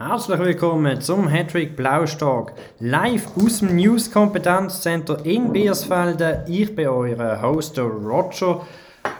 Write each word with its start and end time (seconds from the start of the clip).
Herzlich 0.00 0.38
willkommen 0.38 1.00
zum 1.00 1.28
Hattrick 1.28 1.74
Blaustag, 1.74 2.52
live 2.78 3.26
aus 3.36 3.58
dem 3.58 3.74
News 3.74 4.08
Kompetenzzentrum 4.08 5.24
in 5.24 5.52
Biersfelden. 5.52 6.44
Ich 6.46 6.72
bin 6.72 6.86
euer 6.86 7.42
Host 7.42 7.76
Roger, 7.80 8.60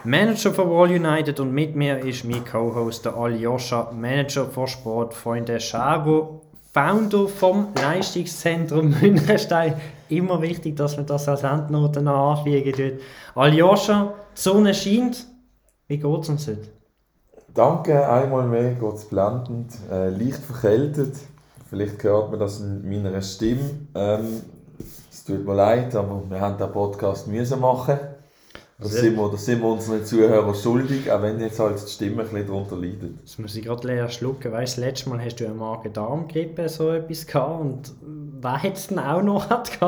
Manager 0.04 0.54
von 0.54 0.70
Wall 0.70 0.90
United 0.90 1.40
und 1.40 1.52
mit 1.52 1.74
mir 1.74 1.98
ist 1.98 2.24
mein 2.24 2.44
Co-Host 2.44 3.08
Aljoscha, 3.08 3.90
Manager 3.90 4.44
von 4.44 4.68
Sportfreunde 4.68 5.58
Schabo, 5.58 6.42
Founder 6.72 7.26
vom 7.26 7.70
Leistungszentrum 7.74 8.94
Münchenstein. 9.00 9.74
Immer 10.08 10.40
wichtig, 10.40 10.76
dass 10.76 10.96
man 10.96 11.06
das 11.06 11.28
als 11.28 11.42
Endnote 11.42 12.08
anfliegen 12.08 12.72
tut. 12.72 13.02
Aljoscha, 13.34 14.14
die 14.36 14.40
Sonne 14.40 14.72
scheint. 14.72 15.26
Wie 15.88 15.98
geht 15.98 16.20
es 16.20 16.28
uns 16.28 16.46
heute? 16.46 16.77
Danke, 17.54 18.08
einmal 18.08 18.46
mehr 18.46 18.76
es 18.94 19.04
blendend, 19.06 19.72
äh, 19.90 20.10
leicht 20.10 20.38
verkältet. 20.38 21.16
Vielleicht 21.68 22.02
hört 22.02 22.30
man 22.30 22.40
das 22.40 22.60
in 22.60 22.88
meiner 22.88 23.20
Stimme. 23.20 23.70
Ähm, 23.94 24.42
es 25.10 25.24
tut 25.24 25.44
mir 25.44 25.54
leid, 25.54 25.94
aber 25.94 26.22
wir 26.28 26.40
haben 26.40 26.56
den 26.56 26.70
Podcast 26.72 27.26
müssen 27.26 27.60
machen. 27.60 27.98
Das 28.80 28.92
sind, 28.92 29.16
wir, 29.16 29.28
das 29.28 29.44
sind 29.44 29.60
wir 29.60 29.70
unseren 29.70 30.04
Zuhörern 30.04 30.54
schuldig, 30.54 31.10
auch 31.10 31.20
wenn 31.20 31.40
jetzt 31.40 31.58
halt 31.58 31.82
die 31.84 31.90
Stimme 31.90 32.22
ein 32.22 32.28
bisschen 32.28 32.46
darunter 32.46 32.76
leidet. 32.76 33.20
Das 33.24 33.36
muss 33.36 33.56
ich 33.56 33.64
gerade 33.64 33.88
leer 33.88 34.08
schlucken. 34.08 34.52
Weißt 34.52 34.76
du, 34.76 34.82
letztes 34.82 35.08
Mal 35.08 35.20
hast 35.20 35.40
du 35.40 35.46
eine 35.46 35.54
Magen-Darm-Grippe 35.54 36.68
so 36.68 36.92
etwas 36.92 37.26
gehabt 37.26 37.60
und 37.60 37.92
wer 38.40 38.62
hat 38.62 38.76
es 38.76 38.86
denn 38.86 39.00
auch 39.00 39.20
noch 39.20 39.48
gehabt? 39.48 39.80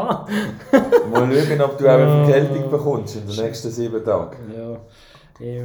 Mal 1.12 1.32
schauen, 1.32 1.60
ob 1.60 1.78
du 1.78 1.86
auch 1.86 1.98
eine 1.98 2.24
Verkältung 2.26 2.68
bekommst 2.68 3.14
in 3.14 3.28
den 3.28 3.44
nächsten 3.44 3.70
sieben 3.70 4.04
Tagen. 4.04 4.36
Ja, 4.58 5.60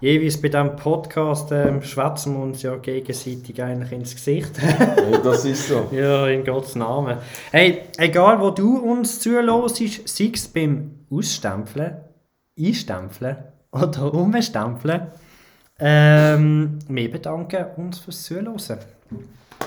jeweils 0.00 0.40
bei 0.40 0.48
diesem 0.48 0.76
Podcast 0.76 1.50
ähm, 1.52 1.82
schwätzen 1.82 2.34
wir 2.34 2.42
uns 2.42 2.62
ja 2.62 2.76
gegenseitig 2.76 3.62
eigentlich 3.62 3.92
ins 3.92 4.14
Gesicht. 4.14 4.52
ja, 4.62 5.18
das 5.18 5.44
ist 5.44 5.68
so. 5.68 5.88
Ja, 5.92 6.26
in 6.28 6.44
Gottes 6.44 6.74
Namen. 6.76 7.18
Hey, 7.50 7.82
egal 7.98 8.40
wo 8.40 8.50
du 8.50 8.78
uns 8.78 9.20
zuhörst, 9.20 9.76
sei 10.06 10.30
es 10.32 10.48
beim 10.48 11.06
Ausstempeln, 11.10 11.96
Einstempeln 12.58 13.36
oder 13.72 14.14
Umstempeln, 14.14 15.08
ähm, 15.80 16.78
wir 16.88 17.10
bedanken 17.10 17.66
uns 17.76 18.00
fürs 18.00 18.24
Zuhören 18.24 18.48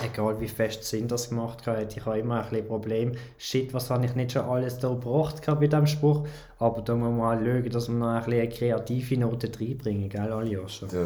egal 0.03 0.39
wie 0.39 0.47
fest 0.47 0.83
Sinn 0.83 1.07
das 1.07 1.29
gemacht 1.29 1.65
hat, 1.67 1.95
ich 1.95 2.05
habe 2.05 2.19
immer 2.19 2.43
ein 2.43 2.49
bisschen 2.49 2.67
Problem. 2.67 3.11
Shit, 3.37 3.73
was 3.73 3.89
habe 3.89 4.05
ich 4.05 4.15
nicht 4.15 4.31
schon 4.31 4.45
alles 4.45 4.79
da 4.79 4.89
gebracht 4.89 5.41
bei 5.45 5.67
diesem 5.67 5.87
Spruch? 5.87 6.25
Aber 6.59 6.81
da 6.81 6.95
muss 6.95 7.09
man 7.09 7.17
mal 7.17 7.37
schauen, 7.37 7.69
dass 7.69 7.87
wir 7.87 7.95
noch 7.95 8.07
ein 8.07 8.23
bisschen 8.23 8.39
eine 8.39 8.49
kreative 8.49 9.17
Note 9.19 9.51
reinbringen, 9.59 10.09
gell, 10.09 10.31
Aljoscha? 10.31 10.87
Ja, 10.91 11.05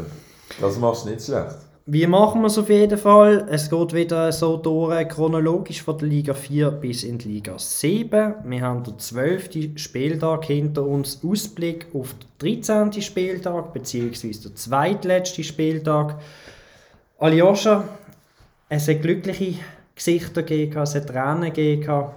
das 0.61 0.77
machst 0.79 1.05
du 1.05 1.09
nicht 1.09 1.23
schlecht. 1.23 1.55
Wie 1.87 2.07
machen 2.07 2.41
wir 2.41 2.47
es 2.47 2.57
auf 2.57 2.69
jeden 2.69 2.97
Fall? 2.97 3.45
Es 3.47 3.69
geht 3.69 3.93
wieder 3.93 4.31
so 4.31 4.57
durch, 4.57 5.07
chronologisch 5.07 5.83
von 5.83 5.95
der 5.99 6.07
Liga 6.07 6.33
4 6.33 6.71
bis 6.71 7.03
in 7.03 7.19
die 7.19 7.27
Liga 7.27 7.59
7. 7.59 8.33
Wir 8.43 8.61
haben 8.61 8.83
den 8.83 8.97
12. 8.97 9.75
Spieltag 9.75 10.45
hinter 10.45 10.83
uns, 10.83 11.21
Ausblick 11.23 11.85
auf 11.93 12.15
den 12.39 12.61
13. 12.61 13.03
Spieltag, 13.03 13.71
beziehungsweise 13.71 14.49
den 14.49 14.55
zweitletzten 14.55 15.43
Spieltag. 15.43 16.19
Aljoscha, 17.19 17.83
es 18.69 18.87
hat 18.87 19.01
glückliche 19.01 19.59
Gesichter 19.95 20.43
gegeben, 20.43 20.81
es 20.81 20.95
hat 20.95 21.07
Tränen 21.07 21.53
gegeben. 21.53 22.09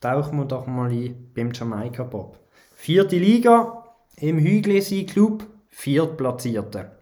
Tauchen 0.00 0.38
wir 0.38 0.44
doch 0.44 0.66
mal 0.66 0.90
ein 0.90 1.30
beim 1.34 1.52
Jamaika 1.52 2.04
Bob. 2.04 2.38
Vierte 2.74 3.16
Liga 3.16 3.84
im 4.16 4.38
Hüglesi 4.38 5.04
Club, 5.06 5.46
Viertplatzierte. 5.70 6.92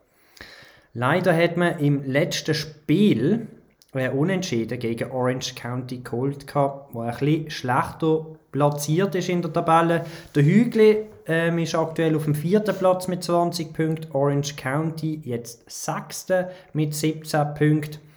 Leider 0.94 1.34
hat 1.36 1.56
man 1.56 1.78
im 1.78 2.04
letzten 2.04 2.54
Spiel 2.54 3.48
äh, 3.94 4.08
unentschieden 4.10 4.78
gegen 4.78 5.10
Orange 5.10 5.54
County 5.54 6.02
Cold 6.02 6.46
gehabt, 6.46 6.94
wo 6.94 7.00
ein 7.00 7.10
bisschen 7.10 7.50
schlechter 7.50 8.26
platziert 8.52 9.14
ist 9.14 9.28
in 9.28 9.42
der 9.42 9.52
Tabelle. 9.52 10.04
Der 10.34 10.44
Hügli 10.44 10.98
ähm, 11.26 11.58
ist 11.58 11.74
aktuell 11.74 12.14
auf 12.14 12.24
dem 12.24 12.34
vierten 12.34 12.76
Platz 12.76 13.08
mit 13.08 13.24
20 13.24 13.72
Punkten, 13.72 14.12
Orange 14.12 14.56
County 14.56 15.20
jetzt 15.24 15.68
sechste 15.70 16.50
mit 16.72 16.94
17 16.94 17.54
Punkten. 17.54 18.11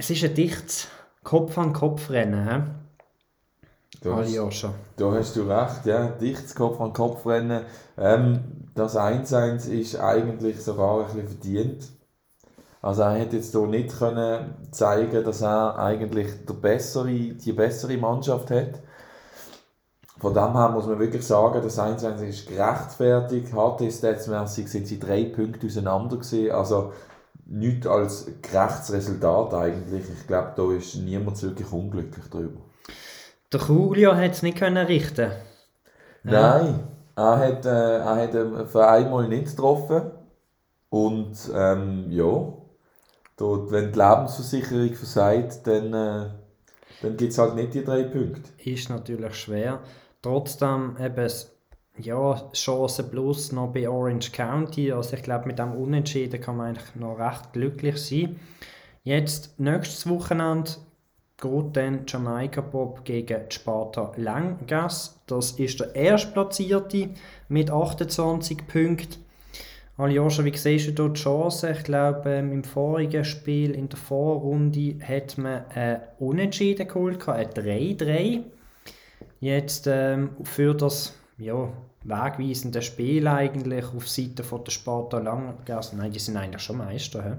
Es 0.00 0.08
ist 0.08 0.24
ein 0.24 0.34
dichtes 0.34 0.88
Kopf-an-Kopf-Rennen. 1.24 2.48
He? 2.48 3.98
Da 4.00 4.16
hast, 4.16 4.66
da 4.96 5.12
hast 5.12 5.36
du 5.36 5.42
recht, 5.42 5.84
ja. 5.84 6.06
Dichtes 6.08 6.54
Kopf-an-Kopf-Rennen. 6.54 7.66
Ähm, 7.98 8.40
das 8.74 8.96
1-1 8.96 9.68
ist 9.68 10.00
eigentlich 10.00 10.58
sogar 10.62 11.00
ein 11.00 11.04
bisschen 11.04 11.28
verdient. 11.28 11.88
Also 12.80 13.02
er 13.02 13.16
hätte 13.16 13.36
jetzt 13.36 13.52
hier 13.52 13.66
nicht 13.66 13.98
können 13.98 14.54
zeigen 14.70 15.22
dass 15.22 15.42
er 15.42 15.78
eigentlich 15.78 16.46
der 16.46 16.54
bessere, 16.54 17.12
die 17.12 17.52
bessere 17.52 17.98
Mannschaft 17.98 18.50
hat. 18.50 18.80
Von 20.18 20.32
dem 20.32 20.54
her 20.54 20.70
muss 20.70 20.86
man 20.86 20.98
wirklich 20.98 21.26
sagen, 21.26 21.60
das 21.62 21.78
1-1 21.78 22.22
ist 22.22 22.48
gerechtfertigt. 22.48 23.52
HT-Statsmässig 23.52 24.66
sind 24.68 24.86
sie 24.86 24.98
drei 24.98 25.24
Punkte 25.24 25.66
auseinander 25.66 26.16
gewesen. 26.16 26.52
Also 26.52 26.94
nichts 27.50 27.86
als 27.86 28.26
gerechtes 28.40 28.92
Resultat 28.92 29.52
eigentlich. 29.54 30.04
Ich 30.08 30.26
glaube, 30.26 30.52
da 30.56 30.72
ist 30.72 30.94
niemand 30.96 31.42
wirklich 31.42 31.70
unglücklich 31.72 32.24
darüber. 32.30 32.60
Der 33.52 33.60
Julio 33.60 34.14
hat 34.14 34.32
es 34.32 34.42
nicht 34.42 34.58
können 34.58 34.86
richten. 34.86 35.32
Nein, 36.22 36.80
er 37.16 37.38
hat, 37.38 37.66
äh, 37.66 37.98
er 37.98 38.16
hat 38.16 38.34
äh, 38.34 38.66
für 38.66 38.88
einmal 38.88 39.28
nicht 39.28 39.46
getroffen. 39.46 40.12
Und 40.90 41.36
ähm, 41.54 42.10
ja, 42.10 42.52
dort, 43.36 43.70
wenn 43.70 43.92
die 43.92 43.98
Lebensversicherung 43.98 44.94
versagt, 44.94 45.66
dann, 45.66 45.92
äh, 45.92 46.30
dann 47.02 47.16
gibt 47.16 47.32
es 47.32 47.38
halt 47.38 47.56
nicht 47.56 47.74
die 47.74 47.84
drei 47.84 48.04
Punkte. 48.04 48.50
Ist 48.64 48.90
natürlich 48.90 49.34
schwer. 49.34 49.80
Trotzdem 50.22 50.96
eben 51.00 51.28
ja, 52.02 52.50
Chance 52.52 53.04
plus 53.04 53.52
noch 53.52 53.72
bei 53.72 53.88
Orange 53.88 54.32
County. 54.32 54.92
Also 54.92 55.16
ich 55.16 55.22
glaube, 55.22 55.46
mit 55.46 55.58
dem 55.58 55.72
Unentschieden 55.72 56.40
kann 56.40 56.56
man 56.56 56.68
eigentlich 56.68 56.94
noch 56.94 57.18
recht 57.18 57.52
glücklich 57.52 57.96
sein. 57.98 58.36
Jetzt, 59.02 59.58
nächstes 59.58 60.08
Wochenende 60.08 60.70
geht 61.40 61.76
dann 61.76 62.04
Jamaika 62.06 62.60
Bob 62.60 63.04
gegen 63.04 63.50
Sparta 63.50 64.12
Langgas. 64.16 65.20
Das 65.26 65.52
ist 65.52 65.80
der 65.80 65.94
Erstplatzierte 65.94 67.10
mit 67.48 67.70
28 67.70 68.66
Punkten. 68.66 69.24
Aljoscha, 69.96 70.44
wie 70.44 70.56
siehst 70.56 70.88
du 70.88 70.92
dort 70.92 71.18
die 71.18 71.22
Chance? 71.22 71.70
Ich 71.72 71.84
glaube, 71.84 72.30
ähm, 72.30 72.52
im 72.52 72.64
vorigen 72.64 73.24
Spiel, 73.24 73.72
in 73.72 73.88
der 73.88 73.98
Vorrunde, 73.98 74.96
hat 75.06 75.36
man 75.36 75.64
ein 75.74 76.00
Unentschieden 76.18 76.88
geholt, 76.88 77.28
ein 77.28 77.48
3-3. 77.48 78.42
Jetzt 79.40 79.86
ähm, 79.86 80.30
für 80.42 80.74
das 80.74 81.14
ja, 81.40 81.72
wegweisende 82.04 82.82
Spiel 82.82 83.28
eigentlich 83.28 83.84
auf 83.84 84.08
Seite 84.08 84.42
von 84.42 84.64
der 84.64 84.70
Sparta 84.70 85.18
Langgasse. 85.18 85.96
Nein, 85.96 86.12
die 86.12 86.18
sind 86.18 86.36
eigentlich 86.36 86.62
schon 86.62 86.78
Meister. 86.78 87.22
He? 87.22 87.32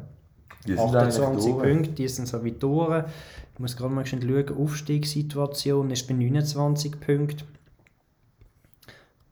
Die 0.68 0.78
28 0.78 1.58
Punkte, 1.58 1.92
die 1.92 2.08
sind 2.08 2.28
so 2.28 2.44
wie 2.44 2.52
durch. 2.52 3.04
Ich 3.54 3.60
muss 3.60 3.76
gerade 3.76 3.94
mal 3.94 4.06
schauen, 4.06 4.58
Aufstiegssituation 4.58 5.90
ist 5.90 6.08
bei 6.08 6.14
29 6.14 7.00
Punkten. 7.00 7.48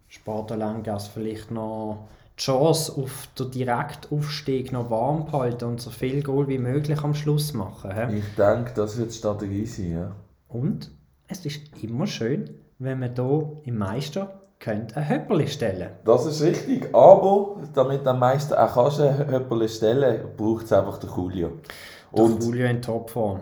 Sparta 0.08 0.56
Langgasse 0.56 1.12
vielleicht 1.14 1.52
noch 1.52 2.08
die 2.36 2.42
Chance 2.42 2.94
auf 2.96 3.28
den 3.38 3.52
Direktaufstieg 3.52 4.72
noch 4.72 4.90
warm 4.90 5.26
behalten 5.26 5.66
und 5.66 5.82
so 5.82 5.92
viel 5.92 6.24
Goal 6.24 6.48
wie 6.48 6.58
möglich 6.58 7.00
am 7.04 7.14
Schluss 7.14 7.54
machen. 7.54 7.92
He? 7.94 8.18
Ich 8.18 8.36
denke, 8.36 8.72
das 8.76 8.98
wird 8.98 9.12
die 9.12 9.18
Strategie 9.18 9.66
sein. 9.66 9.92
Ja. 9.92 10.16
Und 10.48 10.90
es 11.28 11.46
ist 11.46 11.62
immer 11.84 12.08
schön, 12.08 12.50
wenn 12.80 13.00
man 13.00 13.14
hier 13.14 13.62
im 13.66 13.78
Meister 13.78 14.39
könnt 14.59 14.96
ein 14.97 15.08
Höpperli 15.08 15.47
stellen 15.47 15.90
Das 16.03 16.25
ist 16.25 16.42
richtig, 16.42 16.94
aber 16.94 17.58
damit 17.74 18.06
am 18.06 18.20
meisten 18.20 18.53
auch 18.53 18.74
kannst 18.74 19.00
ein 19.00 19.28
Höpperli 19.30 19.70
stellen, 19.70 20.28
braucht 20.36 20.66
es 20.66 20.74
einfach 20.74 20.97
den 20.97 21.09
Julio. 21.16 21.52
Und, 22.12 22.42
der 22.42 22.47
Julio 22.47 22.68
in 22.68 22.81
Topform. 22.81 23.42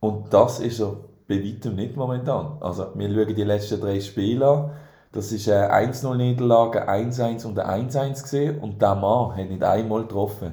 Und 0.00 0.32
das 0.32 0.60
ist 0.60 0.80
er 0.80 0.96
bei 1.28 1.42
weitem 1.42 1.76
nicht 1.76 1.96
momentan. 1.96 2.58
Also 2.60 2.88
wir 2.94 3.08
schauen 3.08 3.34
die 3.34 3.44
letzten 3.44 3.80
drei 3.80 4.00
Spiele 4.00 4.46
an. 4.46 4.70
Das 5.12 5.32
ist 5.32 5.48
eine 5.48 5.72
1-0-Niederlage, 5.92 6.88
1-1 6.88 7.46
und 7.46 7.58
ein 7.58 7.90
1-1 7.90 8.22
gesehen 8.22 8.58
und 8.60 8.80
der 8.80 8.94
Mann 8.94 9.36
hat 9.36 9.48
nicht 9.48 9.62
einmal 9.62 10.02
getroffen. 10.02 10.52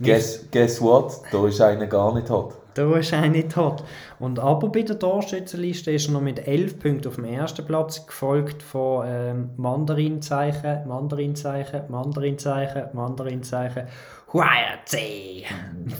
Guess, 0.00 0.46
guess 0.50 0.80
what? 0.80 1.20
Da 1.30 1.46
ist 1.46 1.60
einer 1.60 1.86
gar 1.86 2.14
nicht 2.14 2.28
hot. 2.30 2.54
Da 2.74 2.96
ist 2.96 3.12
er 3.12 3.28
nicht 3.28 3.52
tot. 3.52 3.82
Und 4.18 4.38
aber 4.38 4.68
bei 4.68 4.82
der 4.82 4.98
Torschützenliste 4.98 5.90
ist 5.90 6.08
er 6.08 6.12
noch 6.12 6.20
mit 6.20 6.46
11 6.46 6.78
Punkten 6.78 7.08
auf 7.08 7.16
dem 7.16 7.24
ersten 7.24 7.64
Platz, 7.66 8.06
gefolgt 8.06 8.62
von 8.62 9.04
ähm, 9.06 9.50
Mandarinzeichen, 9.56 10.86
Mandarinzeichen, 10.86 11.82
Mandarinzeichen, 11.88 12.84
Mandarinzeichen, 12.92 13.84
Huayatze 14.32 15.44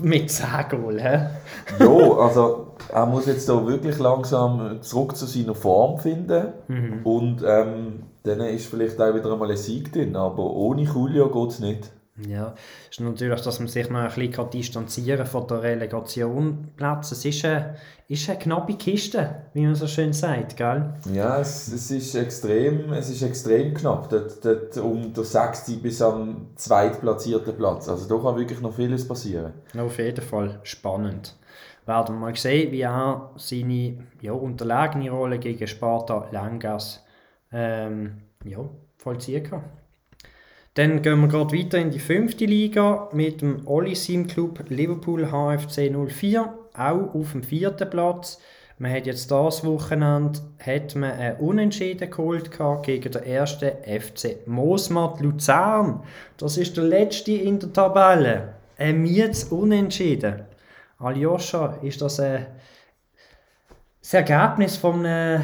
mit 0.00 0.30
10 0.30 0.46
Goal. 0.70 0.98
ja, 1.00 1.88
also 1.88 2.74
er 2.92 3.06
muss 3.06 3.26
jetzt 3.26 3.48
da 3.48 3.66
wirklich 3.66 3.98
langsam 3.98 4.80
zurück 4.82 5.16
zu 5.16 5.26
seiner 5.26 5.54
Form 5.54 5.98
finden 5.98 6.48
mhm. 6.68 7.00
und 7.04 7.42
ähm, 7.46 8.04
dann 8.22 8.40
ist 8.40 8.66
vielleicht 8.66 9.00
auch 9.00 9.14
wieder 9.14 9.32
einmal 9.32 9.50
ein 9.50 9.56
Sieg 9.56 9.92
drin, 9.92 10.14
aber 10.14 10.44
ohne 10.44 10.82
Julio 10.82 11.28
geht 11.30 11.50
es 11.50 11.60
nicht. 11.60 11.90
Ja, 12.28 12.54
ist 12.90 13.00
natürlich, 13.00 13.40
dass 13.40 13.60
man 13.60 13.68
sich 13.68 13.88
noch 13.88 14.00
ein 14.00 14.08
bisschen 14.08 14.50
distanzieren 14.50 15.24
von 15.26 15.46
der 15.46 15.62
Relegation 15.62 16.68
Platz. 16.76 17.12
Es 17.12 17.24
ist 17.24 17.44
eine, 17.44 17.76
ist 18.08 18.28
eine 18.28 18.38
knappe 18.38 18.74
Kiste, 18.74 19.44
wie 19.54 19.64
man 19.64 19.74
so 19.74 19.86
schön 19.86 20.12
sagt, 20.12 20.56
gell? 20.56 20.94
Ja, 21.12 21.40
es, 21.40 21.68
es, 21.68 21.90
ist, 21.90 22.14
extrem, 22.14 22.92
es 22.92 23.08
ist 23.08 23.22
extrem 23.22 23.72
knapp, 23.74 24.10
dort, 24.10 24.44
dort 24.44 24.76
um 24.78 25.12
den 25.14 25.24
6. 25.24 25.80
bis 25.82 26.02
am 26.02 26.48
zweitplatzierten 26.56 27.56
Platz. 27.56 27.88
Also 27.88 28.08
da 28.14 28.22
kann 28.22 28.38
wirklich 28.38 28.60
noch 28.60 28.74
vieles 28.74 29.06
passieren. 29.06 29.52
Auf 29.78 29.98
jeden 29.98 30.24
Fall 30.24 30.60
spannend. 30.62 31.36
Werden 31.86 32.16
wir 32.16 32.20
mal 32.20 32.36
sehen, 32.36 32.72
wie 32.72 32.82
er 32.82 33.30
seine 33.36 34.04
ja, 34.20 34.32
unterlegene 34.32 35.10
Rolle 35.10 35.38
gegen 35.38 35.66
Sparta 35.66 36.28
Langas 36.30 37.04
ähm, 37.52 38.22
ja, 38.44 38.58
vollziehen 38.96 39.42
kann. 39.42 39.64
Dann 40.80 41.02
gehen 41.02 41.20
wir 41.20 41.28
gerade 41.28 41.54
weiter 41.54 41.76
in 41.76 41.90
die 41.90 41.98
fünfte 41.98 42.46
Liga 42.46 43.10
mit 43.12 43.42
dem 43.42 43.68
Oli 43.68 43.94
Sim 43.94 44.26
Club 44.26 44.64
Liverpool 44.70 45.26
HFC 45.26 45.90
04, 45.92 46.54
auch 46.72 47.14
auf 47.14 47.32
dem 47.32 47.42
vierten 47.42 47.90
Platz. 47.90 48.40
Man 48.78 48.90
hat 48.90 49.04
jetzt 49.04 49.30
das 49.30 49.62
Wochenende 49.62 50.40
hat 50.58 50.96
man 50.96 51.12
einen 51.12 51.36
Unentschieden 51.36 52.10
geholt 52.10 52.50
gegen 52.82 53.12
den 53.12 53.24
ersten 53.24 53.72
FC 53.84 54.46
Mosmat 54.46 55.20
Luzern. 55.20 56.02
Das 56.38 56.56
ist 56.56 56.78
der 56.78 56.84
letzte 56.84 57.32
in 57.32 57.58
der 57.58 57.74
Tabelle. 57.74 58.54
Ein 58.78 59.02
Miets 59.02 59.44
Unentschieden. 59.44 60.46
Aljoscha, 60.98 61.76
ist 61.82 62.00
das 62.00 62.20
ein, 62.20 62.46
das 64.00 64.14
Ergebnis 64.14 64.78
von 64.78 65.04
einem 65.04 65.42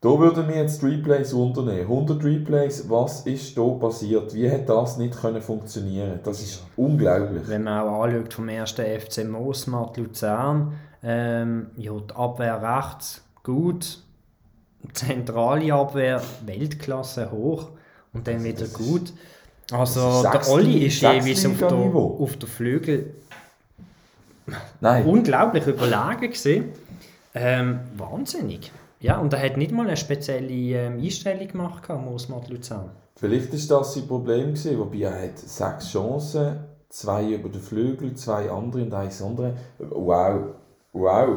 Da 0.04 0.10
würden 0.18 0.48
wir 0.48 0.56
jetzt 0.56 0.84
Replays 0.84 1.32
unternehmen. 1.32 1.80
100 1.80 2.22
Replays, 2.22 2.90
was 2.90 3.22
ist 3.22 3.56
da 3.56 3.66
passiert? 3.70 4.34
Wie 4.34 4.50
hat 4.50 4.68
das 4.68 4.98
nicht 4.98 5.18
können 5.18 5.40
funktionieren? 5.40 6.20
Das 6.22 6.42
ist 6.42 6.62
unglaublich. 6.76 7.48
Wenn 7.48 7.62
man 7.62 7.88
auch 7.88 8.02
anschaut 8.02 8.34
vom 8.34 8.50
ersten 8.50 8.84
FC 8.84 9.24
Moosmat 9.24 9.96
Luzern, 9.96 10.74
ähm, 11.02 11.68
ja, 11.78 11.92
die 11.92 12.14
Abwehr 12.14 12.60
rechts 12.60 13.24
gut, 13.42 14.00
zentrale 14.92 15.72
Abwehr 15.72 16.20
Weltklasse 16.44 17.30
hoch 17.30 17.70
und 18.12 18.28
dann 18.28 18.44
wieder 18.44 18.66
gut. 18.66 19.10
Also 19.72 20.22
der 20.22 20.46
Olli 20.50 20.84
ist 20.84 21.00
jeweils 21.00 21.46
auf 21.46 21.56
der, 21.56 21.72
auf 21.72 22.36
der 22.36 22.48
Flügel 22.50 23.14
Nein. 24.82 25.06
unglaublich 25.06 25.66
überlegen 25.66 26.30
gesehen. 26.30 26.72
Ähm, 27.34 27.80
wahnsinnig. 27.96 28.70
Ja, 29.04 29.18
und 29.18 29.34
er 29.34 29.44
hat 29.44 29.58
nicht 29.58 29.70
mal 29.70 29.86
eine 29.86 29.98
spezielle 29.98 30.48
ähm, 30.48 30.98
Einstellung 30.98 31.46
gemacht, 31.46 31.90
Moosmat 31.90 32.48
Luzern. 32.48 32.90
Vielleicht 33.16 33.52
war 33.52 33.80
das 33.80 33.92
sein 33.92 34.08
Problem, 34.08 34.54
gewesen, 34.54 34.78
wobei 34.78 35.00
er 35.00 35.24
hat 35.24 35.38
sechs 35.38 35.90
Chancen, 35.92 36.60
zwei 36.88 37.32
über 37.32 37.50
den 37.50 37.60
Flügel, 37.60 38.14
zwei 38.14 38.50
andere 38.50 38.80
und 38.80 38.94
eins 38.94 39.20
andere. 39.20 39.56
Wow, 39.78 40.54
wow. 40.94 41.28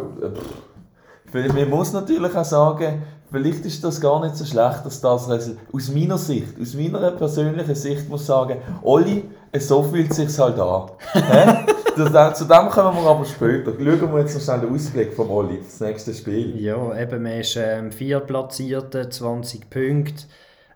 Man 1.33 1.69
muss 1.69 1.91
natürlich 1.91 2.33
auch 2.33 2.45
sagen, 2.45 3.03
vielleicht 3.29 3.65
ist 3.65 3.83
das 3.83 3.99
gar 3.99 4.21
nicht 4.21 4.37
so 4.37 4.45
schlecht, 4.45 4.85
dass 4.85 5.01
das 5.01 5.29
aus 5.29 5.91
meiner 5.91 6.17
Sicht, 6.17 6.57
aus 6.61 6.73
meiner 6.73 7.11
persönlichen 7.11 7.75
Sicht 7.75 8.07
muss 8.07 8.21
ich 8.21 8.27
sagen, 8.27 8.59
Olli, 8.81 9.25
so 9.59 9.83
fühlt 9.83 10.11
es 10.11 10.15
sich 10.15 10.39
halt 10.39 10.57
an. 10.57 10.91
das, 11.97 12.37
zu 12.39 12.45
dem 12.45 12.69
kommen 12.69 12.97
wir 12.97 13.09
aber 13.09 13.25
später. 13.25 13.73
Schauen 13.73 14.13
wir 14.13 14.19
jetzt 14.19 14.35
noch 14.35 14.41
schnell 14.41 14.59
den 14.61 14.75
Ausblick 14.75 15.13
von 15.13 15.29
Oli, 15.29 15.59
das 15.63 15.79
nächste 15.79 16.13
Spiel. 16.13 16.59
Ja, 16.61 16.97
eben, 16.99 17.23
man 17.23 17.39
ist 17.39 17.55
ähm, 17.55 17.91
vier 17.91 18.19
Platzierte, 18.19 19.09
20 19.09 19.69
Punkte. 19.69 20.23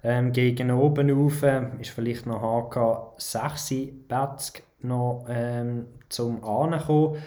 Ähm, 0.04 0.32
gegen 0.32 0.72
oben 0.72 1.12
rauf 1.12 1.44
ist 1.80 1.92
vielleicht 1.92 2.26
noch 2.26 2.42
HK 2.42 3.14
6 3.18 3.74
Betzg 4.08 4.64
noch 4.82 5.26
ähm, 5.30 5.86
zum 6.10 6.44
Ankommen. 6.44 7.22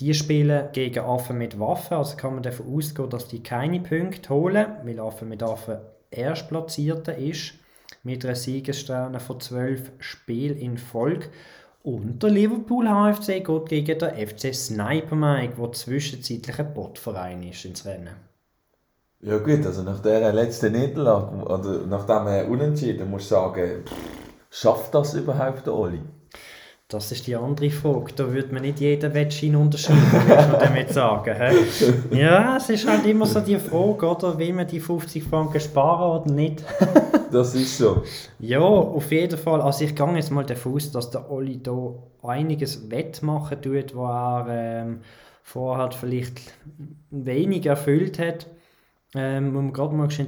Die 0.00 0.14
spielen 0.14 0.68
gegen 0.72 1.04
Affen 1.04 1.36
mit 1.36 1.60
Waffen, 1.60 1.98
also 1.98 2.16
kann 2.16 2.34
man 2.34 2.42
davon 2.42 2.74
ausgehen, 2.74 3.10
dass 3.10 3.28
die 3.28 3.42
keine 3.42 3.80
Punkte 3.80 4.30
holen, 4.30 4.66
weil 4.82 4.98
Affen 4.98 5.28
mit 5.28 5.42
Affen 5.42 5.76
Erstplatzierte 6.10 7.12
ist, 7.12 7.52
mit 8.02 8.24
einer 8.24 8.34
Siegessterne 8.34 9.20
von 9.20 9.40
12 9.40 9.92
Spielen 9.98 10.56
in 10.56 10.78
Folge. 10.78 11.26
Und 11.82 12.22
der 12.22 12.30
Liverpool 12.30 12.86
HFC 12.86 13.42
geht 13.44 13.68
gegen 13.68 13.98
den 13.98 14.28
FC 14.28 14.54
Sniper 14.54 15.16
Mike, 15.16 15.54
der 15.58 15.72
zwischenzeitlich 15.72 16.58
ein 16.58 16.74
Botverein 16.74 17.42
ist, 17.42 17.64
ins 17.64 17.86
Rennen. 17.86 18.16
Ja 19.22 19.38
gut, 19.38 19.64
also 19.66 19.82
nach 19.82 20.00
der 20.00 20.32
letzten 20.32 20.72
Niederlage, 20.72 21.36
oder 21.44 21.86
nach 21.86 22.06
dem 22.06 22.50
Unentschieden, 22.50 23.10
muss 23.10 23.22
ich 23.22 23.28
sagen, 23.28 23.84
schafft 24.50 24.94
das 24.94 25.14
überhaupt 25.14 25.66
der 25.66 25.74
Oli? 25.74 26.02
Das 26.90 27.12
ist 27.12 27.28
die 27.28 27.36
andere 27.36 27.70
Frage. 27.70 28.12
Da 28.16 28.32
würde 28.32 28.52
man 28.52 28.62
nicht 28.62 28.80
jeden 28.80 29.14
Wettschein 29.14 29.54
unterschreiben, 29.54 30.02
würde 30.12 30.48
man 30.50 30.60
damit 30.60 30.92
sagen. 30.92 31.36
He? 31.36 32.18
Ja, 32.18 32.56
es 32.56 32.68
ist 32.68 32.88
halt 32.88 33.06
immer 33.06 33.26
so 33.26 33.38
die 33.38 33.58
Frage, 33.58 34.08
oder? 34.08 34.36
Will 34.36 34.52
man 34.52 34.66
die 34.66 34.80
50 34.80 35.22
Franken 35.22 35.60
sparen 35.60 36.22
oder 36.22 36.32
nicht? 36.32 36.64
das 37.30 37.54
ist 37.54 37.78
so. 37.78 38.02
Ja, 38.40 38.58
auf 38.58 39.12
jeden 39.12 39.38
Fall. 39.38 39.60
Also 39.60 39.84
ich 39.84 39.94
gehe 39.94 40.14
jetzt 40.16 40.32
mal 40.32 40.44
davon 40.44 40.74
aus, 40.74 40.90
dass 40.90 41.10
der 41.10 41.30
Oli 41.30 41.62
da 41.62 41.94
einiges 42.24 42.90
wettmachen 42.90 43.62
tut, 43.62 43.94
was 43.94 44.48
er 44.48 44.82
ähm, 44.82 45.00
vorher 45.44 45.92
vielleicht 45.92 46.40
wenig 47.10 47.66
erfüllt 47.66 48.18
hat. 48.18 48.48
Ähm, 49.14 49.52
muss 49.52 49.62
man 49.62 49.72
gerade 49.72 49.94
mal 49.94 50.10
schauen, 50.10 50.26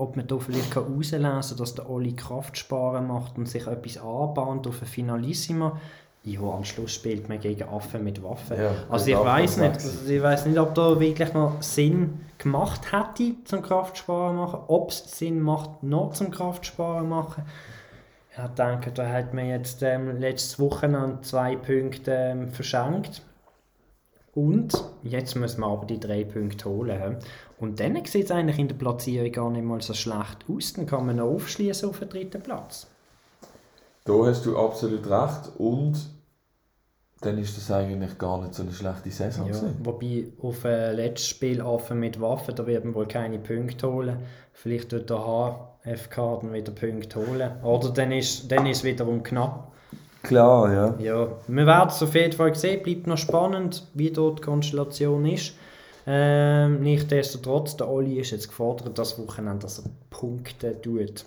ob 0.00 0.16
man 0.16 0.26
da 0.26 0.38
vielleicht 0.38 0.74
herauslesen 0.74 1.22
kann, 1.22 1.56
dass 1.58 1.74
der 1.74 1.88
Oli 1.88 2.14
Kraftsparen 2.14 3.06
macht 3.06 3.38
und 3.38 3.48
sich 3.48 3.66
etwas 3.66 3.98
anbahnt 3.98 4.66
auf 4.66 4.80
ein 4.80 4.86
Finalissima. 4.86 5.78
Ja, 6.22 6.40
am 6.40 6.64
Schluss 6.64 6.92
spielt 6.92 7.28
man 7.28 7.40
gegen 7.40 7.62
Affen 7.68 8.04
mit 8.04 8.22
Waffen. 8.22 8.58
Ja, 8.58 8.72
also 8.90 9.10
ich 9.10 9.16
weiß 9.16 9.56
nicht, 9.56 9.72
also 9.72 10.10
ich 10.10 10.22
weiß 10.22 10.46
nicht, 10.46 10.58
ob 10.58 10.74
da 10.74 11.00
wirklich 11.00 11.32
noch 11.32 11.62
Sinn 11.62 12.20
gemacht 12.36 12.92
hätte 12.92 13.36
zum 13.44 13.62
Kraftsparen 13.62 14.36
machen, 14.36 14.60
ob 14.66 14.90
es 14.90 15.18
Sinn 15.18 15.40
macht, 15.40 15.82
noch 15.82 16.12
zum 16.12 16.30
Kraftsparen 16.30 17.08
machen. 17.08 17.44
Ich 18.32 18.54
denke, 18.54 18.92
da 18.92 19.08
hat 19.08 19.34
man 19.34 19.48
jetzt 19.48 19.82
ähm, 19.82 20.18
letztes 20.18 20.58
Wochenende 20.58 21.20
zwei 21.22 21.56
Punkte 21.56 22.12
ähm, 22.12 22.50
verschenkt. 22.50 23.22
Und 24.34 24.72
jetzt 25.02 25.34
müssen 25.34 25.60
wir 25.60 25.66
aber 25.66 25.86
die 25.86 25.98
drei 25.98 26.24
Punkte 26.24 26.68
holen. 26.68 27.16
Und 27.60 27.78
dann 27.78 27.94
sieht 28.06 28.24
es 28.24 28.30
eigentlich 28.30 28.58
in 28.58 28.68
der 28.68 28.74
Platzierung 28.74 29.30
gar 29.30 29.50
nicht 29.50 29.64
mal 29.64 29.80
so 29.82 29.92
schlecht 29.92 30.44
aus. 30.48 30.72
Dann 30.72 30.86
kann 30.86 31.06
man 31.06 31.16
noch 31.16 31.26
aufschließen 31.26 31.88
auf 31.88 31.98
den 31.98 32.08
dritten 32.08 32.42
Platz. 32.42 32.86
Da 34.04 34.14
hast 34.24 34.46
du 34.46 34.56
absolut 34.56 35.08
recht. 35.08 35.52
Und 35.58 35.98
dann 37.20 37.36
ist 37.36 37.56
das 37.58 37.70
eigentlich 37.70 38.16
gar 38.16 38.40
nicht 38.40 38.54
so 38.54 38.62
eine 38.62 38.72
schlechte 38.72 39.10
Saison. 39.10 39.46
Ja, 39.46 39.60
wobei 39.84 40.28
auf 40.40 40.64
ein 40.64 40.96
letztes 40.96 41.28
Spiel 41.28 41.60
offen 41.60 42.00
mit 42.00 42.18
Waffen, 42.18 42.54
da 42.54 42.66
wird 42.66 42.84
man 42.84 42.94
wohl 42.94 43.06
keine 43.06 43.38
Punkte 43.38 43.92
holen. 43.92 44.16
Vielleicht 44.54 44.92
wird 44.92 45.10
der 45.10 45.18
HFK 45.18 46.38
dann 46.40 46.52
wieder 46.54 46.72
Punkte 46.72 47.18
holen. 47.18 47.62
Oder 47.62 47.90
dann 47.90 48.12
ist, 48.12 48.50
dann 48.50 48.64
ist 48.64 48.78
es 48.78 48.84
wiederum 48.84 49.22
knapp. 49.22 49.70
Klar, 50.22 50.72
ja. 50.72 50.94
Ja, 50.98 51.28
wir 51.46 51.66
werden 51.66 51.88
es 51.90 52.02
auf 52.02 52.14
jeden 52.14 52.32
Fall 52.32 52.54
sehen. 52.54 52.82
Bleibt 52.82 53.06
noch 53.06 53.18
spannend, 53.18 53.86
wie 53.92 54.10
dort 54.10 54.38
die 54.38 54.44
Konstellation 54.44 55.26
ist. 55.26 55.52
Ähm, 56.12 56.80
Nichtsdestotrotz, 56.80 57.76
der 57.76 57.88
Oli 57.88 58.18
ist 58.18 58.32
jetzt 58.32 58.48
gefordert, 58.48 58.98
das 58.98 59.16
Wochenende, 59.16 59.60
dass 59.62 59.78
er 59.78 59.84
Punkte 60.10 60.74
tut. 60.82 61.24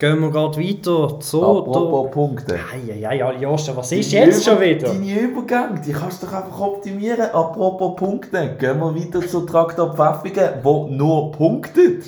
Gehen 0.00 0.18
wir 0.18 0.30
gerade 0.30 0.58
weiter 0.58 1.20
zu... 1.20 1.44
Apropos 1.44 2.02
der... 2.02 2.10
Punkte. 2.10 2.58
Ja, 2.88 2.94
ja, 2.94 3.12
ja, 3.12 3.32
Joscha, 3.38 3.76
was 3.76 3.92
ist 3.92 4.10
jetzt 4.10 4.44
schon 4.44 4.60
wieder? 4.60 4.88
Deine 4.88 5.20
Übergänge, 5.20 5.80
die 5.86 5.92
kannst 5.92 6.22
du 6.22 6.26
doch 6.26 6.32
einfach 6.32 6.58
optimieren. 6.58 7.30
Apropos 7.30 7.94
Punkte, 7.94 8.56
gehen 8.58 8.80
wir 8.80 8.96
weiter 8.96 9.20
zu 9.20 9.42
Traktor 9.42 9.94
Pfäffigen, 9.94 10.54
wo 10.64 10.88
nur 10.88 11.30
punktet. 11.30 12.02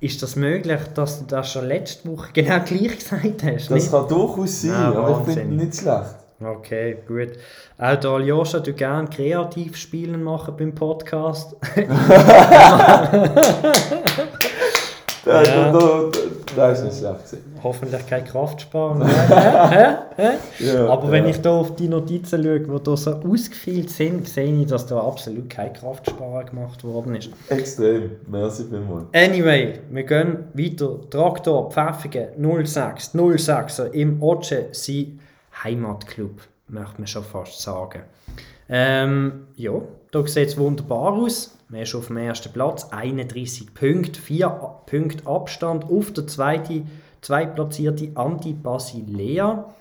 Ist 0.00 0.20
das 0.20 0.34
möglich, 0.34 0.80
dass 0.94 1.20
du 1.20 1.26
das 1.26 1.52
schon 1.52 1.66
letzte 1.66 2.10
Woche 2.10 2.30
genau 2.32 2.58
gleich 2.64 2.98
gesagt 2.98 3.44
hast? 3.44 3.70
Das 3.70 3.70
nicht? 3.70 3.90
kann 3.92 4.08
durchaus 4.08 4.62
sein, 4.62 4.72
ah, 4.72 4.88
aber 4.88 5.24
ich 5.28 5.34
finde 5.34 5.54
nicht 5.54 5.76
schlecht. 5.76 6.21
Okay, 6.44 6.96
gut. 7.06 7.32
Auch 7.78 7.96
da 7.96 8.14
Aljoscha, 8.14 8.60
du 8.60 8.72
gerne 8.72 9.08
kreativ 9.08 9.76
spielen 9.76 10.22
machen 10.22 10.54
beim 10.56 10.74
Podcast. 10.74 11.56
ja. 15.24 15.72
da, 15.72 15.72
da, 15.72 16.10
Das 16.56 16.80
ist 16.80 16.84
nicht 16.84 16.98
schlecht. 16.98 17.44
Hoffentlich 17.62 18.06
kein 18.06 18.24
Kraftsparen. 18.24 19.08
Ja, 20.58 20.88
Aber 20.88 21.10
wenn 21.10 21.26
ich 21.26 21.40
da 21.40 21.50
auf 21.50 21.76
die 21.76 21.88
Notizen 21.88 22.42
schaue, 22.42 22.60
die 22.60 22.84
da 22.84 22.96
so 22.96 23.12
ausgefeilt 23.12 23.90
sind, 23.90 24.28
sehe 24.28 24.52
ich, 24.52 24.66
dass 24.66 24.86
da 24.86 25.00
absolut 25.00 25.48
kein 25.48 25.72
Kraftsparen 25.72 26.46
gemacht 26.46 26.84
worden 26.84 27.14
ist. 27.14 27.30
Extrem. 27.48 28.10
Merci 28.26 28.64
vielmals. 28.68 29.06
Anyway, 29.14 29.80
wir 29.90 30.04
gehen 30.04 30.44
weiter. 30.54 30.98
Traktor 31.08 31.70
Pfäffigen 31.70 32.28
06, 32.64 33.12
06 33.36 33.78
im 33.92 34.22
Otsche, 34.22 34.66
sein 34.72 35.20
Heimatclub, 35.62 36.40
möchte 36.68 36.98
man 36.98 37.06
schon 37.06 37.24
fast 37.24 37.60
sagen. 37.60 38.02
Ähm, 38.68 39.48
ja, 39.56 39.72
da 40.10 40.26
sieht 40.26 40.48
es 40.48 40.58
wunderbar 40.58 41.12
aus. 41.12 41.58
Man 41.68 41.82
ist 41.82 41.94
auf 41.94 42.08
dem 42.08 42.18
ersten 42.18 42.52
Platz, 42.52 42.88
31 42.90 43.74
Punkte, 43.74 44.20
4 44.20 44.48
Punkte 44.86 45.26
Abstand 45.26 45.84
auf 45.90 46.12
der 46.12 46.26
zweiten, 46.26 46.90
zweitplatzierte 47.20 48.10
Anti 48.14 48.52
Basilea. 48.52 49.74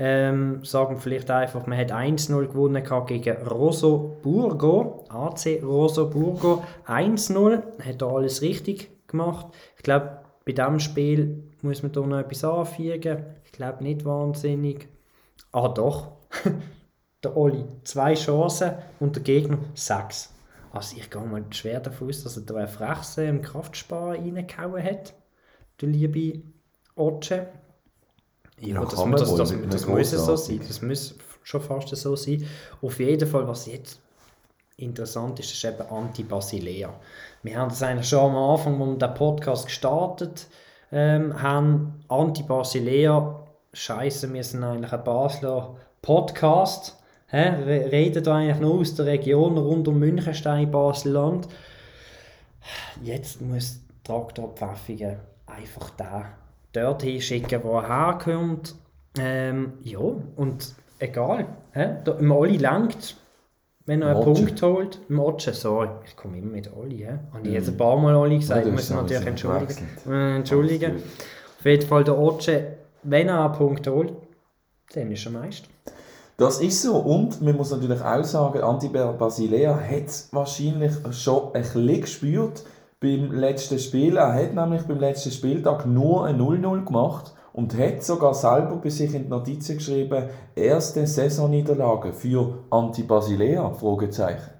Ähm, 0.00 0.64
sagen 0.64 0.98
vielleicht 0.98 1.30
einfach, 1.30 1.66
man 1.66 1.76
hat 1.76 1.92
1-0 1.92 2.46
gewonnen 2.46 2.84
gegen 3.06 3.36
Rosso 3.48 4.16
Burgo, 4.22 5.04
AC 5.08 5.60
Rosso 5.62 6.08
Burgo 6.08 6.62
1-0, 6.86 7.62
hat 7.84 8.00
da 8.00 8.06
alles 8.06 8.40
richtig 8.40 8.90
gemacht. 9.08 9.46
Ich 9.76 9.82
glaube, 9.82 10.18
bei 10.44 10.52
diesem 10.52 10.78
Spiel 10.78 11.42
muss 11.62 11.82
man 11.82 11.92
da 11.92 12.00
noch 12.00 12.18
etwas 12.18 12.44
anfügen. 12.44 13.24
Ich 13.44 13.52
glaube 13.52 13.82
nicht 13.82 14.04
wahnsinnig. 14.04 14.88
Ah 15.58 15.66
doch, 15.66 16.12
der 17.24 17.36
Oli 17.36 17.64
zwei 17.82 18.14
Chancen 18.14 18.74
und 19.00 19.16
der 19.16 19.24
Gegner 19.24 19.58
sechs. 19.74 20.32
Also 20.70 20.96
ich 20.96 21.10
gehe 21.10 21.20
mal 21.20 21.44
schwer 21.50 21.80
davon 21.80 22.08
aus, 22.08 22.22
dass 22.22 22.36
er 22.36 22.44
da 22.44 22.54
eine 22.54 22.68
Frechse 22.68 23.24
im 23.24 23.42
Kraftsparen 23.42 24.36
reingehauen 24.36 24.84
hat. 24.84 25.14
Der 25.80 25.88
liebe 25.88 26.44
Otsche. 26.94 27.48
Ja, 28.60 28.84
das, 28.84 28.94
das, 28.94 29.10
das, 29.10 29.50
das, 29.50 29.54
das 29.68 29.86
muss 29.88 30.10
so 30.10 30.36
sein. 30.36 30.60
Das 30.64 30.80
muss 30.80 31.16
schon 31.42 31.60
fast 31.60 31.88
so 31.88 32.14
sein. 32.14 32.46
Auf 32.80 33.00
jeden 33.00 33.28
Fall, 33.28 33.48
was 33.48 33.66
jetzt 33.66 34.00
interessant 34.76 35.40
ist, 35.40 35.50
ist 35.50 35.64
eben 35.64 35.90
Anti-Basilea. 35.90 36.94
Wir 37.42 37.58
haben 37.58 37.68
das 37.68 37.82
eigentlich 37.82 38.08
schon 38.08 38.30
am 38.30 38.36
Anfang, 38.36 38.80
als 38.80 38.90
wir 38.90 39.08
den 39.08 39.14
Podcast 39.14 39.66
gestartet 39.66 40.46
ähm, 40.92 41.42
haben, 41.42 42.04
Anti-Basilea, 42.06 43.47
scheiße, 43.72 44.32
wir 44.32 44.44
sind 44.44 44.64
eigentlich 44.64 44.92
ein 44.92 45.04
Basler 45.04 45.76
Podcast 46.02 46.98
Hä? 47.30 47.48
Reden 47.90 48.24
da 48.24 48.36
eigentlich 48.36 48.58
nur 48.58 48.80
aus 48.80 48.94
der 48.94 49.04
Region 49.04 49.58
rund 49.58 49.86
um 49.86 49.98
Münchenstein, 49.98 50.70
Basel-Land. 50.70 51.46
Jetzt 53.02 53.42
muss 53.42 53.80
Traktor 54.02 54.54
Pfäffigen 54.54 55.18
einfach 55.44 55.90
da 55.90 56.24
dort 56.72 57.02
hinschicken, 57.02 57.62
wo 57.62 57.80
er 57.80 57.88
herkommt. 57.88 58.74
Ähm, 59.18 59.74
ja, 59.82 59.98
und 59.98 60.74
egal. 61.00 61.44
Hä? 61.72 61.96
Da, 62.04 62.12
im 62.12 62.30
Oli 62.30 62.56
lenkt, 62.56 63.18
wenn 63.84 64.00
er 64.00 64.16
einen. 64.16 64.24
Punkt 64.24 64.62
holt. 64.62 64.98
Im 65.10 65.20
Otsche, 65.20 65.52
sorry. 65.52 65.90
Ich 66.06 66.16
komme 66.16 66.38
immer 66.38 66.52
mit 66.52 66.74
Oli. 66.74 66.98
He? 66.98 67.08
Habe 67.34 67.46
ich 67.46 67.52
jetzt 67.52 67.68
ein 67.68 67.76
paar 67.76 67.98
Mal 67.98 68.16
Oli 68.16 68.38
gesagt? 68.38 68.64
Ja, 68.64 68.72
muss 68.72 68.88
natürlich 68.88 69.26
entschuldigen. 69.26 69.88
Äh, 70.08 70.36
entschuldigen. 70.36 70.96
Auf 71.58 71.66
jeden 71.66 71.86
Fall 71.86 72.04
der 72.04 72.18
Otsche, 72.18 72.77
wenn 73.10 73.28
er 73.28 73.44
einen 73.44 73.54
Punkt 73.54 73.86
holt, 73.86 74.12
dann 74.94 75.10
ist 75.10 75.26
er 75.26 75.32
Meister. 75.32 75.68
Das 76.36 76.60
ist 76.60 76.82
so. 76.82 76.96
Und 76.96 77.42
man 77.42 77.56
muss 77.56 77.70
natürlich 77.70 78.00
auch 78.00 78.24
sagen, 78.24 78.62
Anti 78.62 78.88
Basilea 78.88 79.76
hat 79.76 80.06
es 80.06 80.28
wahrscheinlich 80.32 80.92
schon 81.10 81.52
ein 81.52 81.62
bisschen 81.62 82.00
gespürt 82.00 82.62
beim 83.00 83.32
letzten 83.32 83.78
Spiel. 83.78 84.16
Er 84.16 84.32
hat 84.34 84.54
nämlich 84.54 84.82
beim 84.82 85.00
letzten 85.00 85.32
Spieltag 85.32 85.86
nur 85.86 86.26
ein 86.26 86.40
0-0 86.40 86.84
gemacht 86.84 87.32
und 87.52 87.76
hat 87.76 88.04
sogar 88.04 88.34
selber 88.34 88.76
bei 88.76 88.88
sich 88.88 89.12
in 89.14 89.24
die 89.24 89.28
Notizen 89.28 89.78
geschrieben, 89.78 90.28
erste 90.54 91.06
Saisonniederlage 91.06 92.12
für 92.12 92.58
Anti 92.70 93.02
Basilea? 93.02 93.70
Fragezeichen. 93.70 94.50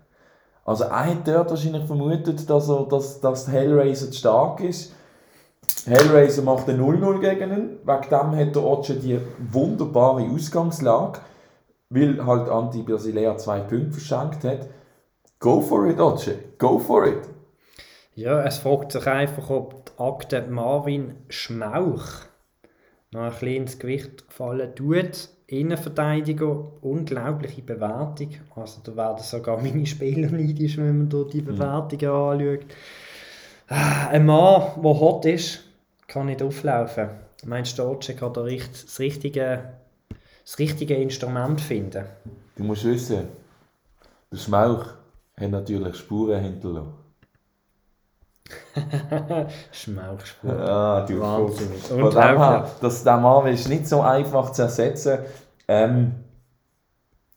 Also 0.64 0.84
er 0.84 1.06
hat 1.06 1.26
dort 1.26 1.50
wahrscheinlich 1.50 1.84
vermutet, 1.84 2.50
dass, 2.50 2.68
er, 2.68 2.86
dass, 2.90 3.20
dass 3.20 3.48
Hellraiser 3.48 4.12
stark 4.12 4.60
ist. 4.60 4.92
Hellraiser 5.86 6.42
macht 6.42 6.68
ein 6.68 6.80
0-0 6.80 7.20
gegen 7.20 7.50
ihn. 7.50 7.78
Wegen 7.84 8.10
dem 8.10 8.36
hat 8.36 8.54
der 8.54 8.64
Otsche 8.64 8.94
die 8.94 9.20
wunderbare 9.50 10.22
Ausgangslage 10.22 11.20
weil 11.90 12.24
halt 12.24 12.48
Anti 12.48 12.82
Basilea 12.82 13.36
zwei 13.36 13.60
Punkte 13.60 13.92
verschenkt 13.92 14.44
hat. 14.44 14.68
Go 15.38 15.60
for 15.60 15.86
it, 15.86 16.00
Oce, 16.00 16.34
go 16.58 16.78
for 16.78 17.06
it. 17.06 17.28
Ja, 18.14 18.42
es 18.42 18.58
fragt 18.58 18.92
sich 18.92 19.06
einfach, 19.06 19.48
ob 19.50 19.86
die 19.86 20.02
Akte 20.02 20.42
Marvin 20.48 21.14
Schmauch 21.28 22.26
noch 23.12 23.22
ein 23.22 23.30
bisschen 23.30 23.48
ins 23.48 23.78
Gewicht 23.78 24.28
gefallen 24.28 24.74
tut. 24.74 25.28
Innenverteidiger, 25.46 26.72
unglaubliche 26.82 27.62
Bewertung. 27.62 28.30
Also 28.54 28.80
da 28.84 28.96
werden 28.96 29.22
sogar 29.22 29.56
meine 29.62 29.86
Spieler 29.86 30.30
neidisch, 30.30 30.76
wenn 30.76 30.98
man 30.98 31.08
dort 31.08 31.32
die. 31.32 31.40
Bewertungen 31.40 32.10
anschaut. 32.10 32.66
Ah, 33.68 34.08
ein 34.08 34.26
Mann, 34.26 34.82
der 34.82 35.00
hot 35.00 35.24
ist, 35.24 35.60
kann 36.06 36.26
nicht 36.26 36.42
auflaufen. 36.42 37.08
Meinst 37.44 37.78
du, 37.78 37.84
Oce 37.84 38.16
kann 38.16 38.32
da 38.32 38.42
das 38.42 38.98
richtige 38.98 39.78
das 40.48 40.58
richtige 40.58 40.94
Instrument 40.94 41.60
finden. 41.60 42.06
Du 42.56 42.64
musst 42.64 42.84
wissen, 42.84 43.28
der 44.32 44.38
Schmauch 44.38 44.86
hat 45.38 45.50
natürlich 45.50 45.96
Spuren 45.96 46.42
hinterlassen. 46.42 46.94
Schmauchspuren. 49.72 50.58
Ah, 50.62 51.04
du 51.04 51.20
Wahnsinnig. 51.20 51.82
Von 51.82 52.10
dem 52.10 52.38
her, 52.38 52.70
dass 52.80 53.04
der 53.04 53.18
Mann 53.18 53.46
ist 53.48 53.68
nicht 53.68 53.86
so 53.86 54.00
einfach 54.00 54.50
zu 54.52 54.62
ersetzen. 54.62 55.18
Ähm, 55.68 56.14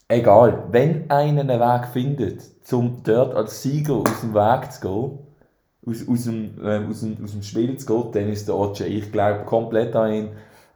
egal, 0.07 0.63
wenn 0.71 1.11
einer 1.11 1.41
einen 1.41 1.59
Weg 1.59 1.87
findet, 1.91 2.43
um 2.71 3.03
dort 3.03 3.35
als 3.35 3.61
Sieger 3.61 3.95
aus 3.95 4.21
dem 4.21 4.33
Weg 4.33 4.71
zu 4.71 4.79
gehen, 4.79 5.19
aus, 5.85 6.07
aus, 6.07 6.23
dem, 6.25 6.51
äh, 6.63 6.85
aus, 6.89 7.01
dem, 7.01 7.17
aus 7.23 7.31
dem 7.31 7.43
Spiel 7.43 7.77
zu 7.77 7.85
gehen, 7.85 8.11
dann 8.11 8.31
ist 8.31 8.47
der 8.47 8.55
Oce, 8.55 8.81
ich 8.81 9.11
glaube 9.11 9.45
komplett 9.45 9.95
an 9.95 10.13
ihn. 10.13 10.29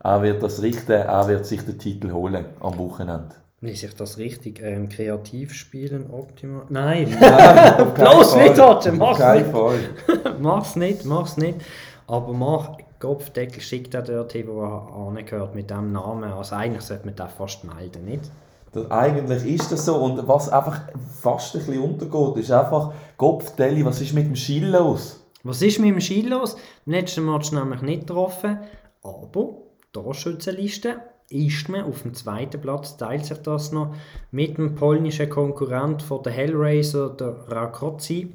Er 0.04 0.22
wird 0.22 0.44
das 0.44 0.62
richten, 0.62 0.92
er 0.92 1.28
wird 1.28 1.46
sich 1.46 1.64
den 1.64 1.80
Titel 1.80 2.12
holen 2.12 2.46
am 2.60 2.78
Wochenende. 2.78 3.36
Lese 3.62 3.88
ich 3.88 3.96
das 3.96 4.18
richtig? 4.18 4.62
Ähm, 4.62 4.90
kreativ 4.90 5.54
spielen, 5.54 6.12
optimal. 6.12 6.66
Nein, 6.70 7.16
nein 7.20 7.94
bloß 7.94 8.36
nicht, 8.36 8.60
Otto, 8.60 8.92
mach's 8.92 9.20
nicht. 9.20 10.40
mach's 10.40 10.76
nicht, 10.76 11.06
mach's 11.06 11.38
nicht. 11.38 11.60
Aber 12.08 12.34
mach 12.34 12.78
Kopfdeckel, 13.00 13.62
schickt 13.62 13.94
er 13.94 14.04
dort 14.04 14.34
hin, 14.34 14.48
wo 14.48 14.62
er 14.62 14.96
angehört 14.96 15.56
mit 15.56 15.70
diesem 15.70 15.92
Namen. 15.92 16.32
Also 16.32 16.56
eigentlich 16.56 16.84
sollte 16.84 17.06
man 17.06 17.16
das 17.16 17.34
fast 17.34 17.64
melden, 17.64 18.06
nicht? 18.06 18.30
Das, 18.76 18.92
eigentlich 18.92 19.46
ist 19.46 19.72
das 19.72 19.86
so. 19.86 19.96
Und 19.96 20.28
was 20.28 20.50
einfach 20.50 20.82
fast 21.22 21.56
ein 21.56 21.66
bisschen 21.66 21.82
untergeht, 21.82 22.44
ist 22.44 22.52
einfach 22.52 22.94
Kopfdeli, 23.18 23.86
was 23.86 24.02
ist 24.02 24.14
mit 24.14 24.26
dem 24.26 24.36
Schill 24.36 24.68
los? 24.68 25.22
Was 25.44 25.62
ist 25.62 25.80
mit 25.80 25.90
dem 25.90 26.02
Schill 26.02 26.30
los? 26.30 26.58
Im 26.86 26.92
letzten 26.92 27.26
Match 27.26 27.52
nämlich 27.52 27.82
nicht 27.82 28.08
getroffen, 28.08 28.60
aber 29.02 29.58
Torschützenliste 29.94 30.98
ist 31.30 31.70
man 31.70 31.86
auf 31.86 32.02
dem 32.02 32.14
zweiten 32.14 32.60
Platz, 32.60 32.98
teilt 32.98 33.26
sich 33.26 33.38
das 33.40 33.72
noch 33.72 33.96
mit 34.32 34.58
dem 34.58 34.76
polnischen 34.76 35.30
Konkurrent 35.30 36.02
von 36.02 36.22
der 36.24 36.34
Hellraiser, 36.34 37.10
der 37.10 37.48
Rakoczi, 37.48 38.34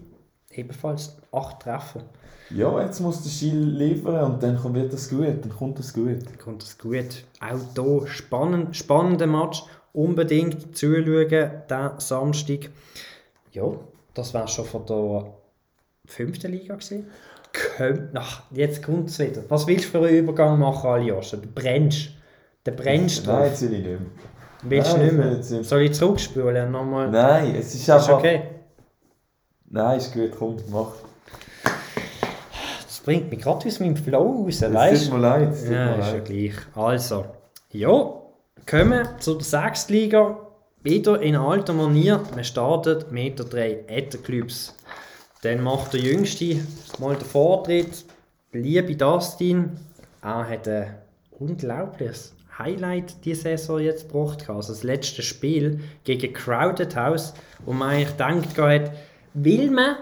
ebenfalls 0.50 1.18
acht 1.32 1.61
Treffer. 1.61 2.00
Ja, 2.50 2.82
jetzt 2.82 2.99
muss 2.99 3.23
der 3.23 3.30
Schill 3.30 3.62
liefern 3.62 4.32
und 4.32 4.42
dann 4.42 4.75
wird 4.75 4.92
das 4.92 5.09
gut, 5.09 5.44
dann 5.44 5.50
kommt 5.56 5.78
das 5.78 5.94
gut. 5.94 6.26
Dann 6.26 6.38
kommt 6.38 6.62
das 6.62 6.78
gut. 6.78 7.25
Auch 7.40 8.00
hier 8.00 8.06
spannend, 8.09 8.76
spannender 8.76 9.28
Match, 9.28 9.62
unbedingt 9.92 10.76
zuschauen, 10.76 11.28
diesen 11.28 11.90
Samstag. 11.99 12.70
Ja, 13.52 13.64
das 14.14 14.35
war 14.35 14.47
schon 14.49 14.64
von 14.64 14.87
der 14.87 15.35
fünften 16.06 16.52
Liga 16.52 16.75
gewesen 16.75 17.06
kommt, 17.52 18.11
ach, 18.14 18.42
jetzt 18.50 18.82
kommt 18.82 19.09
es 19.09 19.18
wieder. 19.18 19.42
Was 19.49 19.66
willst 19.66 19.87
du 19.87 19.88
für 19.88 20.06
einen 20.06 20.18
Übergang 20.18 20.59
machen, 20.59 20.88
Aljoscha? 20.88 21.37
Du 21.37 21.49
brennst. 21.49 22.11
Du 22.64 22.73
brennst 22.73 23.26
drauf. 23.26 23.38
Nein, 23.38 23.49
jetzt 23.49 23.62
will 23.62 23.73
ich 23.73 23.87
nicht 23.87 24.00
mehr. 24.00 24.11
Willst 24.62 24.92
du 24.92 24.99
nicht 24.99 25.12
mehr? 25.12 25.64
Soll 25.64 25.82
ich 25.82 25.94
zurückspulen? 25.94 26.70
Nochmal? 26.70 27.11
Nein, 27.11 27.54
es 27.54 27.75
ist 27.75 27.88
einfach... 27.88 28.09
Ist 28.09 28.14
okay? 28.14 28.42
Nein, 29.70 29.99
ist 29.99 30.12
gut, 30.12 30.30
komm, 30.37 30.56
mach. 30.70 30.92
Das 32.87 33.00
bringt 33.00 33.30
mich 33.30 33.40
gerade 33.40 33.66
aus 33.66 33.80
meinem 33.80 33.97
Flow 33.97 34.44
raus, 34.44 34.61
weißt 34.61 35.06
du? 35.06 35.11
Tut 35.11 35.14
mir 35.14 35.20
leid. 35.20 35.59
Tut 35.59 35.73
ja, 35.73 35.94
ist 35.94 36.12
ja 36.12 36.18
gleich. 36.18 36.54
Also, 36.75 37.25
ja, 37.70 38.19
kommen 38.71 39.09
zur 39.19 39.42
Sechstliga. 39.42 40.47
Wieder 40.85 41.21
in 41.21 41.35
alter 41.35 41.73
Manier. 41.73 42.23
Wir 42.37 42.45
starten 42.45 43.04
mit 43.11 43.37
der 43.40 43.47
drei 43.47 43.85
Etterclubs. 43.88 44.76
Dann 45.42 45.61
macht 45.64 45.92
der 45.92 46.00
Jüngste 46.00 46.61
mal 47.00 47.16
den 47.16 47.26
Vortritt. 47.26 48.04
Liebe 48.52 48.95
Dustin, 48.95 49.76
er 50.23 50.49
hat 50.49 50.69
ein 50.69 50.95
unglaubliches 51.33 52.33
Highlight 52.61 53.25
diese 53.25 53.42
Saison 53.42 53.80
jetzt 53.80 54.09
gebracht. 54.09 54.49
Also 54.49 54.73
das 54.73 54.85
letzte 54.85 55.23
Spiel 55.23 55.80
gegen 56.04 56.33
Crowded 56.33 56.95
House, 56.95 57.35
wo 57.64 57.73
man 57.73 57.90
eigentlich 57.90 58.16
denkt, 58.16 58.57
hat, 58.57 58.92
will 59.35 59.73
man 59.73 59.97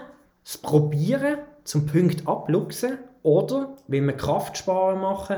es 0.45 0.59
probieren, 0.59 1.39
zum 1.63 1.87
Punkt 1.87 2.27
abluchsen 2.27 2.99
oder 3.23 3.75
will 3.87 4.03
man 4.03 4.15
Kraftsparen 4.15 5.01
machen 5.01 5.37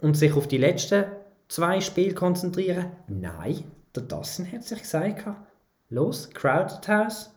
und 0.00 0.16
sich 0.16 0.34
auf 0.34 0.48
die 0.48 0.58
letzten 0.58 1.04
zwei 1.48 1.80
Spiele 1.80 2.14
konzentrieren? 2.14 2.92
Nein, 3.08 3.64
der 3.94 4.04
Dassen 4.04 4.50
hat 4.50 4.64
sich 4.64 4.80
gesagt, 4.80 5.24
los, 5.88 6.30
Crowded 6.30 6.86
House, 6.88 7.30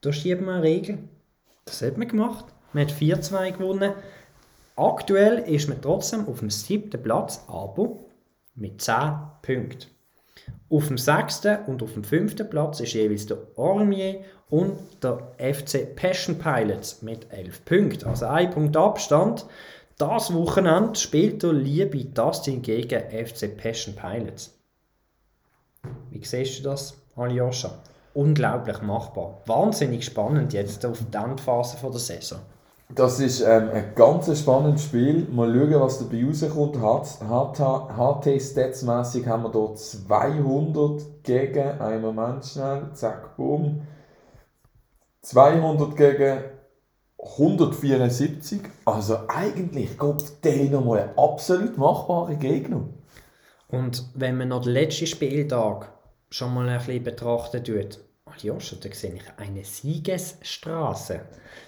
da 0.00 0.12
schieben 0.12 0.46
wir 0.46 0.54
eine 0.54 0.62
Regel. 0.62 0.98
Das 1.64 1.82
hat 1.82 1.98
man 1.98 2.08
gemacht. 2.08 2.44
Man 2.72 2.86
hat 2.86 2.92
4-2 2.92 3.52
gewonnen. 3.52 3.92
Aktuell 4.76 5.38
ist 5.38 5.68
man 5.68 5.80
trotzdem 5.80 6.28
auf 6.28 6.40
dem 6.40 6.50
siebten 6.50 7.02
Platz, 7.02 7.44
aber 7.48 7.96
mit 8.54 8.82
10 8.82 8.94
Punkten. 9.42 9.90
Auf 10.68 10.88
dem 10.88 10.98
sechsten 10.98 11.64
und 11.66 11.82
auf 11.82 11.94
dem 11.94 12.04
fünften 12.04 12.48
Platz 12.48 12.80
ist 12.80 12.92
jeweils 12.92 13.26
der 13.26 13.38
Ormier 13.56 14.20
und 14.50 14.78
der 15.02 15.32
FC 15.38 15.94
Passion 15.94 16.38
Pilots 16.38 17.02
mit 17.02 17.32
11 17.32 17.64
Punkten. 17.64 18.08
Also 18.08 18.26
ein 18.26 18.50
Punkt 18.50 18.76
Abstand. 18.76 19.46
Das 19.98 20.34
Wochenende 20.34 20.98
spielt 20.98 21.42
der 21.42 21.54
liebe 21.54 22.04
Dustin 22.04 22.60
gegen 22.60 23.00
FC 23.00 23.56
Passion 23.56 23.94
Pilots. 23.96 24.52
Wie 26.10 26.22
siehst 26.22 26.58
du 26.58 26.64
das, 26.64 26.98
Aljoscha? 27.16 27.70
Unglaublich 28.12 28.82
machbar. 28.82 29.40
Wahnsinnig 29.46 30.04
spannend 30.04 30.52
jetzt 30.52 30.84
auf 30.84 30.98
die 31.10 31.16
Endphase 31.16 31.78
der 31.82 31.98
Saison. 31.98 32.40
Das 32.94 33.20
ist 33.20 33.40
ähm, 33.40 33.70
ein 33.72 33.94
ganz 33.94 34.38
spannendes 34.38 34.84
Spiel. 34.84 35.26
Mal 35.30 35.52
schauen, 35.52 35.80
was 35.80 35.98
dabei 35.98 36.24
rauskommt. 36.24 36.76
HT-Stats-mässig 37.58 39.26
haben 39.26 39.44
wir 39.44 39.52
hier 39.52 39.74
200 39.74 41.24
gegen, 41.24 41.80
einen 41.80 42.02
Moment 42.02 42.44
schnell, 42.44 42.90
zack, 42.92 43.34
boom. 43.36 43.80
200 45.22 45.96
gegen 45.96 46.38
174. 47.38 48.60
Also 48.84 49.18
eigentlich 49.28 49.98
kommt 49.98 50.44
der 50.44 50.64
nochmal 50.70 51.00
eine 51.00 51.18
absolut 51.18 51.76
machbare 51.76 52.36
Gegner. 52.36 52.88
Und 53.68 54.04
wenn 54.14 54.36
man 54.36 54.48
noch 54.48 54.62
den 54.62 54.72
letzten 54.72 55.06
Spieltag 55.06 55.92
schon 56.30 56.54
mal 56.54 56.68
ein 56.68 56.78
bisschen 56.78 57.02
betrachten 57.02 57.64
tut, 57.64 58.00
Aljoscha, 58.24 58.76
da 58.80 58.92
sehe 58.92 59.14
ich 59.14 59.22
eine 59.36 59.64
Siegesstraße. 59.64 61.20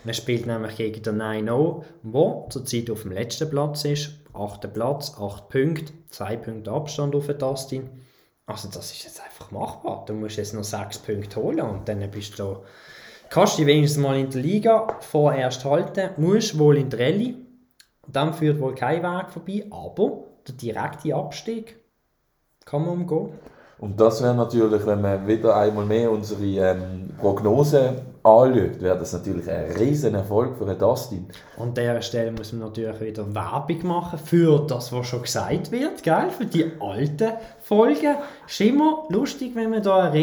Man 0.05 0.15
spielt 0.15 0.47
nämlich 0.47 0.77
gegen 0.77 1.03
den 1.03 1.23
9-0, 1.23 1.85
der 2.03 2.51
zurzeit 2.51 2.91
auf 2.91 3.03
dem 3.03 3.13
letzten 3.13 3.49
Platz 3.49 3.85
ist. 3.85 4.11
Achter 4.35 4.69
Platz, 4.69 5.15
8 5.19 5.49
Punkte, 5.49 5.93
2 6.11 6.37
Punkte 6.37 6.71
Abstand 6.71 7.15
auf 7.15 7.27
den 7.27 7.39
Dustin. 7.39 7.91
Also 8.47 8.69
das 8.69 8.93
ist 8.93 9.05
jetzt 9.05 9.21
einfach 9.21 9.51
machbar. 9.51 10.05
Du 10.07 10.15
musst 10.15 10.37
jetzt 10.37 10.55
noch 10.55 10.65
6 10.65 10.99
Punkte 10.99 11.37
holen 11.37 11.61
und 11.61 11.89
dann 11.89 12.11
bist 12.11 12.39
du 12.39 12.63
kannst 13.31 13.59
du 13.59 13.67
wenigstens 13.67 14.03
mal 14.03 14.19
in 14.19 14.31
der 14.31 14.43
Liga 14.43 14.87
vorerst 15.01 15.65
halten, 15.65 16.11
musst 16.17 16.59
wohl 16.59 16.77
in 16.79 16.91
die 16.91 16.97
Rallye. 16.97 17.37
Dann 18.07 18.33
führt 18.33 18.61
wohl 18.61 18.75
kein 18.75 19.03
Weg 19.03 19.31
vorbei, 19.31 19.67
aber 19.71 20.25
der 20.47 20.55
direkte 20.55 21.15
Abstieg 21.15 21.77
kann 22.65 22.83
man 22.85 23.01
umgehen. 23.01 23.31
Und 23.79 24.01
das 24.01 24.23
wäre 24.23 24.35
natürlich, 24.35 24.85
wenn 24.87 25.01
man 25.01 25.27
wieder 25.27 25.57
einmal 25.57 25.85
mehr 25.85 26.11
unsere 26.11 26.43
ähm, 26.43 27.11
Prognose 27.17 28.03
anschaut, 28.25 28.81
wäre 28.81 28.99
das 28.99 29.13
natürlich 29.13 29.49
ein 29.49 29.71
riesen 29.73 30.17
Erfolg 30.17 30.57
für 30.59 30.65
den 30.65 30.79
Dustin. 30.79 31.29
An 31.59 31.75
dieser 31.75 32.03
Stelle 32.03 32.33
muss 32.33 32.53
man 32.53 32.69
natürlich 32.69 33.01
wieder 33.01 33.33
Werbung 33.33 33.87
machen 33.87 34.19
für 34.19 34.67
das, 34.67 34.93
was 34.93 35.07
schon 35.07 35.23
gesagt 35.23 35.71
wird, 35.71 36.03
gell? 36.03 36.31
für 36.31 36.47
die 36.47 36.73
alten 36.81 37.35
Folgen. 37.61 38.17
Ist 38.49 38.61
immer 38.61 39.05
lustig, 39.11 39.55
wenn 39.55 39.71
man 39.71 39.83
da 39.83 40.11
einen 40.11 40.15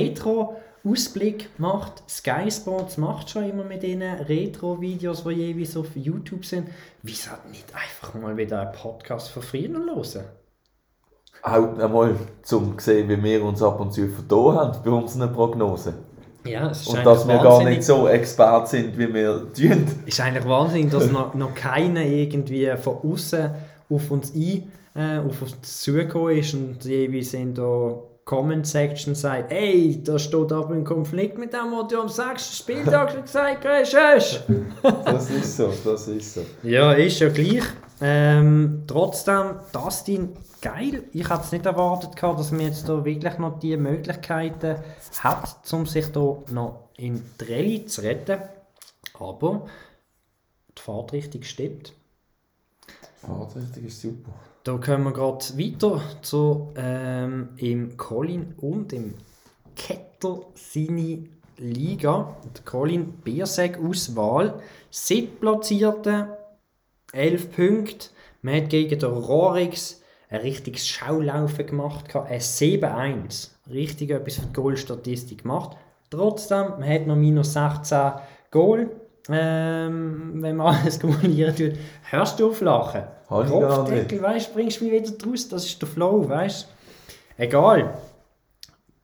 Retro-Ausblick 0.85 1.49
macht. 1.57 2.03
Sky 2.09 2.49
Sports 2.49 2.97
macht 2.97 3.29
schon 3.29 3.49
immer 3.49 3.63
mit 3.63 3.83
diesen 3.83 4.03
Retro-Videos, 4.03 5.23
die 5.23 5.31
jeweils 5.31 5.75
auf 5.75 5.95
YouTube 5.95 6.45
sind. 6.45 6.69
Wieso 7.01 7.31
nicht 7.49 7.65
einfach 7.73 8.13
mal 8.13 8.37
wieder 8.37 8.61
einen 8.61 8.71
Podcast 8.71 9.29
von 9.29 9.41
früher 9.43 9.69
hören? 9.69 10.25
auch 11.41 11.77
einmal 11.77 12.15
zum 12.41 12.79
sehen, 12.79 13.07
wie 13.07 13.21
wir 13.21 13.43
uns 13.43 13.61
ab 13.61 13.79
und 13.79 13.93
zu 13.93 14.07
vertan 14.07 14.55
haben 14.55 14.79
bei 14.83 14.89
unseren 14.89 15.31
Prognosen. 15.31 15.93
Ja, 16.43 16.71
es 16.71 16.81
ist 16.81 16.87
und 16.87 17.05
dass 17.05 17.27
wir 17.27 17.37
gar 17.37 17.63
nicht 17.63 17.83
so 17.83 18.07
Expert 18.07 18.67
sind, 18.67 18.97
wie 18.97 19.13
wir 19.13 19.53
tun. 19.53 19.85
Es 20.07 20.13
ist 20.15 20.21
eigentlich 20.21 20.47
wahnsinnig, 20.47 20.91
dass 20.91 21.11
noch, 21.11 21.35
noch 21.35 21.53
keiner 21.53 22.01
irgendwie 22.01 22.71
von 22.81 22.97
außen 23.03 23.51
auf 23.91 24.09
uns 24.09 24.33
ein, 24.33 24.71
äh, 24.95 25.19
auf 25.19 25.39
uns 25.39 25.83
zugekommen 25.83 26.37
ist 26.37 26.53
und 26.55 26.83
jeweils 26.83 27.35
in 27.35 27.53
der 27.53 27.99
Comment 28.25 28.65
Section 28.65 29.13
sagt, 29.13 29.51
ey, 29.51 30.01
da 30.03 30.17
steht 30.17 30.51
aber 30.51 30.73
ein 30.73 30.83
Konflikt 30.83 31.37
mit 31.37 31.53
dem, 31.53 31.71
was 31.71 31.87
du 31.89 32.01
am 32.01 32.09
sechsten 32.09 32.55
Spieltag 32.55 33.11
schon 33.11 33.21
gesagt 33.21 33.63
hast. 33.63 34.43
das 35.05 35.29
ist 35.29 35.57
so, 35.57 35.71
das 35.83 36.07
ist 36.07 36.33
so. 36.33 36.41
Ja, 36.63 36.93
ist 36.93 37.19
ja 37.19 37.29
gleich. 37.29 37.63
Ähm, 38.01 38.83
trotzdem, 38.87 39.59
Dustin 39.71 40.33
geil. 40.59 41.03
Ich 41.13 41.29
hätte 41.29 41.41
es 41.43 41.51
nicht 41.51 41.67
erwartet, 41.67 42.15
gehabt, 42.15 42.39
dass 42.39 42.49
man 42.49 42.61
jetzt 42.61 42.89
da 42.89 43.05
wirklich 43.05 43.37
noch 43.37 43.59
die 43.59 43.77
Möglichkeiten 43.77 44.77
hat, 45.19 45.71
um 45.71 45.85
sich 45.85 46.07
da 46.11 46.37
noch 46.49 46.89
in 46.97 47.21
Rallye 47.39 47.85
zu 47.85 48.01
retten. 48.01 48.39
Aber 49.19 49.67
die 50.75 50.81
Fahrtrichtung 50.81 51.43
stimmt. 51.43 51.93
Die 52.87 53.27
Fahrtrichtung 53.27 53.85
ist 53.85 54.01
super. 54.01 54.33
Da 54.65 54.77
kommen 54.77 55.03
wir 55.03 55.13
gerade 55.13 55.45
weiter 55.59 56.01
zu 56.23 56.73
ähm, 56.75 57.49
im 57.57 57.97
Colin 57.97 58.55
und 58.57 58.93
im 58.93 59.13
Ketter 59.75 60.39
seine 60.55 61.25
Liga. 61.57 62.35
Colin 62.65 63.11
Bierseg 63.23 63.77
Auswahl. 63.77 64.59
Siebtplatzierte, 64.89 66.35
11 67.13 67.51
Punkte. 67.51 68.07
Man 68.41 68.55
hat 68.55 68.69
gegen 68.71 68.97
den 68.97 69.11
Rorix 69.11 70.01
ein 70.29 70.41
richtiges 70.41 70.87
Schaulaufen 70.87 71.67
gemacht, 71.67 72.15
ein 72.15 72.39
7-1. 72.39 73.51
Richtig 73.71 74.09
etwas 74.09 74.37
für 74.37 74.47
die 74.47 74.53
Goalstatistik 74.53 75.43
gemacht. 75.43 75.77
Trotzdem, 76.09 76.69
man 76.79 76.89
hat 76.89 77.05
noch 77.05 77.15
minus 77.15 77.53
16 77.53 78.13
Goal. 78.49 78.89
Ähm, 79.29 80.33
wenn 80.35 80.55
man 80.55 80.75
alles 80.75 80.99
kumulieren 80.99 81.55
tut, 81.55 81.73
hörst 82.09 82.39
du 82.39 82.49
auf 82.49 82.61
Lachen. 82.61 83.03
Kopfdeckel, 83.27 84.21
weißt 84.21 84.49
du, 84.49 84.53
bringst 84.53 84.79
du 84.79 84.85
mich 84.85 84.93
wieder 84.93 85.17
draus, 85.17 85.49
das 85.49 85.65
ist 85.65 85.81
der 85.81 85.89
Flow, 85.89 86.29
weißt 86.29 86.67
du. 87.37 87.43
Egal. 87.43 87.97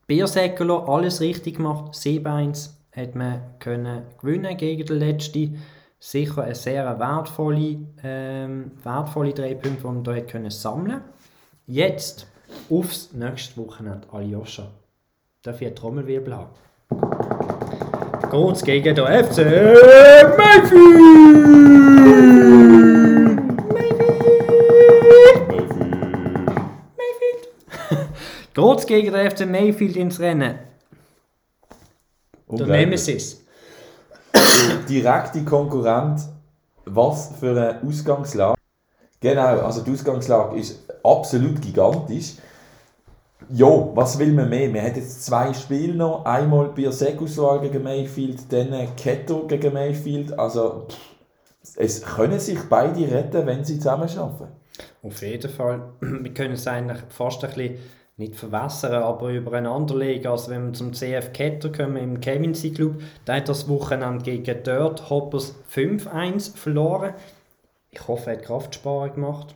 Biersäckler, 0.06 0.88
alles 0.88 1.22
richtig 1.22 1.58
gemacht, 1.58 1.94
7-1 1.94 2.70
hat 2.96 3.16
man 3.16 3.42
können 3.60 4.04
gewinnen 4.20 4.58
gegen 4.58 4.86
den 4.86 5.00
letzten 5.00 5.62
sicher 6.00 6.44
eine 6.44 6.56
sehr 6.56 7.00
wertvolle, 7.00 7.78
ähm, 8.04 8.72
wertvolle 8.84 9.34
drei 9.34 9.54
Punkte, 9.54 9.82
die 9.82 9.88
man 9.88 10.04
hier 10.04 10.26
können 10.26 10.50
sammeln 10.50 11.02
Jetzt 11.68 12.28
aufs 12.70 13.14
nächste 13.14 13.58
Wochenende, 13.58 14.08
Aljoscha. 14.12 14.68
Darf 15.44 15.62
ich 15.62 15.68
einen 15.68 15.76
Trommelwirbel 15.76 16.36
haben? 16.36 17.31
Geht's 18.32 18.64
gegen 18.64 18.96
den 18.96 19.06
FC 19.06 19.38
Mayfield! 20.38 21.04
Mayfield! 23.74 24.22
Mayfield! 26.98 27.44
Geht's 28.54 28.86
gegen 28.86 29.14
den 29.14 29.32
FC 29.32 29.46
Mayfield 29.46 29.98
ins 29.98 30.20
Rennen? 30.20 30.60
Der 32.50 32.68
Nemesis 32.68 33.42
direkte 34.92 35.44
Konkurrent, 35.44 36.22
was 36.86 37.32
für 37.40 37.52
eine 37.52 37.82
Ausgangslage. 37.88 38.58
Genau, 39.20 39.60
also 39.60 39.82
die 39.82 39.92
Ausgangslage 39.92 40.58
ist 40.58 40.80
absolut 41.04 41.62
gigantisch. 41.62 42.34
Ja, 43.54 43.90
was 43.96 44.18
will 44.18 44.32
man 44.32 44.50
mehr? 44.50 44.74
Wir 44.74 44.82
haben 44.82 44.96
jetzt 44.96 45.26
zwei 45.26 45.54
Spiele 45.54 45.96
noch. 45.96 46.24
Einmal 46.24 46.70
Biersekuswahl 46.70 47.60
gegen 47.60 47.84
Mayfield, 47.84 48.52
dann 48.52 48.96
Keto 48.96 49.46
gegen 49.48 49.74
Mayfield. 49.74 50.38
Also 50.40 50.88
es 51.76 52.02
können 52.02 52.40
sich 52.40 52.60
beide 52.70 53.12
retten, 53.12 53.46
wenn 53.46 53.66
sie 53.66 53.78
zusammen 53.78 54.10
arbeiten. 54.18 54.54
Auf 55.04 55.22
jeden 55.22 55.52
Fall. 55.52 55.82
Wir 56.00 56.34
können 56.34 56.54
es 56.54 56.66
eigentlich 56.68 57.00
fast 57.10 57.44
ein 57.44 57.50
bisschen 57.50 57.78
nicht 58.18 58.36
verwässern, 58.36 59.04
aber 59.04 59.30
übereinander 59.30 59.98
legen. 59.98 60.28
Also 60.28 60.52
wenn 60.52 60.68
wir 60.68 60.74
zum 60.74 60.94
CF 60.94 61.34
Ketter 61.34 61.72
kommen, 61.72 61.98
im 61.98 62.22
Kevin 62.22 62.54
Club, 62.54 63.02
der 63.26 63.38
hat 63.38 63.50
das 63.50 63.68
Wochenende 63.68 64.24
gegen 64.24 64.64
Dirt 64.64 65.10
Hoppers 65.10 65.56
5-1 65.74 66.56
verloren. 66.56 67.16
Ich 67.90 68.08
hoffe, 68.08 68.30
er 68.30 68.38
hat 68.38 68.44
Kraftsparung 68.44 69.16
gemacht. 69.16 69.56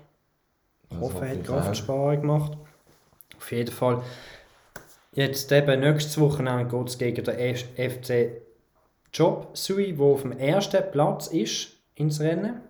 Ich 0.89 0.99
hoffe, 0.99 1.25
er 1.25 1.31
hat 1.31 1.43
Kraftsparung 1.43 2.21
gemacht. 2.21 2.57
Auf 3.37 3.51
jeden 3.51 3.71
Fall. 3.71 4.01
Jetzt 5.11 5.51
eben 5.51 5.79
nächstes 5.79 6.19
Wochenende 6.19 6.65
geht 6.65 6.87
es 6.87 6.97
gegen 6.97 7.23
den 7.23 7.55
FC 7.55 8.41
Job 9.13 9.49
Sui, 9.53 9.93
der 9.93 10.05
auf 10.05 10.23
dem 10.23 10.33
ersten 10.33 10.83
Platz 10.91 11.27
ist 11.27 11.69
ins 11.95 12.19
Rennen. 12.19 12.61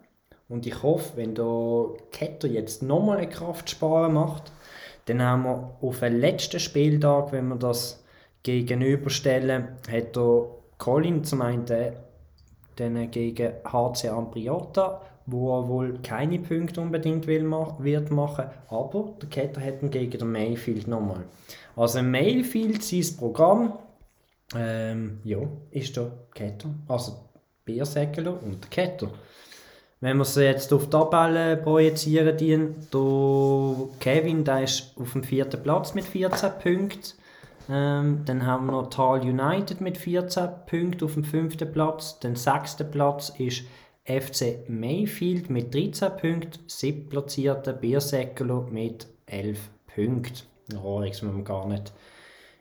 Und 0.48 0.68
ich 0.68 0.84
hoffe, 0.84 1.18
wenn 1.18 1.34
der 1.34 1.88
Ketter 2.12 2.48
jetzt 2.48 2.84
nochmal 2.84 3.18
eine 3.18 3.30
Kraftsparen 3.30 4.14
macht, 4.14 4.52
dann 5.06 5.22
haben 5.22 5.44
wir 5.44 5.78
auf 5.82 6.00
den 6.02 6.20
letzten 6.20 6.60
Spieltag, 6.60 7.32
wenn 7.32 7.48
wir 7.48 7.56
das 7.56 8.04
gegenüberstellen, 8.44 9.70
hat 9.90 10.16
der 10.16 10.46
Colin 10.78 11.24
zum 11.24 11.42
einen 11.42 11.66
dann 12.76 13.12
gegen 13.12 13.54
HC 13.64 14.10
Ambriota, 14.10 15.02
wo 15.26 15.58
er 15.58 15.68
wohl 15.68 16.00
keine 16.04 16.40
Punkte 16.40 16.82
unbedingt 16.82 17.28
will, 17.28 17.50
wird 17.80 18.12
machen, 18.12 18.46
aber 18.70 19.14
der 19.22 19.30
Ketter 19.30 19.62
hat 19.62 19.82
ihn 19.82 19.90
gegen 19.90 20.18
den 20.18 20.32
Mayfield 20.32 20.88
nochmal. 20.88 21.24
Also 21.76 22.02
Mayfield, 22.02 22.84
sein 22.84 23.18
Programm, 23.18 23.74
ähm, 24.56 25.20
ja, 25.24 25.40
ist 25.72 25.98
der 25.98 26.12
Ketter, 26.34 26.70
also 26.88 27.14
Biersäckler 27.66 28.42
und 28.42 28.64
der 28.64 28.70
Ketter. 28.70 29.10
Wenn 30.02 30.18
wir 30.18 30.24
es 30.24 30.36
jetzt 30.36 30.72
auf 30.72 30.84
die 30.84 30.90
Tabelle 30.92 31.58
projizieren, 31.58 32.38
dienen, 32.38 32.88
der 32.94 33.88
Kevin 34.00 34.44
der 34.44 34.64
ist 34.64 34.94
auf 35.00 35.14
dem 35.14 35.24
vierten 35.24 35.64
Platz 35.64 35.96
mit 35.96 36.06
14 36.06 36.52
Punkten. 36.62 37.14
Ähm, 37.68 38.22
dann 38.26 38.46
haben 38.46 38.68
wir 38.68 38.74
noch 38.74 38.92
Tal 38.92 39.22
United 39.22 39.82
mit 39.82 39.98
14 39.98 40.48
Punkten 40.68 41.06
auf 41.06 41.14
dem 41.16 41.24
fünften 41.24 41.72
Platz. 41.72 42.20
Der 42.20 42.36
sechste 42.36 42.84
Platz 42.84 43.34
ist 43.40 43.64
FC 44.06 44.70
Mayfield 44.70 45.50
mit 45.50 45.74
13 45.74 46.18
Punkten. 46.18 46.60
Siebtplatzierter 46.68 47.74
Biersäckelo 47.74 48.68
mit 48.70 49.08
11 49.26 49.60
Punkten. 49.94 50.46
Rohrix 50.76 51.22
müssen 51.22 51.38
wir 51.38 51.44
gar 51.44 51.68
nicht 51.68 51.92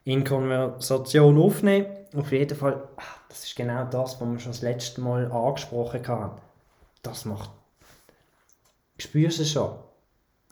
in 0.04 0.24
Konversation 0.24 1.38
aufnehmen. 1.38 1.87
Auf 2.16 2.33
jeden 2.33 2.57
Fall, 2.57 2.83
ah, 2.96 3.02
das 3.28 3.44
ist 3.44 3.57
genau 3.57 3.85
das, 3.85 4.20
was 4.20 4.28
wir 4.28 4.38
schon 4.38 4.52
das 4.52 4.62
letzte 4.62 5.00
Mal 5.00 5.30
angesprochen 5.30 6.07
haben. 6.07 6.40
Das 7.02 7.24
macht. 7.24 7.50
Spürst 8.98 9.40
du 9.40 9.44
schon? 9.44 9.70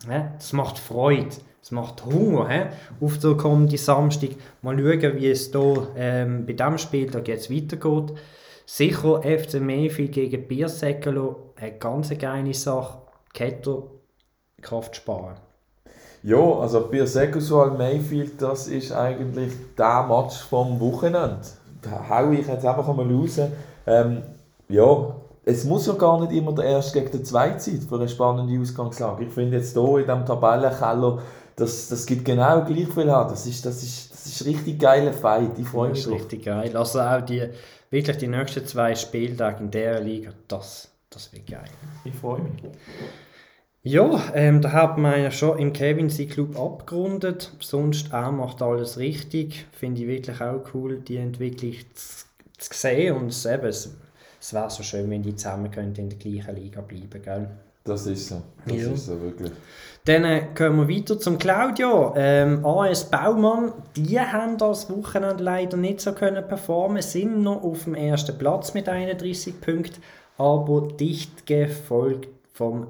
Das 0.05 0.53
macht 0.53 0.77
Freude. 0.77 1.35
Es 1.61 1.71
macht 1.71 2.03
Hunger 2.05 2.49
he? 2.49 2.65
auf 2.99 3.17
den 3.19 3.37
kommenden 3.37 3.77
Samstag. 3.77 4.31
Mal 4.61 4.77
schauen, 4.77 5.15
wie 5.15 5.29
es 5.29 5.49
hier 5.51 5.87
ähm, 5.95 6.45
bei 6.45 6.53
diesem 6.53 6.77
Spiel 6.77 7.09
da 7.09 7.19
jetzt 7.19 7.49
weitergeht. 7.49 8.17
Sicher 8.65 9.21
FC 9.23 9.59
Mayfield 9.59 10.13
gegen 10.13 10.47
Biersäckelo, 10.47 11.53
eine 11.55 11.77
ganz 11.77 12.17
geile 12.17 12.53
Sache. 12.53 12.99
Ketter, 13.33 13.83
Kraft 14.61 14.95
sparen. 14.95 15.35
Ja, 16.21 16.37
also 16.37 16.87
Biersäckelo 16.87 17.71
Mayfield, 17.77 18.41
das 18.41 18.67
ist 18.67 18.91
eigentlich 18.93 19.51
der 19.77 20.03
Match 20.03 20.43
vom 20.43 20.79
Wochenende. 20.79 21.41
Da 21.81 22.07
hau 22.09 22.31
ich 22.31 22.47
jetzt 22.47 22.65
einfach 22.65 22.87
mal 22.95 23.11
raus. 23.11 23.39
Ähm, 23.85 24.21
ja, 24.69 25.15
es 25.43 25.65
muss 25.65 25.87
ja 25.87 25.93
gar 25.93 26.21
nicht 26.21 26.31
immer 26.31 26.53
der 26.53 26.65
Erste 26.65 26.99
gegen 26.99 27.11
den 27.11 27.25
Zweiten 27.25 27.59
sein 27.59 27.81
für 27.81 27.95
eine 27.95 28.07
spannende 28.07 28.61
Ausgangslage. 28.61 29.25
Ich 29.25 29.33
finde 29.33 29.57
jetzt 29.57 29.73
hier 29.73 29.97
in 29.97 30.05
diesem 30.05 30.25
Tabellenkeller 30.25 31.19
das, 31.55 31.87
das 31.89 32.05
gibt 32.05 32.25
genau 32.25 32.63
gleich 32.63 32.87
viel 32.87 33.09
an. 33.09 33.27
Das 33.29 33.45
ist, 33.45 33.65
das 33.65 33.83
ist, 33.83 34.11
das 34.11 34.25
ist 34.25 34.45
richtig 34.45 34.79
geiler 34.79 35.13
Fight. 35.13 35.51
Ich 35.57 35.67
freue 35.67 35.89
mich. 35.89 35.99
Das 35.99 36.07
ist 36.07 36.13
richtig 36.13 36.45
geil. 36.45 36.75
Also 36.75 36.99
auch 36.99 37.21
die, 37.21 37.47
wirklich 37.93 38.17
die 38.17 38.27
nächsten 38.27 38.65
zwei 38.65 38.95
Spieltage 38.95 39.63
in 39.63 39.71
der 39.71 40.01
Liga, 40.01 40.33
das, 40.49 40.91
das 41.09 41.31
wird 41.31 41.47
geil. 41.47 41.69
Ich 42.03 42.13
freue 42.13 42.41
mich. 42.41 42.63
Ja, 43.83 44.31
ähm, 44.33 44.61
da 44.61 44.71
hat 44.71 44.97
man 44.97 45.21
ja 45.21 45.29
schon 45.29 45.59
im 45.59 45.73
Kevin 45.73 46.09
C 46.09 46.25
Club 46.25 46.57
abgerundet. 46.57 47.51
Sonst 47.59 48.11
er 48.11 48.31
macht 48.31 48.61
alles 48.61 48.97
richtig. 48.97 49.65
Finde 49.73 50.01
ich 50.01 50.07
wirklich 50.07 50.41
auch 50.41 50.63
cool, 50.73 50.99
die 50.99 51.17
Entwicklung 51.17 51.73
zu, 51.93 52.25
zu 52.57 52.73
sehen. 52.73 53.15
Und 53.15 53.27
es, 53.27 53.45
eben, 53.45 53.65
es, 53.65 53.95
es 54.39 54.53
wäre 54.53 54.69
so 54.69 54.83
schön, 54.83 55.09
wenn 55.09 55.21
die 55.21 55.35
zusammen 55.35 55.69
könnten 55.69 56.01
in 56.01 56.09
der 56.09 56.17
gleichen 56.17 56.55
Liga 56.55 56.81
bleiben, 56.81 57.21
gell? 57.21 57.49
Das 57.83 58.07
ist 58.07 58.29
so. 58.29 58.41
Das 58.65 58.77
ja. 58.77 58.91
ist 58.91 59.05
so, 59.05 59.19
wirklich. 59.21 59.51
Dann 60.05 60.25
äh, 60.25 60.47
kommen 60.55 60.87
wir 60.87 60.97
weiter 60.97 61.19
zum 61.19 61.37
Claudio. 61.37 62.13
Ähm, 62.15 62.65
AS 62.65 63.09
Baumann, 63.09 63.73
die 63.95 64.19
haben 64.19 64.57
das 64.57 64.89
Wochenende 64.89 65.43
leider 65.43 65.77
nicht 65.77 66.01
so 66.01 66.13
können 66.13 66.47
performen, 66.47 67.01
sind 67.01 67.41
noch 67.41 67.63
auf 67.63 67.85
dem 67.85 67.95
ersten 67.95 68.37
Platz 68.37 68.73
mit 68.73 68.89
31 68.89 69.59
Punkten, 69.61 70.01
aber 70.37 70.87
dicht 70.87 71.45
gefolgt 71.45 72.29
vom 72.53 72.87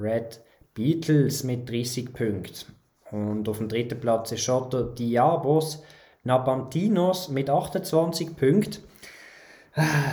Red 0.00 0.40
Beatles 0.74 1.44
mit 1.44 1.68
30 1.70 2.12
Punkten. 2.12 2.72
Und 3.10 3.48
auf 3.48 3.58
dem 3.58 3.68
dritten 3.68 4.00
Platz 4.00 4.32
ist 4.32 4.42
schon 4.42 4.70
der 4.70 4.82
Diabos 4.82 5.82
Nabantinos 6.24 7.28
mit 7.28 7.48
28 7.48 8.36
Punkten. 8.36 8.82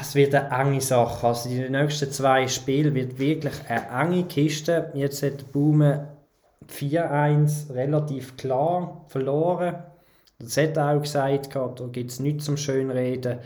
Es 0.02 0.14
wird 0.14 0.36
eine 0.36 0.50
enge 0.50 0.82
Sache. 0.82 1.26
Also 1.26 1.48
die 1.48 1.70
nächsten 1.70 2.12
zwei 2.12 2.48
Spiele 2.48 2.94
wird 2.94 3.18
wirklich 3.18 3.54
eine 3.70 4.12
enge 4.12 4.24
Kiste. 4.26 4.92
Jetzt 4.94 5.24
hat 5.24 5.52
Baume 5.54 6.10
4-1 6.70 7.74
relativ 7.74 8.36
klar 8.36 9.06
verloren. 9.08 9.76
Das 10.40 10.58
hat 10.58 10.76
er 10.76 10.92
auch 10.92 11.02
gesagt, 11.02 11.56
da 11.56 11.88
gibt 11.92 12.12
es 12.12 12.20
nichts 12.20 12.46
zum 12.46 12.58
Schönreden. 12.58 13.40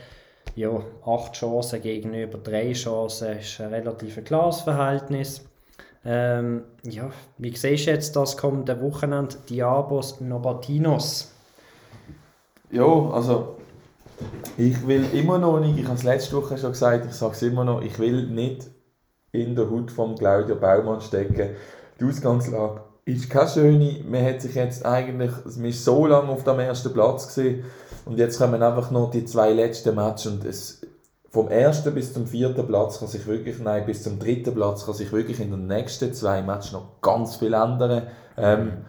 Ja, 0.56 0.82
acht 1.06 1.34
Chancen 1.34 1.84
gegenüber 1.84 2.40
drei 2.40 2.74
Chancen 2.74 3.38
ist 3.38 3.62
ein 3.62 3.70
relativ 3.70 4.24
klares 4.26 4.62
Verhältnis. 4.62 5.48
Ähm, 6.04 6.64
ja, 6.84 7.12
wie 7.38 7.56
siehst 7.56 7.86
du 7.86 7.92
jetzt 7.92 8.16
das 8.16 8.38
kommende 8.38 8.82
Wochenende 8.82 9.36
Diabos 9.48 10.20
Nobatinos? 10.20 11.32
Ja, 12.72 12.86
also 13.12 13.57
ich 14.58 14.88
will 14.88 15.06
immer 15.14 15.38
noch 15.38 15.60
nicht, 15.60 15.78
ich 15.78 15.86
habe 15.86 15.96
es 15.96 16.04
letzte 16.04 16.36
Woche 16.38 16.58
schon 16.58 16.72
gesagt, 16.72 17.06
ich 17.06 17.14
sage 17.14 17.34
es 17.34 17.42
immer 17.44 17.64
noch, 17.64 17.82
ich 17.82 18.00
will 18.00 18.28
nicht 18.28 18.68
in 19.32 19.56
der 19.56 19.70
Hut 19.70 19.92
von 19.92 20.16
Claudio 20.16 20.56
Baumann 20.56 21.02
stecken. 21.02 21.50
Die 22.00 22.06
Ausgangslage 22.06 22.82
ist 23.06 23.30
keine 23.30 23.50
schöne. 23.50 24.04
Man 24.10 24.26
hat 24.26 24.42
sich 24.42 24.56
jetzt 24.56 24.86
eigentlich, 24.86 25.32
man 25.56 25.66
ist 25.66 25.86
so 25.86 26.06
lange 26.06 26.30
auf 26.30 26.44
dem 26.44 26.60
ersten 26.60 26.94
Platz 26.94 27.28
gesehen 27.28 27.64
und 28.06 28.18
jetzt 28.18 28.38
kommen 28.38 28.62
einfach 28.62 28.92
noch 28.92 29.12
die 29.12 29.26
zwei 29.26 29.52
letzten 29.52 29.96
Matches 29.96 30.32
und 30.32 30.46
es, 30.46 30.82
vom 31.30 31.50
ersten 31.50 31.94
bis 31.94 32.14
zum 32.14 32.26
vierten 32.26 32.66
Platz 32.66 33.00
kann 33.00 33.08
sich 33.08 33.28
wirklich, 33.28 33.60
nein, 33.60 33.86
bis 33.86 34.04
zum 34.04 34.18
dritten 34.18 34.56
Platz 34.56 34.86
kann 34.86 34.96
sich 34.96 35.12
wirklich 35.12 35.40
in 35.40 35.52
den 35.52 35.68
nächsten 35.68 36.14
zwei 36.14 36.42
Matches 36.42 36.72
noch 36.72 37.02
ganz 37.02 37.36
viel 37.36 37.54
ändern. 37.54 38.08
Ähm, 38.38 38.86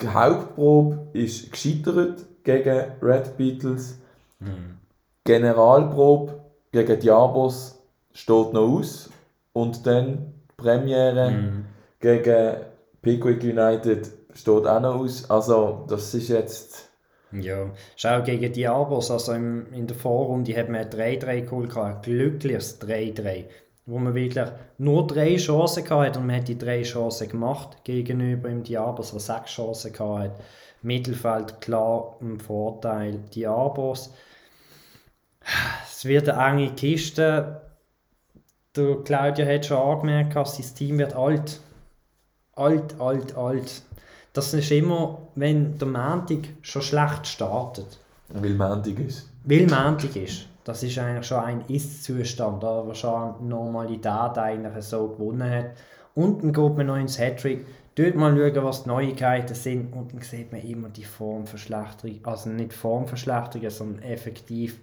die 0.00 0.08
Hauptprobe 0.08 1.08
ist 1.12 1.50
gescheitert 1.50 2.24
gegen 2.44 2.84
Red 3.02 3.36
Beatles. 3.36 3.98
Mhm. 4.40 4.78
Generalprobe 5.24 6.40
gegen 6.72 7.00
Diabos 7.00 7.78
steht 8.12 8.52
noch 8.52 8.78
aus 8.78 9.10
und 9.52 9.86
dann 9.86 10.34
Premiere 10.56 11.30
mhm. 11.30 11.64
gegen 12.00 12.56
Pickwick 13.02 13.42
United 13.42 14.10
steht 14.34 14.66
auch 14.66 14.80
noch 14.80 14.96
aus. 14.96 15.28
Also 15.30 15.84
das 15.88 16.12
ist 16.14 16.28
jetzt... 16.28 16.90
Ja, 17.32 17.70
schau 17.94 18.22
gegen 18.22 18.52
Diabos, 18.52 19.10
also 19.10 19.32
im, 19.32 19.72
in 19.72 19.86
der 19.86 19.96
Vorrunde 19.96 20.56
hat 20.56 20.68
man 20.68 20.82
3-3 20.82 21.42
geholt, 21.42 21.76
ein 21.76 22.02
glückliches 22.02 22.80
3-3 22.80 23.44
wo 23.90 23.98
man 23.98 24.14
wirklich 24.14 24.48
nur 24.78 25.06
drei 25.06 25.36
Chancen 25.36 25.88
hatte 25.90 26.20
und 26.20 26.26
man 26.26 26.36
hat 26.36 26.48
die 26.48 26.58
drei 26.58 26.82
Chancen 26.82 27.28
gemacht 27.28 27.78
gegenüber 27.84 28.48
dem 28.48 28.62
Diabos, 28.62 29.10
der 29.10 29.20
sechs 29.20 29.50
Chancen 29.50 29.98
hatte. 29.98 30.32
Mittelfeld 30.82 31.60
klar 31.60 32.16
im 32.20 32.38
Vorteil 32.38 33.18
Diabos. 33.34 34.12
Es 35.84 36.04
wird 36.04 36.28
eine 36.28 36.62
enge 36.62 36.74
Kiste. 36.74 37.60
Der 38.76 38.96
Claudia 39.04 39.46
hat 39.46 39.66
schon 39.66 39.78
angemerkt, 39.78 40.36
dass 40.36 40.56
sein 40.56 40.74
Team 40.74 40.98
wird 40.98 41.14
alt. 41.14 41.60
Alt, 42.54 43.00
alt, 43.00 43.36
alt. 43.36 43.82
Das 44.32 44.54
ist 44.54 44.70
immer, 44.70 45.28
wenn 45.34 45.76
der 45.78 45.88
Montag 45.88 46.48
schon 46.62 46.82
schlecht 46.82 47.26
startet. 47.26 47.98
Weil 48.28 48.54
Montag 48.54 48.98
ist. 49.00 49.28
Weil 49.44 49.66
Montag 49.66 50.14
ist. 50.14 50.46
Das 50.64 50.82
ist 50.82 50.98
eigentlich 50.98 51.26
schon 51.26 51.42
ein 51.42 51.64
Ist-Zustand, 51.68 52.62
wo 52.62 52.94
schon 52.94 53.48
Normalität 53.48 54.38
eigentlich 54.38 54.84
so 54.84 55.08
gewonnen 55.08 55.50
hat. 55.50 55.70
Und 56.14 56.42
dann 56.42 56.52
geht 56.52 56.76
man 56.76 56.86
noch 56.86 56.96
ins 56.96 57.18
Hattrick. 57.18 57.66
Dort 57.94 58.14
mal 58.14 58.36
schauen, 58.36 58.64
was 58.64 58.84
die 58.84 58.88
Neuigkeiten 58.88 59.54
sind. 59.54 59.92
Und 59.92 60.12
dann 60.12 60.22
sieht 60.22 60.52
man 60.52 60.60
immer 60.60 60.90
die 60.90 61.04
Formverschlechterung. 61.04 62.20
Also 62.24 62.50
nicht 62.50 62.72
Formverschlechterung, 62.72 63.70
sondern 63.70 64.02
effektiv 64.02 64.80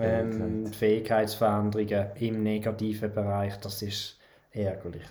ähm, 0.00 0.66
Fähigkeitsveränderungen 0.66 2.06
im 2.18 2.42
negativen 2.42 3.12
Bereich, 3.12 3.56
das 3.58 3.82
ist 3.82 4.18
ärgerlich. 4.52 5.04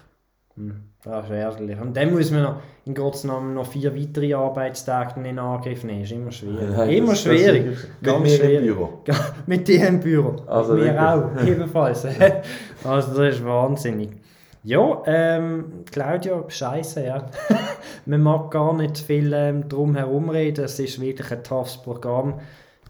Hm, 0.56 0.84
das 1.04 1.26
ist 1.26 1.32
ärgerlich. 1.32 1.80
Und 1.80 1.98
dann 1.98 2.14
muss 2.14 2.32
man 2.32 2.44
noch 2.44 2.62
in 2.86 2.94
Gottes 2.94 3.26
Namen 3.26 3.54
noch 3.54 3.68
vier 3.68 3.96
weitere 3.96 4.34
Arbeitstage 4.34 5.20
in 5.28 5.38
Angriff 5.38 5.84
nehmen. 5.84 6.02
Das 6.02 6.12
ist 6.12 6.18
immer 6.18 6.32
schwierig. 6.32 6.70
Nein, 6.78 6.90
immer 6.90 7.16
schwierig. 7.16 7.78
Ganz 8.02 8.22
mit 8.22 8.32
schwierig. 8.32 8.60
Im 8.60 8.76
Büro. 8.76 9.04
mit 9.48 9.68
dir 9.68 9.88
im 9.88 10.00
Büro. 10.00 10.36
Also 10.48 10.74
mir 10.74 10.86
wirklich. 10.86 11.02
auch, 11.02 11.44
ebenfalls. 11.48 12.06
also 12.84 13.22
das 13.22 13.36
ist 13.36 13.46
wahnsinnig. 13.46 14.12
Ja, 14.64 15.04
ähm, 15.06 15.84
Claudio, 15.92 16.46
scheiße, 16.48 17.06
ja. 17.06 17.28
man 18.08 18.22
mag 18.24 18.50
gar 18.50 18.74
nicht 18.74 18.98
viel 18.98 19.32
ähm, 19.32 19.70
drum 19.70 19.96
herum 19.96 20.30
reden. 20.30 20.66
Es 20.66 20.80
ist 20.80 21.00
wirklich 21.00 21.32
ein 21.32 21.44
toughes 21.44 21.78
Programm 21.78 22.40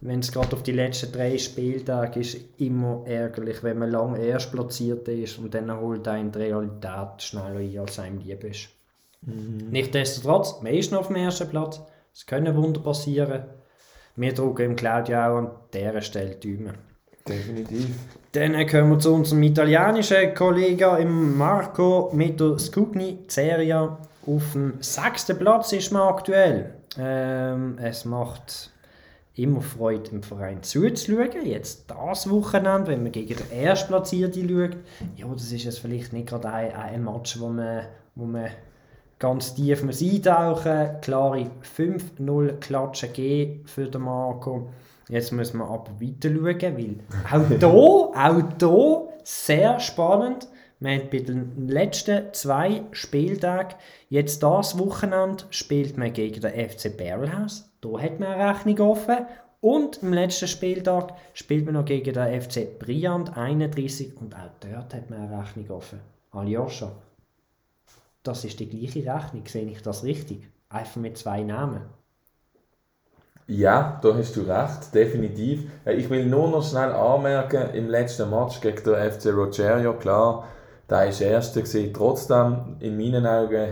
wenn 0.07 0.19
es 0.19 0.31
gerade 0.31 0.55
auf 0.55 0.63
die 0.63 0.71
letzten 0.71 1.11
drei 1.11 1.37
Spieltage 1.37 2.19
ist, 2.19 2.37
immer 2.57 3.03
ärgerlich, 3.05 3.63
wenn 3.63 3.79
man 3.79 3.91
lange 3.91 4.19
erst 4.19 4.51
platziert 4.51 5.07
ist 5.07 5.39
und 5.39 5.53
dann 5.53 5.75
holt 5.79 6.07
einen 6.07 6.31
die 6.31 6.39
Realität 6.39 7.21
schneller 7.21 7.59
ein, 7.59 7.79
als 7.79 7.99
einem 7.99 8.19
lieb 8.19 8.43
ist. 8.43 8.69
Mhm. 9.21 9.69
Nichtsdestotrotz, 9.71 10.61
man 10.61 10.73
ist 10.73 10.91
noch 10.91 11.01
auf 11.01 11.07
dem 11.07 11.15
ersten 11.15 11.49
Platz, 11.49 11.81
es 12.13 12.25
können 12.25 12.55
Wunder 12.55 12.81
passieren. 12.81 13.45
Wir 14.15 14.33
drücken 14.33 14.71
im 14.71 14.75
Claudio 14.75 15.17
auch 15.17 15.37
an 15.37 15.51
dieser 15.73 16.01
Stelle 16.01 16.35
die 16.35 16.57
Daumen. 16.57 16.77
Definitiv. 17.27 17.89
Dann 18.33 18.67
kommen 18.67 18.91
wir 18.91 18.99
zu 18.99 19.13
unserem 19.13 19.41
italienischen 19.43 20.33
Kollegen 20.35 21.35
Marco 21.35 22.11
Meto 22.13 22.57
Scugni 22.57 23.19
Seria. 23.27 23.97
Auf 24.27 24.53
dem 24.53 24.75
sechsten 24.79 25.37
Platz 25.37 25.73
ist 25.73 25.91
man 25.91 26.03
aktuell. 26.03 26.75
Ähm, 26.97 27.77
es 27.81 28.05
macht 28.05 28.71
immer 29.35 29.61
Freude, 29.61 30.11
im 30.11 30.23
Verein 30.23 30.63
zuzuschauen. 30.63 31.45
Jetzt 31.45 31.89
das 31.89 32.29
Wochenende, 32.29 32.87
wenn 32.87 33.03
man 33.03 33.11
gegen 33.11 33.35
den 33.35 33.51
Erstplatzierten 33.51 34.49
schaut, 34.49 34.77
ja, 35.15 35.27
das 35.27 35.51
ist 35.51 35.63
jetzt 35.63 35.79
vielleicht 35.79 36.13
nicht 36.13 36.27
gerade 36.27 36.49
ein, 36.49 36.73
ein 36.73 37.03
Match, 37.03 37.39
wo 37.39 37.49
man, 37.49 37.85
wo 38.15 38.25
man 38.25 38.49
ganz 39.19 39.55
tief 39.55 39.83
muss 39.83 40.01
eintauchen 40.01 41.01
Klare 41.01 41.49
5-0 41.77 42.59
Klatsche 42.59 43.07
G 43.09 43.59
für 43.65 43.87
den 43.87 44.01
Marco. 44.01 44.69
Jetzt 45.07 45.31
müssen 45.31 45.59
wir 45.59 45.65
aber 45.65 45.91
weiter 46.01 46.29
schauen, 46.29 46.77
weil 46.77 46.95
auch 47.31 47.47
hier, 47.47 47.67
auch 47.67 48.41
hier 48.59 49.07
sehr 49.23 49.79
spannend. 49.79 50.47
Wir 50.79 50.91
haben 50.91 51.09
bei 51.09 51.19
den 51.19 51.67
letzten 51.67 52.33
zwei 52.33 52.83
Spieltagen, 52.91 53.75
jetzt 54.09 54.43
das 54.43 54.77
Wochenende, 54.77 55.45
spielt 55.49 55.97
man 55.97 56.11
gegen 56.11 56.41
den 56.41 56.69
FC 56.69 56.95
Barrelhouse. 56.95 57.69
Da 57.81 57.99
hat 57.99 58.19
man 58.19 58.33
eine 58.33 58.49
Rechnung 58.49 58.79
offen. 58.79 59.25
Und 59.61 60.03
am 60.03 60.13
letzten 60.13 60.47
Spieltag 60.47 61.13
spielt 61.33 61.65
man 61.65 61.73
noch 61.75 61.85
gegen 61.85 62.13
den 62.13 62.41
FC 62.41 62.77
Briand 62.77 63.35
31 63.35 64.15
und 64.17 64.35
auch 64.35 64.51
dort 64.59 64.93
hat 64.93 65.09
man 65.09 65.21
eine 65.21 65.39
Rechnung 65.39 65.69
offen. 65.71 66.01
Aljoscha, 66.31 66.91
das 68.21 68.43
ist 68.43 68.59
die 68.59 68.69
gleiche 68.69 69.11
Rechnung, 69.11 69.43
sehe 69.47 69.65
ich 69.65 69.81
das 69.81 70.03
richtig? 70.03 70.47
Einfach 70.69 70.97
mit 70.97 71.17
zwei 71.17 71.41
Namen. 71.41 71.81
Ja, 73.47 73.99
da 74.01 74.15
hast 74.15 74.35
du 74.35 74.41
recht, 74.41 74.93
definitiv. 74.93 75.69
Ich 75.85 76.09
will 76.09 76.25
nur 76.25 76.49
noch 76.49 76.67
schnell 76.67 76.91
anmerken, 76.91 77.75
im 77.75 77.87
letzten 77.87 78.29
Match 78.29 78.59
gegen 78.59 78.83
den 78.83 79.11
FC 79.11 79.27
Rogerio, 79.27 79.93
klar, 79.93 80.47
da 80.87 80.97
war 80.97 81.21
Erster 81.21 81.61
gewesen. 81.61 81.93
Trotzdem, 81.93 82.77
in 82.79 82.97
meinen 82.97 83.25
Augen, 83.25 83.67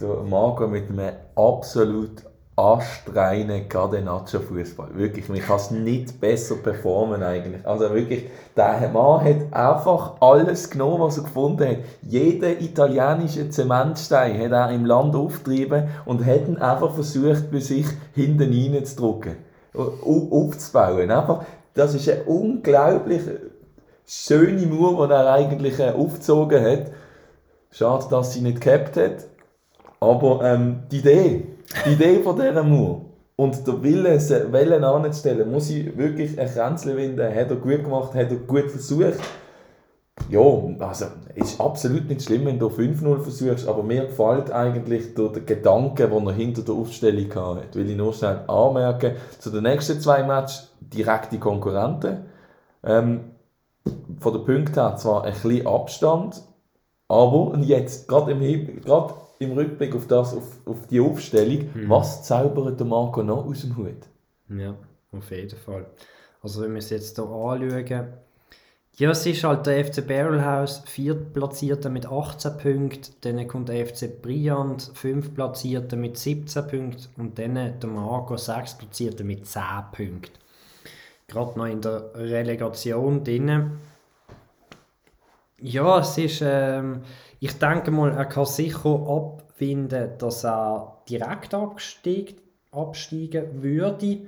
der 0.00 0.08
Marco 0.28 0.66
mit 0.66 0.88
einem 0.88 1.12
absolut 1.34 2.22
astreinen 2.54 3.66
Cadenaccio-Fußball. 3.68 4.88
Wirklich, 4.94 5.28
man 5.28 5.40
kann 5.40 5.56
es 5.56 5.70
nicht 5.70 6.20
besser 6.20 6.56
performen 6.56 7.22
eigentlich. 7.22 7.66
Also 7.66 7.90
wirklich, 7.94 8.28
der 8.54 8.90
Mann 8.92 9.24
hat 9.24 9.52
einfach 9.52 10.20
alles 10.20 10.68
genommen, 10.68 11.00
was 11.00 11.16
er 11.16 11.24
gefunden 11.24 11.66
hat. 11.66 11.78
Jeden 12.02 12.60
italienischen 12.60 13.50
Zementstein 13.50 14.38
hat 14.38 14.52
er 14.52 14.70
im 14.70 14.84
Land 14.84 15.16
aufgetrieben 15.16 15.88
und 16.04 16.26
hat 16.26 16.46
ihn 16.46 16.58
einfach 16.58 16.92
versucht, 16.92 17.50
bei 17.50 17.60
sich 17.60 17.86
hinten 18.14 18.52
reinzudrücken, 18.52 19.36
aufzubauen. 19.74 21.10
Einfach, 21.10 21.44
das 21.72 21.94
ist 21.94 22.08
eine 22.08 22.24
unglaublich 22.24 23.22
schöne 24.06 24.66
Mauer, 24.66 25.06
die 25.06 25.14
er 25.14 25.32
eigentlich 25.32 25.78
äh, 25.78 25.90
aufgezogen 25.90 26.64
hat. 26.64 26.92
Schade, 27.70 28.06
dass 28.10 28.34
sie 28.34 28.40
nicht 28.40 28.60
gehabt 28.60 28.96
hat. 28.96 29.26
Aber 30.00 30.40
ähm, 30.44 30.82
die 30.90 30.98
Idee, 30.98 31.46
die 31.86 31.92
Idee 31.92 32.22
von 32.22 32.36
dieser 32.36 32.64
Mauer 32.64 33.06
und 33.36 33.66
der 33.66 33.82
Wille, 33.82 34.20
Wellen 34.52 34.84
anzustellen, 34.84 35.50
muss 35.50 35.70
ich 35.70 35.96
wirklich 35.96 36.38
ein 36.38 36.48
Kränzchen 36.48 36.96
winden. 36.96 37.34
Hat 37.34 37.50
er 37.50 37.56
gut 37.56 37.84
gemacht, 37.84 38.14
hat 38.14 38.30
er 38.30 38.36
gut 38.36 38.70
versucht. 38.70 39.20
Ja, 40.28 40.40
also 40.80 41.06
ist 41.34 41.60
absolut 41.60 42.08
nicht 42.08 42.22
schlimm, 42.22 42.44
wenn 42.46 42.58
du 42.58 42.68
5-0 42.68 43.20
versuchst, 43.20 43.66
aber 43.66 43.82
mir 43.82 44.06
gefällt 44.06 44.50
eigentlich 44.52 45.14
der, 45.14 45.30
Gedanke, 45.30 46.06
den 46.06 46.26
er 46.26 46.32
hinter 46.32 46.62
der 46.62 46.74
Aufstellung 46.74 47.34
hatte. 47.34 47.78
Will 47.78 47.90
ich 47.90 47.96
nur 47.96 48.12
schnell 48.12 48.40
anmerken. 48.46 49.12
Zu 49.38 49.50
den 49.50 49.62
nächsten 49.62 50.00
zwei 50.00 50.22
Matches 50.22 50.70
direkte 50.80 51.38
Konkurrenten. 51.38 52.26
Ähm, 52.84 53.31
von 54.20 54.32
der 54.32 54.40
Punkte 54.40 54.80
her 54.80 54.96
zwar 54.96 55.24
ein 55.24 55.32
bisschen 55.32 55.66
Abstand, 55.66 56.42
aber 57.08 57.58
jetzt, 57.58 58.08
gerade 58.08 58.32
im, 58.32 58.80
gerade 58.80 59.14
im 59.38 59.52
Rückblick 59.52 59.94
auf, 59.94 60.06
das, 60.06 60.34
auf, 60.34 60.60
auf 60.66 60.86
die 60.86 61.00
Aufstellung, 61.00 61.68
mhm. 61.74 61.90
was 61.90 62.24
zaubert 62.24 62.78
der 62.78 62.86
Marco 62.86 63.22
noch 63.22 63.44
aus 63.46 63.62
dem 63.62 63.76
Hut? 63.76 64.08
Ja, 64.48 64.74
auf 65.12 65.30
jeden 65.30 65.58
Fall. 65.58 65.86
Also 66.40 66.62
wenn 66.62 66.72
wir 66.72 66.78
es 66.78 66.90
jetzt 66.90 67.16
hier 67.16 67.24
anschauen, 67.24 68.12
ja, 68.96 69.10
es 69.10 69.24
ist 69.24 69.42
halt 69.42 69.66
der 69.66 69.86
FC 69.86 70.06
Barrelhouse, 70.06 70.82
viertplatzierter 70.84 71.88
mit 71.88 72.04
18 72.04 72.58
Punkten, 72.58 73.14
dann 73.22 73.48
kommt 73.48 73.70
der 73.70 73.86
FC 73.86 74.20
Briand, 74.20 74.90
fünftplatzierter 74.92 75.96
mit 75.96 76.18
17 76.18 76.66
Punkten 76.66 77.20
und 77.20 77.38
dann 77.38 77.54
der 77.54 77.88
Marco, 77.88 78.36
sechstplatzierter 78.36 79.24
mit 79.24 79.46
10 79.46 79.62
Punkten. 79.92 80.41
Gerade 81.32 81.58
noch 81.58 81.66
in 81.66 81.80
der 81.80 82.10
Relegation 82.14 83.24
drin. 83.24 83.78
Ja, 85.58 86.00
es 86.00 86.18
ist, 86.18 86.42
ähm, 86.44 87.02
ich 87.40 87.58
denke 87.58 87.90
mal, 87.90 88.12
er 88.12 88.26
kann 88.26 88.44
sicher 88.44 89.06
abfinden, 89.08 90.10
dass 90.18 90.44
er 90.44 90.98
direkt 91.08 91.54
abstieg, 91.54 92.36
absteigen 92.70 93.62
würde. 93.62 94.18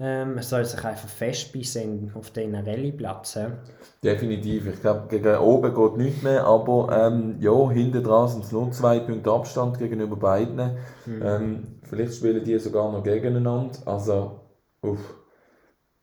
Ähm, 0.00 0.38
er 0.38 0.42
soll 0.42 0.64
sich 0.64 0.82
einfach 0.82 1.08
festbeißen 1.08 2.12
auf 2.14 2.30
diesen 2.30 2.54
Rallye-Plätzen. 2.54 3.58
Definitiv. 4.02 4.66
Ich 4.66 4.80
glaube, 4.80 5.06
gegen 5.08 5.36
oben 5.36 5.74
geht 5.74 5.96
nichts 5.98 6.22
mehr, 6.22 6.46
aber 6.46 6.88
ähm, 6.90 7.36
ja, 7.38 7.70
hinten 7.70 8.02
dran 8.02 8.26
sind 8.26 8.44
es 8.44 8.50
nur 8.50 8.72
zwei 8.72 8.98
Punkte 9.00 9.30
Abstand 9.30 9.78
gegenüber 9.78 10.16
beiden. 10.16 10.78
Mhm. 11.04 11.22
Ähm, 11.22 11.62
vielleicht 11.82 12.14
spielen 12.14 12.42
die 12.42 12.58
sogar 12.58 12.90
noch 12.90 13.04
gegeneinander. 13.04 13.74
Also, 13.84 14.40
uff. 14.80 15.19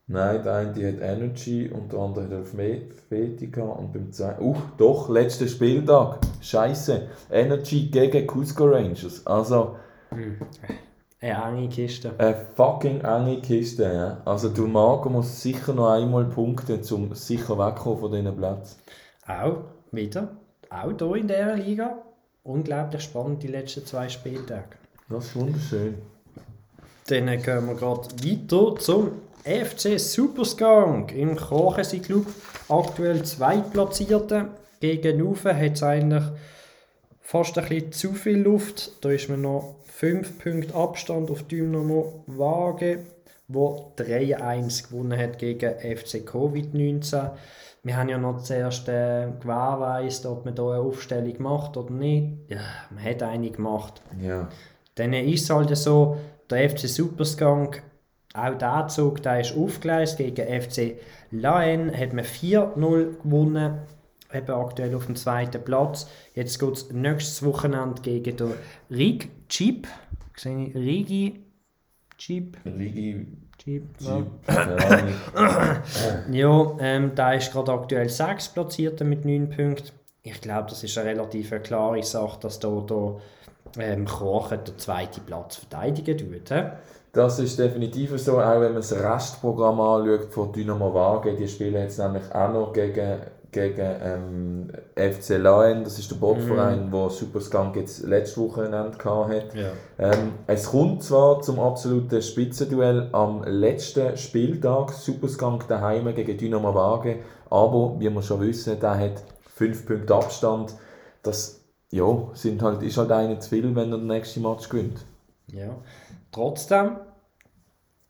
Nein, 0.10 0.41
der 0.41 0.54
eine 0.56 0.70
hat 0.70 1.02
Energy 1.02 1.70
und 1.70 1.91
der 1.91 2.00
andere 2.00 2.39
hat 2.39 2.54
Helvetica 2.58 3.62
und 3.62 3.91
beim 3.91 4.10
zweiten... 4.12 4.41
Uh, 4.41 4.56
doch, 4.78 5.10
letzter 5.10 5.48
Spieltag. 5.48 6.20
Scheiße. 6.39 7.10
Energy 7.30 7.89
gegen 7.89 8.26
Cusco 8.26 8.65
Rangers. 8.65 9.28
Also... 9.28 9.76
Hm. 10.12 10.38
Eine 11.20 11.58
enge 11.60 11.67
Kiste. 11.67 12.12
Eine 12.20 12.38
fucking 12.56 13.02
enge 13.02 13.41
Kiste, 13.41 13.84
ja. 13.84 14.22
Also 14.24 14.48
du 14.50 14.67
Marco 14.67 15.10
muss 15.10 15.41
sicher 15.41 15.74
noch 15.74 15.89
einmal 15.89 16.26
punkten, 16.26 16.80
um 16.91 17.13
sicher 17.13 17.58
wegzukommen 17.58 18.00
von 18.00 18.12
diesen 18.12 18.38
Plätzen. 18.38 18.78
Auch, 19.28 19.63
wieder. 19.91 20.38
Auch 20.70 20.91
hier 20.98 21.15
in 21.15 21.28
dieser 21.28 21.56
Liga. 21.56 21.98
Unglaublich 22.43 23.02
spannend 23.02 23.43
die 23.43 23.48
letzten 23.48 23.86
zwei 23.86 24.08
Spieltage. 24.08 24.78
Das 25.10 25.26
ist 25.26 25.36
wunderschön. 25.36 25.96
Dann 27.08 27.26
gehen 27.26 27.67
wir 27.67 27.76
gerade 27.76 28.08
weiter 28.24 28.76
zum 28.78 29.12
FC 29.47 29.97
Superskunk 29.97 31.15
im 31.15 31.38
Krochesi 31.38 31.99
Club, 31.99 32.25
aktuell 32.67 33.23
zweitplatzierte. 33.23 34.49
Gegen 34.81 35.21
Ufe 35.21 35.55
hat 35.55 35.73
es 35.73 35.83
eigentlich 35.83 36.25
fast 37.21 37.57
ein 37.57 37.69
bisschen 37.69 37.91
zu 37.93 38.13
viel 38.13 38.39
Luft. 38.39 38.91
Da 38.99 39.10
ist 39.10 39.29
man 39.29 39.43
noch 39.43 39.75
5 39.86 40.38
Punkte 40.38 40.75
Abstand 40.75 41.31
auf 41.31 41.43
Dynamo 41.43 42.25
Waage, 42.27 43.05
wo 43.47 43.93
3-1 43.97 44.89
gewonnen 44.89 45.17
hat 45.17 45.39
gegen 45.39 45.79
FC 45.79 46.27
Covid-19. 46.27 47.29
Wir 47.83 47.95
haben 47.95 48.10
ja 48.10 48.17
noch 48.17 48.43
zuerst 48.43 48.89
äh, 48.89 49.29
gewährleistet, 49.39 50.29
ob 50.29 50.43
man 50.43 50.55
hier 50.55 50.65
eine 50.65 50.81
Aufstellung 50.81 51.41
macht 51.41 51.77
oder 51.77 51.91
nicht. 51.91 52.33
Ja, 52.49 52.60
man 52.89 53.01
hat 53.01 53.23
eine 53.23 53.49
gemacht. 53.49 54.01
Ja. 54.21 54.49
Dann 54.95 55.13
ist 55.13 55.43
es 55.43 55.49
halt 55.49 55.77
so, 55.77 56.17
der 56.49 56.69
FC 56.69 56.89
Superskunk 56.89 57.81
auch 58.38 58.58
der 58.58 58.88
Zug 58.88 59.23
der 59.23 59.41
ist 59.41 59.56
aufgeleistet 59.56 60.36
gegen 60.36 60.62
FC 60.62 61.00
Laen, 61.32 61.91
hat 61.95 62.13
man 62.13 62.23
4-0 62.23 63.21
gewonnen, 63.21 63.80
eben 64.34 64.52
aktuell 64.52 64.95
auf 64.95 65.06
dem 65.06 65.15
zweiten 65.15 65.63
Platz. 65.63 66.08
Jetzt 66.34 66.60
geht 66.60 66.73
es 66.73 66.91
nächstes 66.91 67.43
Wochenende 67.43 68.02
gegen 68.02 68.38
den 68.38 68.54
Rig 68.89 69.30
Chip. 69.50 69.88
Sehe 70.36 70.67
ich? 70.67 70.76
Rigi 70.76 71.43
Chip. 72.17 72.58
Rigi 72.65 73.28
Chip. 73.58 73.84
Ja, 74.00 74.23
ja 76.32 76.78
ähm, 76.80 77.15
der 77.15 77.36
ist 77.36 77.52
gerade 77.52 77.73
aktuell 77.73 78.10
6 78.10 78.50
platziert 78.50 79.02
mit 79.02 79.26
9 79.26 79.50
Punkten. 79.50 79.91
Ich 80.23 80.41
glaube, 80.41 80.69
das 80.69 80.84
ist 80.84 80.97
eine 80.97 81.10
relativ 81.12 81.52
klare 81.63 82.04
Sache, 82.04 82.39
dass 82.41 82.60
da, 82.60 82.84
da 82.86 83.17
ähm, 83.80 84.06
Krochen 84.06 84.63
den 84.63 84.78
zweiten 84.78 85.21
Platz 85.21 85.56
verteidigen 85.58 86.17
tut. 86.17 86.52
Das 87.17 87.39
ist 87.39 87.58
definitiv 87.58 88.15
so, 88.21 88.39
auch 88.39 88.62
wenn 88.62 88.73
man 88.73 88.75
das 88.75 88.93
Restprogramm 88.93 89.82
anschaut 89.82 90.25
von 90.30 90.51
Dynamo 90.51 90.93
Waage, 90.93 91.34
die 91.34 91.47
spielen 91.47 91.73
jetzt 91.73 91.97
nämlich 91.97 92.21
auch 92.32 92.53
noch 92.53 92.71
gegen, 92.71 93.21
gegen 93.51 93.95
ähm, 94.03 94.71
FC 94.95 95.39
Laen, 95.39 95.84
das 95.84 95.97
ist 95.97 96.12
der 96.12 96.17
Bootverein, 96.17 96.91
mm. 96.91 96.91
wo 96.91 97.10
Superskunk 97.10 97.75
jetzt 97.75 98.03
letzte 98.03 98.41
Wochenende 98.41 98.91
hatte. 99.03 99.45
Ja. 99.56 99.71
Ähm, 99.97 100.34
es 100.45 100.67
kommt 100.67 101.01
zwar 101.01 101.41
zum 101.41 101.60
absoluten 101.60 102.21
Spitzenduell 102.21 103.10
am 103.13 103.43
letzten 103.45 104.15
Spieltag, 104.15 104.91
Superskunk 104.91 105.67
daheim 105.67 106.13
gegen 106.13 106.38
Dynamo 106.38 106.75
Waage, 106.75 107.17
aber 107.49 107.95
wie 107.97 108.12
wir 108.12 108.21
schon 108.21 108.41
wissen, 108.41 108.80
der 108.80 108.95
hat 108.95 109.23
5 109.56 109.88
Punkte 109.88 110.13
Abstand. 110.13 110.75
Das 111.23 111.63
ja, 111.89 112.06
sind 112.34 112.62
halt, 112.62 112.84
ist 112.84 112.97
halt 112.97 113.12
einer 113.12 113.39
zu 113.39 113.49
viel, 113.49 113.75
wenn 113.75 113.91
er 113.91 113.97
den 113.97 114.06
nächsten 114.06 114.43
Match 114.43 114.69
gewinnt. 114.69 115.03
Ja. 115.51 115.69
Trotzdem 116.32 116.97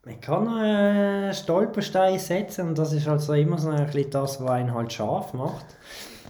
man 0.08 0.20
kann 0.20 0.44
noch 0.44 0.56
einen 0.56 1.34
Stolperstein 1.34 2.18
setzen 2.18 2.68
und 2.68 2.78
das 2.78 2.92
ist 2.92 3.06
also 3.06 3.34
immer 3.34 3.58
so 3.58 3.68
ein 3.68 3.84
bisschen 3.86 4.10
das, 4.10 4.42
was 4.42 4.50
einen 4.50 4.72
halt 4.72 4.92
scharf 4.92 5.34
macht. 5.34 5.66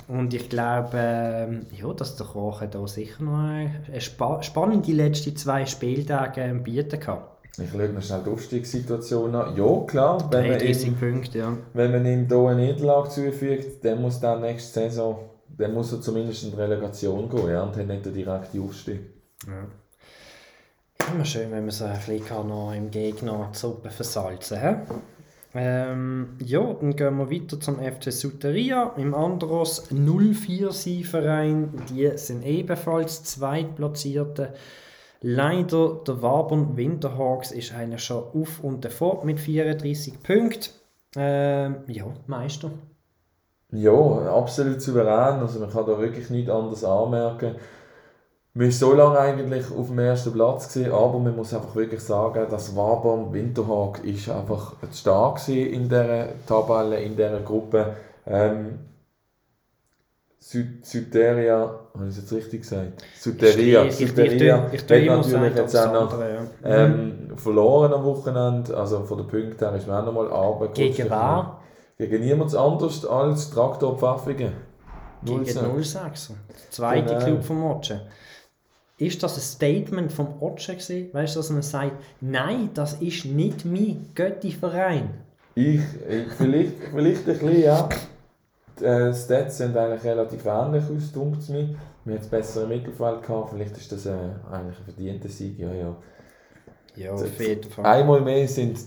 Und 0.09 0.35
ich 0.35 0.49
glaube, 0.49 0.97
äh, 0.97 1.77
ja, 1.77 1.93
dass 1.95 2.17
der 2.17 2.27
Koch 2.27 2.63
da 2.69 2.87
sicher 2.87 3.23
noch 3.23 3.39
eine 3.39 4.01
spa 4.01 4.43
spannende 4.43 4.93
letzte 4.93 5.35
zwei 5.35 5.65
Spieltage 5.67 6.61
bieten 6.65 6.99
kann. 6.99 7.19
Ich 7.61 7.71
schaue 7.71 7.89
noch 7.89 8.03
schnell 8.03 8.23
die 8.25 8.31
Aufstiegssituation 8.31 9.35
an. 9.35 9.57
Ja, 9.57 9.81
klar. 9.87 10.29
Wenn 10.31 10.51
man, 10.51 10.61
ihm, 10.61 10.97
Punkte, 10.97 11.39
ja. 11.39 11.57
wenn 11.75 11.93
man 11.93 12.07
ihm 12.07 12.27
hier 12.27 12.49
eine 12.49 12.67
Niederlage 12.67 13.11
zufügt, 13.11 13.85
dann 13.85 14.01
muss 14.01 14.21
dann 14.21 14.41
nächste 14.41 14.81
Saison 14.81 15.19
dann 15.57 15.75
muss 15.75 15.93
er 15.93 16.01
zumindest 16.01 16.45
in 16.45 16.51
die 16.51 16.57
Relegation 16.57 17.29
gehen 17.29 17.51
ja, 17.51 17.63
und 17.63 17.77
hat 17.77 17.87
nicht 17.87 18.07
den 18.07 18.15
direkten 18.15 18.63
Aufstieg. 18.63 19.01
Ja. 19.47 19.67
Immer 21.15 21.25
schön, 21.25 21.51
wenn 21.51 21.65
man 21.65 21.71
so 21.71 21.85
ein 21.85 21.99
bisschen 22.07 22.49
noch 22.49 22.73
im 22.73 22.91
Gegner 22.91 23.51
die 23.53 23.59
Suppe 23.59 23.91
versalzen 23.91 24.61
kann. 24.61 24.87
Ähm, 25.55 26.37
ja, 26.45 26.61
dann 26.61 26.95
gehen 26.95 27.17
wir 27.17 27.31
weiter 27.31 27.59
zum 27.59 27.77
FC 27.77 28.13
Suteria. 28.13 28.93
Im 28.97 29.15
Andros 29.15 29.89
04 29.91 30.71
Verein. 31.05 31.83
Die 31.89 32.11
sind 32.17 32.45
ebenfalls 32.45 33.25
Zweitplatzierte. 33.25 34.53
Leider 35.21 36.01
der 36.07 36.23
Wabern 36.23 36.77
Winterhawks 36.77 37.51
ist 37.53 37.75
einer 37.75 37.99
schon 37.99 38.25
auf 38.35 38.63
und 38.63 38.85
davor 38.85 39.25
mit 39.25 39.41
34 39.41 40.23
Punkten. 40.23 40.71
Ähm, 41.17 41.77
ja, 41.87 42.05
Meister. 42.27 42.71
Ja, 43.73 43.93
absolut 43.93 44.81
souverän. 44.81 45.41
Also 45.41 45.59
man 45.59 45.71
kann 45.71 45.87
da 45.87 45.99
wirklich 45.99 46.31
nichts 46.31 46.51
anderes 46.51 46.85
anmerken. 46.85 47.57
Wir 48.59 48.67
waren 48.67 48.73
so 48.73 48.93
lange 48.93 49.21
eigentlich 49.21 49.67
auf 49.71 49.87
dem 49.87 50.01
ersten 50.01 50.33
Platz, 50.33 50.75
gewesen, 50.75 50.91
aber 50.91 51.21
man 51.21 51.37
muss 51.37 51.55
einfach 51.55 51.77
wirklich 51.77 52.01
sagen, 52.01 52.45
dass 52.51 52.75
Wabern 52.75 53.33
Winterhag 53.33 54.03
ist 54.03 54.29
einfach 54.29 54.75
stark 54.93 55.47
in 55.47 55.85
dieser 55.85 56.31
Tabelle, 56.45 57.01
in 57.01 57.13
dieser 57.13 57.39
Gruppe. 57.39 57.95
Ähm, 58.27 58.81
Süderia, 60.41 61.71
habe 61.95 62.09
ich 62.09 62.11
es 62.11 62.17
jetzt 62.17 62.33
richtig 62.33 62.63
gesagt? 62.63 63.05
Süderia. 63.17 63.89
Süderia 63.93 64.67
ich, 64.73 64.83
ich, 64.83 64.91
ich, 64.91 65.09
hat 65.09 65.25
natürlich 65.25 65.55
jetzt 65.55 65.77
auch 65.77 65.93
noch 65.93 66.13
andere, 66.13 66.35
ja. 66.65 66.85
ähm, 66.85 67.29
verloren 67.37 67.93
am 67.93 68.03
Wochenende. 68.03 68.77
Also 68.77 69.05
von 69.05 69.19
den 69.19 69.29
Punkten 69.29 69.57
her 69.57 69.77
ist 69.77 69.87
man 69.87 70.03
auch 70.03 70.07
nochmal 70.07 70.33
Arbeit. 70.33 70.75
Gegen 70.75 71.09
wer? 71.09 71.61
Gegen 71.97 72.25
niemand 72.25 72.57
anderes 72.57 73.07
als 73.07 73.51
Traktor 73.51 73.97
Pfaffigen. 73.97 74.51
Gegen 75.23 75.45
06. 75.45 76.33
Zweite 76.71 77.15
genau. 77.15 77.25
Club 77.25 77.45
vom 77.45 77.65
Otsche. 77.65 78.01
Ist 78.99 79.23
das 79.23 79.37
ein 79.37 79.41
Statement 79.41 80.13
vom 80.13 80.43
Otsche 80.43 80.73
gewesen? 80.75 81.09
Weißt 81.13 81.37
du, 81.37 81.39
dass 81.41 81.51
man 81.51 81.63
sagt, 81.63 81.93
nein, 82.21 82.71
das 82.75 82.95
ist 82.95 83.25
nicht 83.25 83.65
mein 83.65 84.11
Götti-Verein? 84.15 85.11
Ich, 85.55 85.81
ich, 86.09 86.33
vielleicht, 86.37 86.75
vielleicht 86.93 87.29
ein 87.29 87.39
bisschen, 87.39 87.63
ja. 87.63 87.89
Die 88.79 88.85
äh, 88.85 89.15
Stats 89.15 89.59
sind 89.59 89.77
eigentlich 89.77 90.05
relativ 90.05 90.45
ähnlich 90.45 90.85
aus, 90.85 91.13
denkt 91.13 91.39
es 91.39 91.49
mir. 91.49 91.77
Wir 92.05 92.15
hatten 92.15 92.29
bessere 92.29 92.67
Mittelfeld 92.67 93.23
gehabt, 93.23 93.51
vielleicht 93.51 93.77
ist 93.77 93.93
das 93.93 94.07
äh, 94.07 94.11
eigentlich 94.51 94.79
ein 94.79 94.85
verdienter 94.85 95.29
Sieg, 95.29 95.59
ja, 95.59 95.73
ja. 95.73 95.97
Ja, 96.97 97.13
auf 97.13 97.41
jeden 97.41 97.71
Fall. 97.71 97.87
Einmal 97.87 98.21
mehr 98.21 98.49
sind 98.49 98.79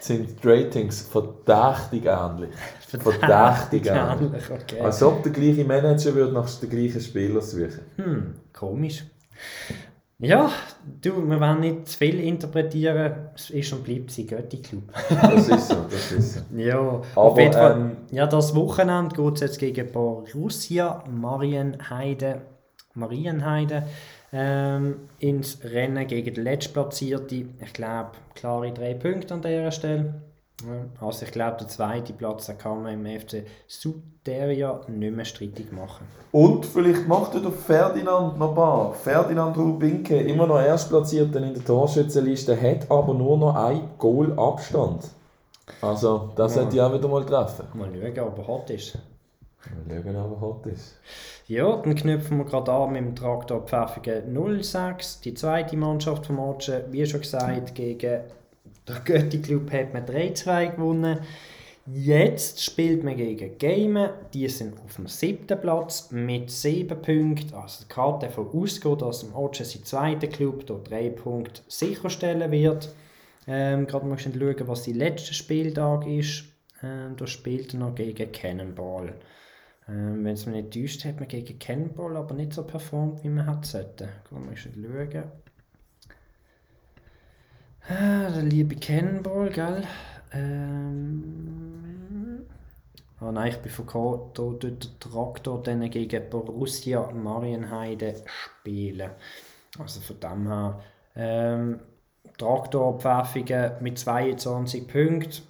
sind 0.00 0.42
die 0.42 0.48
Ratings 0.48 1.02
verdächtig 1.02 2.06
ähnlich. 2.06 2.50
Verdächtig 2.88 3.86
ähnlich. 3.86 4.42
Okay. 4.50 4.80
Als 4.80 5.02
ob 5.02 5.22
der 5.22 5.32
gleiche 5.32 5.64
Manager 5.64 6.14
würde 6.14 6.32
nach 6.32 6.48
den 6.58 6.70
gleichen 6.70 7.00
Spielern 7.00 7.42
suchen. 7.42 7.80
Hm, 7.96 8.34
komisch. 8.52 9.04
Ja, 10.22 10.50
du, 11.00 11.26
wir 11.30 11.40
wollen 11.40 11.60
nicht 11.60 11.88
zu 11.88 11.96
viel 11.96 12.20
interpretieren. 12.20 13.30
Es 13.34 13.48
ist 13.48 13.72
und 13.72 13.84
bleibt 13.84 14.10
sein 14.10 14.26
Götti-Club. 14.26 14.82
das 15.08 15.48
ist 15.48 15.68
so, 15.68 15.76
das 15.90 16.12
ist 16.12 16.34
so. 16.34 16.40
Ja, 16.56 16.78
Aber, 16.78 17.02
auf 17.14 17.38
jeden 17.38 17.54
Fall, 17.54 17.72
ähm, 17.72 17.96
ja, 18.10 18.26
das 18.26 18.54
Wochenende 18.54 19.14
geht 19.16 19.34
es 19.36 19.40
jetzt 19.40 19.58
gegen 19.58 19.90
Borussia 19.90 21.02
Marienheide. 21.08 22.42
Marienheide 22.94 23.84
ähm, 24.32 25.08
ins 25.20 25.64
Rennen 25.64 26.06
gegen 26.06 26.34
den 26.34 26.44
Letztplatzierten. 26.44 27.54
Ich 27.58 27.72
glaube, 27.72 28.10
klare 28.34 28.72
drei 28.72 28.92
Punkte 28.94 29.34
an 29.34 29.42
dieser 29.42 29.70
Stelle. 29.70 30.22
Also 31.00 31.24
ich 31.24 31.32
glaube, 31.32 31.56
der 31.58 31.68
zweite 31.68 32.12
Platz 32.12 32.50
kann 32.58 32.82
man 32.82 33.04
im 33.04 33.20
FC 33.20 33.44
Suteria 33.66 34.80
nicht 34.88 35.14
mehr 35.14 35.24
streitig 35.24 35.72
machen. 35.72 36.06
Und 36.32 36.66
vielleicht 36.66 37.08
macht 37.08 37.34
er 37.34 37.50
Ferdinand 37.50 38.38
noch 38.38 38.50
ein 38.50 38.54
paar. 38.54 38.94
Ferdinand 38.94 39.56
Rubinke, 39.56 40.20
immer 40.20 40.46
noch 40.46 40.60
Erstplatzierter 40.60 41.42
in 41.42 41.54
der 41.54 41.64
Torschützenliste, 41.64 42.60
hat 42.60 42.90
aber 42.90 43.14
nur 43.14 43.38
noch 43.38 43.56
ein 43.56 43.80
Goal 43.98 44.38
Abstand. 44.38 45.08
Also, 45.80 46.30
das 46.36 46.56
ja. 46.56 46.62
hätte 46.62 46.76
ich 46.76 46.82
auch 46.82 46.92
wieder 46.92 47.08
mal 47.08 47.24
treffen. 47.24 47.66
Mal 47.74 47.88
schauen, 47.92 48.28
ob 48.28 48.38
er 48.38 48.46
hot 48.46 48.70
ist. 48.70 48.98
Mal 49.88 50.02
schauen, 50.02 50.16
ob 50.16 50.32
er 50.32 50.40
hot 50.40 50.66
ist. 50.66 50.96
Ja, 51.46 51.76
dann 51.76 51.94
knüpfen 51.94 52.38
wir 52.38 52.44
gerade 52.44 52.72
an 52.72 52.92
mit 52.92 53.02
dem 53.02 53.16
Traktor 53.16 53.62
Pfäffigen 53.62 54.62
06. 54.62 55.20
Die 55.20 55.34
zweite 55.34 55.76
Mannschaft 55.76 56.26
vom 56.26 56.36
Matchen, 56.36 56.82
wie 56.90 57.06
schon 57.06 57.20
gesagt, 57.20 57.74
gegen 57.74 58.20
den 58.90 59.04
Götti 59.04 59.40
Club 59.40 59.70
hat 59.72 59.92
man 59.92 60.04
3-2 60.04 60.76
gewonnen. 60.76 61.20
Jetzt 61.86 62.62
spielt 62.62 63.02
man 63.02 63.16
gegen 63.16 63.58
Game. 63.58 63.98
Die 64.32 64.48
sind 64.48 64.78
auf 64.84 64.96
dem 64.96 65.06
siebten 65.06 65.60
Platz 65.60 66.10
mit 66.12 66.50
sieben 66.50 67.00
Punkten. 67.00 67.54
Also 67.54 67.84
die 67.84 67.88
Karte 67.88 68.26
davon 68.26 68.48
ausgeht, 68.48 69.02
dass 69.02 69.22
im 69.22 69.32
sein 69.32 69.84
zweiter 69.84 70.26
Club 70.28 70.64
hier 70.66 70.76
drei 70.76 71.10
Punkte 71.10 71.62
sicherstellen 71.68 72.50
wird. 72.52 72.94
Ähm, 73.46 73.86
gerade 73.86 74.06
mal 74.06 74.18
schauen, 74.18 74.56
was 74.66 74.84
der 74.84 74.94
letzte 74.94 75.34
Spieltag 75.34 76.06
ist. 76.06 76.44
Ähm, 76.82 77.16
da 77.16 77.26
spielt 77.26 77.74
er 77.74 77.80
noch 77.80 77.94
gegen 77.94 78.30
Cannonball. 78.30 79.14
Ähm, 79.88 80.24
Wenn 80.24 80.34
es 80.34 80.46
mich 80.46 80.56
nicht 80.56 80.72
täuscht, 80.72 81.04
hat 81.04 81.18
man 81.18 81.28
gegen 81.28 81.58
Cannonball 81.58 82.16
aber 82.16 82.34
nicht 82.34 82.52
so 82.52 82.62
performt, 82.62 83.24
wie 83.24 83.30
man 83.30 83.48
hätte 83.48 83.66
sollte. 83.66 84.08
Gehen 84.28 84.48
wir 84.48 84.56
schauen. 84.56 85.24
Ah, 87.88 88.30
der 88.30 88.42
liebe 88.42 88.76
Cannonball, 88.76 89.50
gell? 89.50 89.82
Ähm... 90.32 91.30
Oh 93.20 93.30
nein, 93.30 93.50
ich 93.50 93.58
bin 93.58 93.70
verkauft, 93.70 94.38
hier 94.38 94.54
der 94.54 94.78
Traktor 94.98 95.62
dann 95.62 95.88
gegen 95.90 96.30
Borussia 96.30 97.10
Marienheide 97.12 98.22
spielen. 98.26 99.10
Also 99.78 100.00
von 100.00 100.20
dem 100.20 100.46
her... 100.48 100.80
Ähm, 101.16 101.80
Traktor 102.38 102.98
Pfäffigen 102.98 103.72
mit 103.80 103.98
22 103.98 104.86
Punkten 104.86 105.42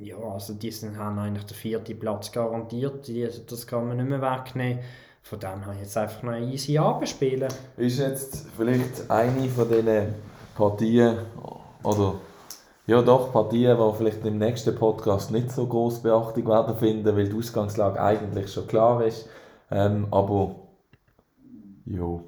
ja, 0.00 0.16
also 0.16 0.54
die 0.54 0.70
sind, 0.70 0.96
haben 0.96 1.18
eigentlich 1.18 1.44
den 1.44 1.56
vierten 1.56 1.98
Platz 1.98 2.32
garantiert. 2.32 3.06
Die, 3.06 3.28
das 3.46 3.66
kann 3.66 3.86
man 3.86 3.98
nicht 3.98 4.08
mehr 4.08 4.22
wegnehmen. 4.22 4.82
Von 5.22 5.38
dem 5.38 5.64
her 5.64 5.74
jetzt 5.78 5.96
einfach 5.98 6.22
noch 6.22 6.32
easy 6.32 6.78
Abendspielen. 6.78 7.52
Ist 7.76 7.98
jetzt 7.98 8.46
vielleicht 8.56 9.10
eine 9.10 9.48
von 9.50 9.68
diesen 9.68 10.14
Partien, 10.54 11.16
oder 11.82 12.14
ja 12.86 13.02
doch, 13.02 13.32
Partien, 13.32 13.76
die 13.76 13.96
vielleicht 13.96 14.24
im 14.24 14.38
nächsten 14.38 14.74
Podcast 14.74 15.30
nicht 15.30 15.52
so 15.52 15.66
groß 15.66 16.02
Beachtung 16.02 16.48
werden 16.48 16.76
finden, 16.76 17.16
weil 17.16 17.28
die 17.28 17.36
Ausgangslage 17.36 18.00
eigentlich 18.00 18.52
schon 18.52 18.66
klar 18.66 19.04
ist. 19.04 19.28
Ähm, 19.70 20.08
aber 20.10 20.56
ja. 21.86 22.20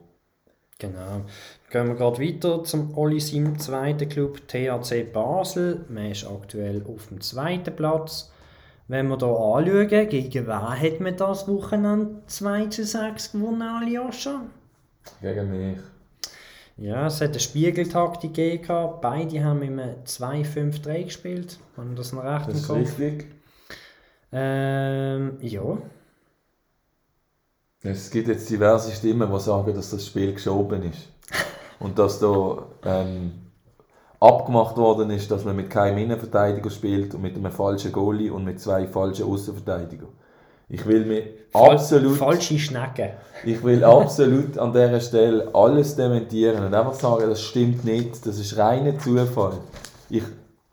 Genau. 0.78 1.22
Gehen 1.70 1.88
wir 1.88 1.94
gerade 1.94 2.20
weiter 2.20 2.64
zum 2.64 2.96
Oli 2.96 3.20
seinem 3.20 3.58
zweiten 3.58 4.08
Club, 4.08 4.48
THC 4.48 5.12
Basel. 5.12 5.84
Man 5.88 6.10
ist 6.10 6.26
aktuell 6.26 6.84
auf 6.86 7.06
dem 7.06 7.20
zweiten 7.20 7.74
Platz. 7.74 8.32
Wenn 8.88 9.08
wir 9.08 9.16
hier 9.16 9.28
anschauen, 9.28 10.08
gegen 10.08 10.46
wen 10.46 10.80
hat 10.80 11.00
man 11.00 11.16
das 11.16 11.48
Wochenende 11.48 12.22
2 12.26 12.66
zu 12.66 12.84
6 12.84 13.32
gewonnen, 13.32 13.62
Aljoscha? 13.62 14.42
Gegen 15.20 15.50
mich. 15.50 15.78
Ja, 16.82 17.06
es 17.06 17.20
hat 17.20 17.30
eine 17.30 17.38
Spiegeltaktik 17.38 18.34
gegeben. 18.34 18.94
Beide 19.00 19.44
haben 19.44 19.62
im 19.62 19.78
2-5-3 19.78 21.04
gespielt. 21.04 21.58
Haben 21.76 21.94
das 21.94 22.12
noch 22.12 22.24
recht 22.24 22.48
das 22.48 22.60
im 22.60 22.66
Kopf? 22.66 22.78
richtig. 22.98 23.26
Ähm, 24.32 25.38
ja. 25.40 25.78
Es 27.84 28.10
gibt 28.10 28.26
jetzt 28.26 28.50
diverse 28.50 28.90
Stimmen, 28.90 29.30
die 29.32 29.40
sagen, 29.40 29.72
dass 29.74 29.90
das 29.90 30.04
Spiel 30.04 30.32
geschoben 30.32 30.82
ist 30.82 31.08
und 31.78 32.00
dass 32.00 32.18
da 32.18 32.66
ähm, 32.84 33.32
abgemacht 34.18 34.76
worden 34.76 35.10
ist, 35.10 35.30
dass 35.30 35.44
man 35.44 35.54
mit 35.54 35.70
keinem 35.70 35.98
Innenverteidiger 35.98 36.70
spielt 36.70 37.14
und 37.14 37.22
mit 37.22 37.36
einem 37.36 37.52
falschen 37.52 37.92
Goalie 37.92 38.32
und 38.32 38.44
mit 38.44 38.60
zwei 38.60 38.88
falschen 38.88 39.26
Außenverteidigern. 39.26 40.08
Ich 40.72 40.86
will 40.86 41.04
mir 41.04 41.22
Fal 41.50 41.72
absolut... 41.72 42.16
Falsche 42.16 42.58
Schnecken. 42.58 43.10
Ich 43.44 43.62
will 43.62 43.84
absolut 43.84 44.56
an 44.56 44.72
dieser 44.72 45.00
Stelle 45.00 45.50
alles 45.52 45.96
dementieren 45.96 46.64
und 46.64 46.74
einfach 46.74 46.94
sagen, 46.94 47.28
das 47.28 47.42
stimmt 47.42 47.84
nicht, 47.84 48.26
das 48.26 48.38
ist 48.38 48.56
reiner 48.56 48.98
Zufall. 48.98 49.58
Ich, 50.08 50.22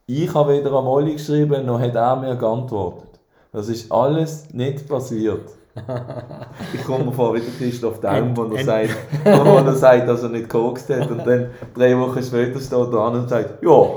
ich 0.07 0.33
habe 0.33 0.53
weder 0.53 0.71
am 0.71 0.87
Oli 0.87 1.13
geschrieben, 1.13 1.65
noch 1.65 1.81
hat 1.81 1.95
er 1.95 2.15
mir 2.15 2.37
geantwortet. 2.37 3.09
Das 3.51 3.67
ist 3.67 3.91
alles 3.91 4.47
nicht 4.53 4.87
passiert. 4.87 5.49
ich 6.73 6.83
komme 6.85 7.03
mir 7.05 7.11
vor 7.11 7.35
wie 7.35 7.41
der 7.41 7.53
Christoph 7.57 7.99
Daum, 7.99 8.35
wo 8.37 8.45
er, 8.45 8.63
sagt, 8.63 8.95
wo 9.25 9.57
er 9.57 9.75
sagt, 9.75 10.07
dass 10.07 10.23
er 10.23 10.29
nicht 10.29 10.49
gekokst 10.49 10.89
hat 10.89 11.11
und 11.11 11.27
dann 11.27 11.49
drei 11.75 11.97
Wochen 11.99 12.23
später 12.23 12.59
steht 12.59 12.93
er 12.93 12.99
an 12.99 13.19
und 13.19 13.29
sagt, 13.29 13.61
ja, 13.61 13.89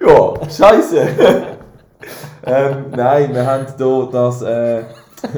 ja, 0.06 0.34
scheiße. 0.48 1.08
Ähm, 2.48 2.84
nein, 2.96 3.34
wir 3.34 3.46
haben 3.46 3.66
hier 3.76 4.08
das, 4.10 4.42
äh, 4.42 4.82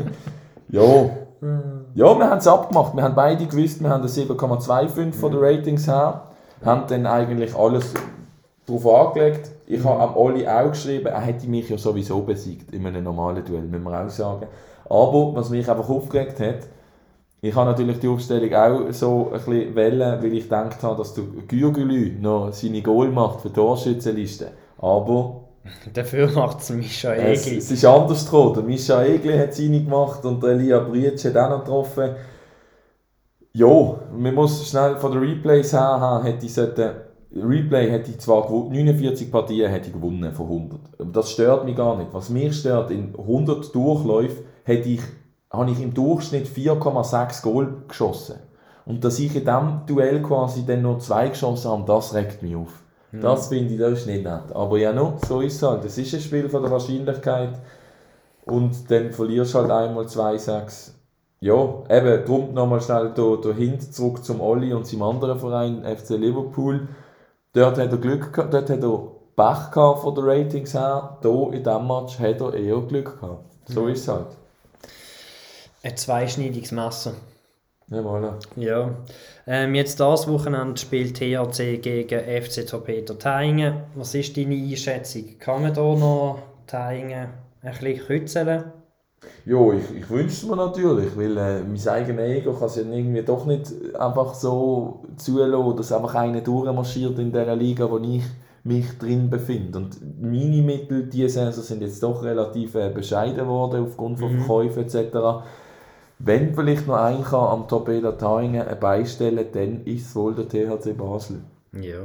ja, 0.68 1.10
ja, 1.94 2.18
wir 2.18 2.30
haben 2.30 2.38
es 2.38 2.46
abgemacht. 2.46 2.94
Wir 2.94 3.02
haben 3.02 3.14
beide 3.14 3.46
gewusst, 3.46 3.82
wir 3.82 3.90
haben 3.90 4.02
das 4.02 4.16
7,25 4.16 5.12
von 5.12 5.32
den 5.32 5.40
Ratings 5.42 5.88
her, 5.88 6.22
haben 6.64 6.84
dann 6.86 7.06
eigentlich 7.06 7.54
alles 7.56 7.94
darauf 8.66 9.08
angelegt. 9.08 9.50
Ich 9.66 9.82
habe 9.82 10.00
am 10.00 10.16
Oli 10.16 10.46
auch 10.46 10.70
geschrieben, 10.70 11.06
er 11.06 11.20
hätte 11.20 11.48
mich 11.48 11.68
ja 11.68 11.78
sowieso 11.78 12.20
besiegt 12.20 12.72
in 12.72 12.86
einem 12.86 13.04
normalen 13.04 13.44
Duell, 13.44 13.62
müssen 13.62 13.84
wir 13.84 14.00
auch 14.00 14.08
sagen. 14.08 14.46
Aber 14.88 15.34
was 15.34 15.50
mich 15.50 15.68
einfach 15.68 15.88
aufgeregt 15.88 16.40
hat, 16.40 16.68
ich 17.42 17.54
habe 17.54 17.70
natürlich 17.70 17.98
die 18.00 18.08
Aufstellung 18.08 18.54
auch 18.54 18.92
so 18.92 19.30
ein 19.32 19.32
bisschen 19.32 19.74
wählen, 19.74 20.22
weil 20.22 20.34
ich 20.34 20.44
gedacht 20.44 20.82
habe, 20.82 20.96
dass 20.96 21.14
der 21.14 21.24
Gürgelü 21.48 22.20
noch 22.20 22.52
seine 22.52 22.82
Goal 22.82 23.08
macht 23.08 23.40
für 23.40 23.48
die 23.48 23.54
Torschützenliste. 23.54 24.48
Aber... 24.78 25.49
Dafür 25.92 26.30
macht 26.30 26.60
es 26.60 26.70
Mischa 26.70 27.12
Egli. 27.14 27.32
Es, 27.32 27.46
es 27.46 27.70
ist 27.70 27.84
anders 27.84 28.24
gekommen. 28.24 28.54
Der 28.54 28.62
Mischa 28.62 29.02
Egli 29.02 29.36
hat 29.36 29.54
seine 29.54 29.82
gemacht 29.82 30.24
und 30.24 30.42
der 30.42 30.50
Elia 30.50 30.80
Brietsch 30.80 31.24
hat 31.24 31.36
auch 31.36 31.50
noch 31.50 31.64
getroffen. 31.64 32.10
Ja, 33.52 34.00
man 34.16 34.34
muss 34.34 34.68
schnell 34.68 34.96
von 34.96 35.12
den 35.12 35.20
Replays 35.20 35.72
her 35.72 35.80
haben, 35.80 36.24
hätte 36.24 36.46
ich 36.46 36.54
sollten 36.54 36.90
Replay 37.32 37.88
hätte 37.90 38.10
ich 38.10 38.18
zwar 38.18 38.50
49 38.50 39.30
Partien 39.30 39.70
hätte 39.70 39.88
ich 39.88 39.92
gewonnen 39.92 40.32
von 40.32 40.46
100. 40.46 40.80
Das 41.14 41.30
stört 41.30 41.64
mich 41.64 41.76
gar 41.76 41.96
nicht. 41.96 42.12
Was 42.12 42.28
mich 42.28 42.58
stört, 42.58 42.90
in 42.90 43.14
100 43.16 43.72
Durchläufen 43.74 44.44
hätte 44.64 44.88
ich, 44.88 45.00
habe 45.52 45.70
ich 45.70 45.80
im 45.80 45.94
Durchschnitt 45.94 46.48
4,6 46.48 47.42
Goal 47.42 47.82
geschossen. 47.86 48.36
Und 48.84 49.04
dass 49.04 49.20
ich 49.20 49.34
in 49.36 49.44
diesem 49.44 49.82
Duell 49.86 50.22
quasi 50.22 50.66
dann 50.66 50.82
noch 50.82 50.98
zwei 50.98 51.28
geschossen 51.28 51.70
habe, 51.70 51.84
das 51.86 52.14
regt 52.14 52.42
mich 52.42 52.56
auf. 52.56 52.82
Mhm. 53.12 53.20
Das 53.20 53.48
finde 53.48 53.74
ich, 53.74 53.80
das 53.80 54.00
ist 54.00 54.06
nicht 54.06 54.24
nett. 54.24 54.52
Aber 54.54 54.78
ja, 54.78 54.92
no, 54.92 55.18
so 55.26 55.40
ist 55.40 55.56
es 55.56 55.62
halt. 55.62 55.84
Es 55.84 55.98
ist 55.98 56.14
ein 56.14 56.20
Spiel 56.20 56.48
von 56.48 56.62
der 56.62 56.70
Wahrscheinlichkeit. 56.70 57.54
Und 58.44 58.90
dann 58.90 59.12
verlierst 59.12 59.54
du 59.54 59.58
halt 59.58 59.70
einmal 59.70 60.04
2-6. 60.06 60.92
Ja, 61.40 61.54
eben, 61.88 62.24
darum 62.26 62.52
nochmal 62.52 62.82
schnell 62.82 63.12
dahin 63.14 63.80
zurück 63.80 64.24
zum 64.24 64.40
Olli 64.40 64.74
und 64.74 64.86
seinem 64.86 65.02
anderen 65.02 65.38
Verein, 65.38 65.84
FC 65.84 66.10
Liverpool. 66.10 66.88
Dort 67.54 67.78
hat 67.78 67.90
er 67.90 67.98
Glück 67.98 68.32
gehabt, 68.32 68.52
dort 68.52 68.68
hat 68.68 68.82
er 68.82 68.98
Pech 69.36 69.70
gehabt 69.72 70.00
von 70.00 70.14
den 70.14 70.24
Ratings 70.24 70.74
her. 70.74 71.18
Hier 71.22 71.52
in 71.52 71.64
diesem 71.64 71.86
Match 71.86 72.18
hat 72.18 72.40
er 72.40 72.54
eher 72.54 72.80
Glück 72.82 73.20
gehabt. 73.20 73.44
So 73.66 73.86
ist 73.86 74.00
es 74.00 74.08
halt. 74.08 74.26
Ein 75.82 75.96
zweischneidiges 75.96 76.72
Messer. 76.72 77.12
Ja, 77.90 78.02
voilà. 78.02 78.38
Ja. 78.54 78.90
Ähm, 79.48 79.74
jetzt 79.74 79.98
das 79.98 80.28
Wochenende 80.28 80.80
spielt 80.80 81.16
THC 81.16 81.78
gegen 81.82 82.20
FC 82.42 82.64
Torpedo 82.64 83.14
Teingen. 83.14 83.82
Was 83.96 84.14
ist 84.14 84.36
deine 84.36 84.54
Einschätzung? 84.54 85.24
Kann 85.40 85.62
man 85.62 85.74
hier 85.74 85.82
noch 85.82 86.38
Teingen 86.68 87.28
ein 87.62 87.72
bisschen 87.72 87.98
kützeln? 88.06 88.64
Ja, 89.44 89.72
ich, 89.72 89.96
ich 89.96 90.08
wünsche 90.08 90.28
es 90.28 90.46
mir 90.46 90.56
natürlich, 90.56 91.16
weil 91.16 91.36
äh, 91.36 91.62
mein 91.62 91.88
eigenes 91.88 92.30
Ego 92.30 92.52
kann 92.52 92.68
es 92.68 92.76
ja 92.76 92.82
irgendwie 92.82 93.22
doch 93.22 93.44
nicht 93.44 93.72
einfach 93.98 94.34
so 94.34 95.02
zulassen, 95.16 95.76
dass 95.76 95.92
einfach 95.92 96.14
einer 96.14 96.40
durchmarschiert 96.40 97.18
in 97.18 97.32
dieser 97.32 97.56
Liga, 97.56 97.90
wo 97.90 97.98
ich 97.98 98.22
mich 98.62 98.98
drin 98.98 99.28
befinde. 99.28 99.78
Und 99.78 99.98
meine 100.20 100.62
Mittel 100.62 101.08
diese 101.08 101.28
Saison 101.28 101.64
sind 101.64 101.82
jetzt 101.82 102.02
doch 102.02 102.22
relativ 102.22 102.74
äh, 102.74 102.90
bescheiden 102.90 103.36
geworden 103.36 103.84
aufgrund 103.84 104.20
von 104.20 104.32
mhm. 104.32 104.38
Verkäufen 104.38 104.84
etc. 104.84 105.16
Wenn 106.22 106.54
vielleicht 106.54 106.86
noch 106.86 106.96
ein 106.96 107.22
kann 107.24 107.48
am 107.48 107.66
Torpedo 107.66 108.12
Taingen 108.12 108.66
beistellen, 108.78 109.46
dann 109.52 109.84
ist 109.86 110.08
es 110.08 110.14
wohl 110.14 110.34
der 110.34 110.48
THC 110.48 110.94
Basel. 110.94 111.40
Ja. 111.72 112.00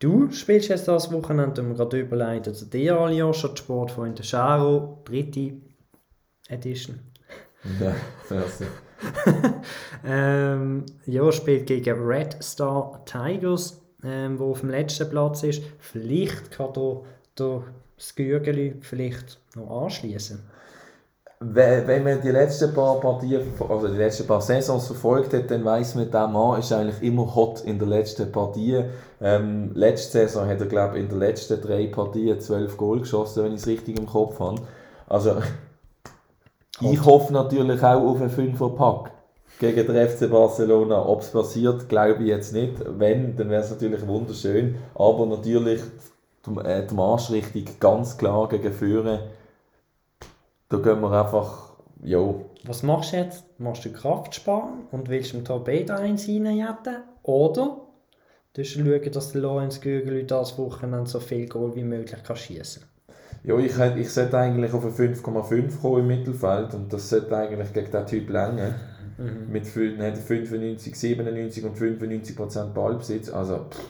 Du 0.00 0.30
spielst 0.32 0.68
jetzt 0.68 0.88
das 0.88 1.12
Wochenende, 1.12 1.62
wir 1.62 1.74
gerade 1.74 2.00
überleiten 2.00 2.52
zu 2.52 2.66
dir, 2.66 2.98
Aljoscha, 2.98 3.56
Sportfreunde 3.56 4.24
Scharo, 4.24 5.02
dritte 5.04 5.52
Edition. 6.48 6.98
Ja, 7.80 7.94
merci. 8.28 8.64
ähm, 10.04 10.86
ja, 11.06 11.30
spielt 11.30 11.66
gegen 11.66 12.06
Red 12.06 12.42
Star 12.42 13.04
Tigers, 13.04 13.80
ähm, 14.02 14.38
wo 14.40 14.50
auf 14.50 14.60
dem 14.60 14.70
letzten 14.70 15.10
Platz 15.10 15.44
ist. 15.44 15.62
Vielleicht 15.78 16.50
kann 16.50 16.72
da, 16.72 17.02
da 17.36 17.62
das 17.96 18.14
Gürgeli 18.16 18.74
vielleicht 18.80 19.40
noch 19.54 19.84
anschließen. 19.84 20.40
Wenn 21.40 22.02
man 22.02 22.20
die 22.20 22.30
letzten 22.30 22.74
paar 22.74 22.98
Partien, 22.98 23.42
also 23.68 23.86
die 23.86 23.96
letzten 23.96 24.26
paar 24.26 24.40
Saisons 24.40 24.88
verfolgt 24.88 25.32
hat, 25.32 25.48
dann 25.52 25.64
weiß 25.64 25.94
man, 25.94 26.10
der 26.10 26.26
Mann 26.26 26.58
ist 26.58 26.72
eigentlich 26.72 27.00
immer 27.00 27.32
hot 27.32 27.60
in 27.60 27.78
der 27.78 27.86
letzten 27.86 28.32
Partie. 28.32 28.82
Ähm, 29.20 29.70
letzte 29.74 30.18
Saison 30.18 30.48
hat 30.48 30.58
er, 30.58 30.66
glaube 30.66 30.96
ich, 30.96 31.04
in 31.04 31.08
den 31.08 31.20
letzten 31.20 31.60
drei 31.60 31.86
Partien 31.86 32.40
zwölf 32.40 32.76
Goal 32.76 33.00
geschossen, 33.00 33.44
wenn 33.44 33.52
ich 33.52 33.60
es 33.60 33.66
richtig 33.68 33.96
im 34.00 34.06
Kopf 34.06 34.40
habe. 34.40 34.62
Also 35.06 35.36
ich 36.80 37.04
hoffe 37.04 37.32
natürlich 37.32 37.82
auch 37.84 38.02
auf 38.02 38.20
einen 38.20 38.30
Fünferpack 38.30 39.12
gegen 39.60 39.86
den 39.86 40.08
FC 40.08 40.28
Barcelona. 40.28 41.06
Ob 41.06 41.20
es 41.20 41.30
passiert, 41.30 41.88
glaube 41.88 42.22
ich 42.22 42.28
jetzt 42.28 42.52
nicht. 42.52 42.74
Wenn, 42.84 43.36
dann 43.36 43.48
wäre 43.48 43.62
es 43.62 43.70
natürlich 43.70 44.04
wunderschön. 44.08 44.74
Aber 44.94 45.24
natürlich 45.24 45.82
äh, 46.64 46.84
die 46.84 46.94
Marschrichtung 46.94 47.64
ganz 47.78 48.18
klar 48.18 48.48
gegen 48.48 48.72
Führen. 48.72 49.20
Da 50.68 50.76
gehen 50.78 51.00
wir 51.00 51.10
einfach, 51.12 51.72
ja. 52.02 52.34
Was 52.64 52.82
machst 52.82 53.12
du 53.12 53.16
jetzt? 53.16 53.44
Machst 53.58 53.84
du 53.84 53.92
Kraft 53.92 54.34
sparen 54.34 54.86
und 54.90 55.08
willst 55.08 55.32
im 55.34 55.44
Torpedo 55.44 55.94
eins 55.94 56.28
reinjetten? 56.28 57.04
Oder 57.22 57.80
du 58.52 58.64
schauen, 58.64 59.12
dass 59.12 59.32
der 59.32 59.40
Lorenz 59.40 59.80
Gügel 59.80 60.24
das 60.24 60.58
Wochenende 60.58 61.08
so 61.08 61.20
viel 61.20 61.48
Goal 61.48 61.74
wie 61.74 61.84
möglich 61.84 62.22
kann 62.22 62.36
schießen 62.36 62.82
kann? 62.82 62.90
Ja, 63.44 63.56
ich, 63.58 63.78
ich 63.96 64.10
sollte 64.12 64.36
eigentlich 64.36 64.72
auf 64.72 64.84
eine 64.84 64.92
5,5 64.92 65.80
kommen 65.80 66.00
im 66.00 66.06
Mittelfeld 66.06 66.74
und 66.74 66.92
das 66.92 67.08
sollte 67.08 67.36
eigentlich 67.36 67.72
gegen 67.72 67.86
diesen 67.86 68.06
Typ 68.06 68.30
länger. 68.30 68.74
Mhm. 69.16 69.50
Mit 69.50 69.66
95, 69.66 70.94
97 70.94 71.64
und 71.64 71.76
95 71.76 72.36
Prozent 72.36 72.74
Ballbesitz. 72.74 73.30
Also 73.30 73.66
pff, 73.70 73.80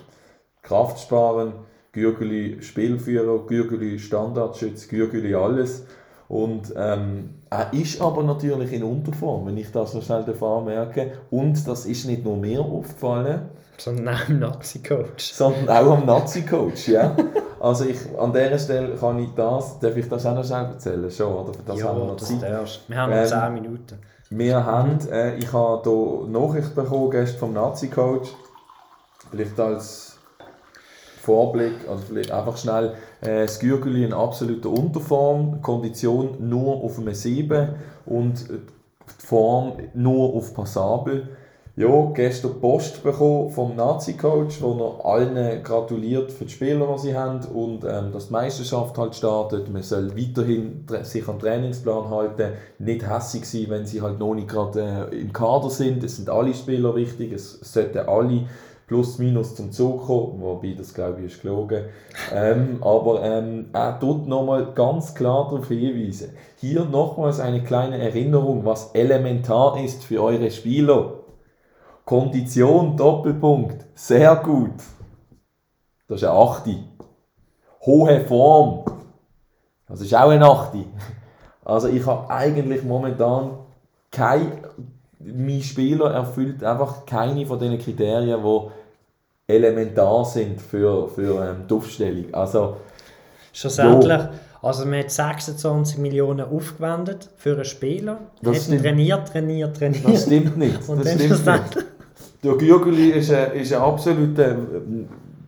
Kraft 0.62 1.00
sparen, 1.00 1.54
Gürgeli 1.92 2.62
Spielführer, 2.62 3.46
Gürgeli 3.46 3.98
Standardschütz, 3.98 4.88
Gürgeli 4.88 5.34
alles. 5.34 5.86
Und 6.28 6.74
ähm, 6.76 7.30
er 7.48 7.72
ist 7.72 8.02
aber 8.02 8.22
natürlich 8.22 8.72
in 8.72 8.82
Unterform, 8.82 9.46
wenn 9.46 9.56
ich 9.56 9.72
das 9.72 9.94
noch 9.94 10.02
schnell 10.02 10.24
merke. 10.64 11.12
Und 11.30 11.66
das 11.66 11.86
ist 11.86 12.04
nicht 12.04 12.24
nur 12.24 12.36
mir 12.36 12.60
aufgefallen. 12.60 13.48
Sondern 13.78 14.08
auch 14.08 14.28
am 14.28 14.38
Nazi-Coach. 14.40 15.32
Sondern 15.32 15.68
auch 15.68 15.96
am 15.96 16.06
Nazi-Coach, 16.06 16.88
ja. 16.88 17.16
Also 17.60 17.86
ich, 17.86 17.98
an 18.18 18.32
dieser 18.32 18.58
Stelle 18.58 18.94
kann 18.96 19.18
ich 19.18 19.30
das, 19.34 19.78
darf 19.80 19.96
ich 19.96 20.08
das 20.08 20.26
auch 20.26 20.34
noch 20.34 20.44
schnell 20.44 20.66
erzählen? 20.66 21.10
Schon, 21.10 21.32
oder? 21.32 21.54
Für 21.54 21.62
das 21.64 21.78
ja, 21.78 21.88
haben 21.88 21.98
wir 21.98 22.06
noch 22.06 22.16
Zeit. 22.16 22.42
Darfst. 22.42 22.80
Wir 22.88 22.96
haben 22.96 23.10
noch 23.10 23.18
ähm, 23.18 23.26
10 23.26 23.54
Minuten. 23.54 23.98
Wir 24.30 24.66
haben, 24.66 24.98
äh, 25.10 25.36
ich 25.36 25.52
habe 25.52 25.82
hier 25.82 26.28
Nachricht 26.28 26.74
bekommen 26.74 27.10
gestern 27.10 27.38
vom 27.38 27.52
Nazi-Coach, 27.54 28.28
vielleicht 29.30 29.58
als 29.58 30.07
Vorblick, 31.28 31.74
also 31.90 32.02
vielleicht 32.08 32.30
einfach 32.30 32.56
schnell, 32.56 32.94
äh, 33.20 33.42
das 33.42 33.60
Gürgeli 33.60 34.02
in 34.02 34.14
absoluter 34.14 34.70
Unterform, 34.70 35.60
Kondition 35.60 36.48
nur 36.48 36.82
auf 36.82 36.98
einem 36.98 37.12
7 37.12 37.68
und 38.06 38.48
die 38.48 39.26
Form 39.26 39.74
nur 39.92 40.34
auf 40.34 40.54
passabel 40.54 41.28
ja, 41.78 42.10
gestern 42.12 42.60
Post 42.60 43.04
bekommen 43.04 43.50
vom 43.50 43.76
Nazi-Coach, 43.76 44.60
wo 44.62 44.98
er 44.98 45.06
allen 45.06 45.62
gratuliert 45.62 46.32
für 46.32 46.44
die 46.44 46.50
Spieler, 46.50 46.92
die 46.96 47.02
sie 47.02 47.16
haben 47.16 47.38
und 47.54 47.84
ähm, 47.84 48.10
dass 48.12 48.26
die 48.26 48.32
Meisterschaft 48.32 48.98
halt 48.98 49.14
startet. 49.14 49.72
Man 49.72 49.84
soll 49.84 50.10
weiterhin 50.16 50.84
sich 51.02 51.28
am 51.28 51.38
Trainingsplan 51.38 52.10
halten, 52.10 52.54
nicht 52.80 53.08
hässig 53.08 53.44
sein, 53.44 53.66
wenn 53.68 53.86
sie 53.86 54.02
halt 54.02 54.18
noch 54.18 54.34
nicht 54.34 54.48
gerade 54.48 55.08
äh, 55.12 55.20
im 55.20 55.32
Kader 55.32 55.70
sind. 55.70 56.02
Es 56.02 56.16
sind 56.16 56.28
alle 56.28 56.52
Spieler 56.52 56.96
wichtig, 56.96 57.32
es 57.32 57.60
sollten 57.60 58.08
alle 58.08 58.46
plus 58.88 59.18
minus 59.18 59.54
zum 59.54 59.70
Zug 59.70 60.06
kommen, 60.06 60.40
wobei 60.40 60.74
das 60.76 60.94
glaube 60.94 61.20
ich 61.20 61.34
ist 61.34 61.42
gelogen. 61.42 61.84
Ähm, 62.34 62.78
aber 62.80 63.22
ähm, 63.22 63.66
er 63.72 64.00
tut 64.00 64.26
nochmal 64.26 64.72
ganz 64.74 65.14
klar 65.14 65.44
darauf 65.50 65.68
hinweisen. 65.68 66.30
Hier 66.56 66.84
nochmals 66.84 67.38
eine 67.38 67.62
kleine 67.62 67.98
Erinnerung, 67.98 68.64
was 68.64 68.92
elementar 68.94 69.78
ist 69.78 70.02
für 70.02 70.22
eure 70.22 70.50
Spieler 70.50 71.18
Kondition, 72.08 72.96
Doppelpunkt, 72.96 73.84
sehr 73.94 74.34
gut. 74.36 74.72
Das 76.08 76.22
ist 76.22 76.24
eine 76.26 76.38
8. 76.38 76.68
Hohe 77.84 78.20
Form, 78.22 78.84
das 79.86 80.00
ist 80.00 80.14
auch 80.14 80.30
eine 80.30 80.46
8. 80.46 80.72
Also 81.66 81.88
ich 81.88 82.06
habe 82.06 82.30
eigentlich 82.30 82.82
momentan 82.82 83.58
kein, 84.10 84.52
mein 85.18 85.60
Spieler 85.60 86.10
erfüllt 86.10 86.64
einfach 86.64 87.04
keine 87.04 87.44
von 87.44 87.58
diesen 87.58 87.78
Kriterien, 87.78 88.40
die 88.42 88.70
elementar 89.48 90.24
sind 90.26 90.60
für, 90.60 91.08
für 91.08 91.42
ähm, 91.42 91.64
die 91.68 91.74
Aufstellung. 91.74 92.24
Also, 92.32 92.76
Schlussendlich, 93.52 94.20
Also 94.60 94.84
man 94.84 95.00
hat 95.00 95.10
26 95.10 95.98
Millionen 95.98 96.46
aufgewendet 96.46 97.30
für 97.36 97.54
einen 97.54 97.64
Spieler. 97.64 98.18
Das 98.42 98.70
hat 98.70 98.80
trainiert, 98.82 99.28
trainiert, 99.28 99.76
trainiert. 99.76 100.04
Das 100.06 100.24
stimmt 100.24 100.58
nicht. 100.58 100.78
Das 100.86 101.12
stimmt 101.14 101.46
nicht. 101.46 101.86
Der 102.44 102.54
Gürgeli 102.54 103.10
ist 103.10 103.32
eine, 103.32 103.46
ist 103.54 103.72
eine 103.72 103.82
absolute 103.82 104.56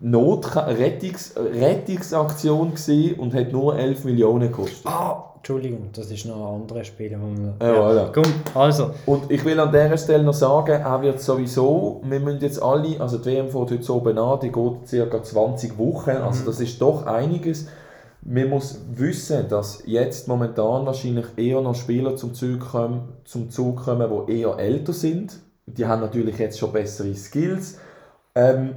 Notrettungs 0.00 1.34
Rettungsaktion 1.36 2.72
und 3.18 3.34
hat 3.34 3.52
nur 3.52 3.78
11 3.78 4.04
Millionen 4.04 4.48
gekostet. 4.48 4.86
Ah, 4.86 5.34
Entschuldigung, 5.36 5.90
das 5.92 6.10
ist 6.10 6.24
noch 6.24 6.54
ein 6.54 6.62
anderes 6.62 6.86
Spiel. 6.86 7.12
Ja, 7.12 7.18
ja. 7.18 7.72
Voilà. 7.72 8.12
Komm, 8.12 8.24
also. 8.54 8.90
Und 9.04 9.30
ich 9.30 9.44
will 9.44 9.60
an 9.60 9.70
dieser 9.70 9.98
Stelle 9.98 10.22
noch 10.22 10.34
sagen, 10.34 10.82
er 10.82 11.02
wird 11.02 11.20
sowieso, 11.20 12.00
wir 12.04 12.20
müssen 12.20 12.40
jetzt 12.40 12.62
alle, 12.62 13.00
also 13.00 13.18
die 13.18 13.26
WM 13.26 13.48
fährt 13.50 13.70
heute 13.70 13.82
so 13.82 14.00
an, 14.00 14.40
die 14.40 14.50
geht 14.50 15.10
ca. 15.10 15.22
20 15.22 15.78
Wochen, 15.78 16.10
also 16.10 16.42
mhm. 16.42 16.46
das 16.46 16.60
ist 16.60 16.80
doch 16.80 17.06
einiges. 17.06 17.68
Man 18.22 18.50
muss 18.50 18.80
wissen, 18.92 19.48
dass 19.48 19.82
jetzt 19.86 20.28
momentan 20.28 20.84
wahrscheinlich 20.84 21.26
eher 21.36 21.60
noch 21.62 21.74
Spieler 21.74 22.16
zum 22.16 22.34
Zug 22.34 22.60
kommen, 22.60 23.08
zum 23.24 23.50
Zug 23.50 23.84
kommen 23.84 24.10
die 24.26 24.32
eher 24.32 24.58
älter 24.58 24.92
sind. 24.92 25.40
Die 25.66 25.86
haben 25.86 26.00
natürlich 26.02 26.38
jetzt 26.38 26.58
schon 26.58 26.72
bessere 26.72 27.14
Skills. 27.14 27.78
Ähm, 28.34 28.74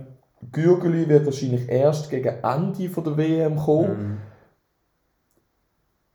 Gürgeli 0.51 1.07
wird 1.07 1.25
wahrscheinlich 1.25 1.69
erst 1.69 2.09
gegen 2.09 2.35
Ende 2.43 2.89
von 2.89 3.03
der 3.03 3.17
WM 3.17 3.55
kommen. 3.55 3.89
Mhm. 3.89 4.17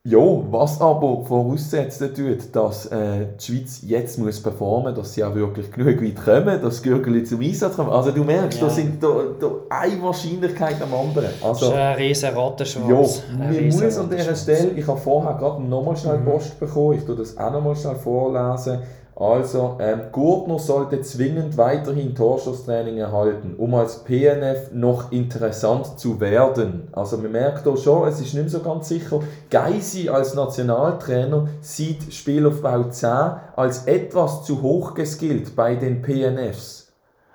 Ja, 0.04 0.18
was 0.20 0.80
aber 0.80 1.22
voraussetzt 1.26 2.00
tut, 2.16 2.56
dass 2.56 2.86
äh, 2.86 3.26
die 3.38 3.44
Schweiz 3.44 3.80
jetzt 3.82 4.18
muss 4.18 4.42
performen 4.42 4.94
muss, 4.94 5.02
dass 5.02 5.12
sie 5.12 5.22
auch 5.22 5.34
wirklich 5.34 5.70
genug 5.70 6.02
weit 6.02 6.24
kommen, 6.24 6.62
dass 6.62 6.82
Gürgeli 6.82 7.24
zum 7.24 7.40
Einsatz 7.40 7.76
kommen. 7.76 7.90
Also 7.90 8.12
du 8.12 8.24
merkst, 8.24 8.58
ja. 8.58 8.66
da 8.66 8.72
sind 8.72 9.02
da, 9.02 9.08
da 9.38 9.50
eine 9.68 10.00
Wahrscheinlichkeit 10.00 10.76
am 10.80 10.94
anderen. 10.94 11.28
Also, 11.42 11.66
das 11.66 11.74
ist 11.74 11.74
ein 11.74 11.96
riesen 11.96 12.34
Rattenschwanz. 12.34 13.22
Ja, 13.28 13.36
man 13.38 13.66
muss 13.66 13.98
an 13.98 14.08
dieser 14.08 14.34
Stelle, 14.34 14.70
ich 14.70 14.86
habe 14.86 14.98
vorher 14.98 15.34
gerade 15.34 15.62
nochmal 15.62 15.96
schnell 15.96 16.18
mhm. 16.18 16.24
Post 16.24 16.58
bekommen, 16.58 16.96
ich 16.96 17.04
tue 17.04 17.16
das 17.16 17.36
auch 17.36 17.52
nochmal 17.52 17.76
schnell 17.76 17.96
vorlesen. 17.96 18.78
Also, 19.20 19.78
ähm, 19.80 20.12
Gurtner 20.12 20.60
sollte 20.60 21.00
zwingend 21.00 21.58
weiterhin 21.58 22.14
Torschusstraining 22.14 22.98
erhalten, 22.98 23.56
um 23.58 23.74
als 23.74 24.04
PNF 24.04 24.70
noch 24.72 25.10
interessant 25.10 25.98
zu 25.98 26.20
werden. 26.20 26.86
Also, 26.92 27.16
man 27.16 27.32
merkt 27.32 27.64
hier 27.64 27.76
schon, 27.76 28.06
es 28.06 28.20
ist 28.20 28.34
nicht 28.34 28.34
mehr 28.34 28.48
so 28.48 28.60
ganz 28.60 28.88
sicher. 28.88 29.18
Geisi 29.50 30.08
als 30.08 30.34
Nationaltrainer 30.34 31.48
sieht 31.60 32.14
Spielaufbau 32.14 32.84
10 32.84 33.08
als 33.56 33.86
etwas 33.86 34.44
zu 34.44 34.62
hoch 34.62 34.94
geskillt 34.94 35.56
bei 35.56 35.74
den 35.74 36.00
PNFs. 36.00 36.86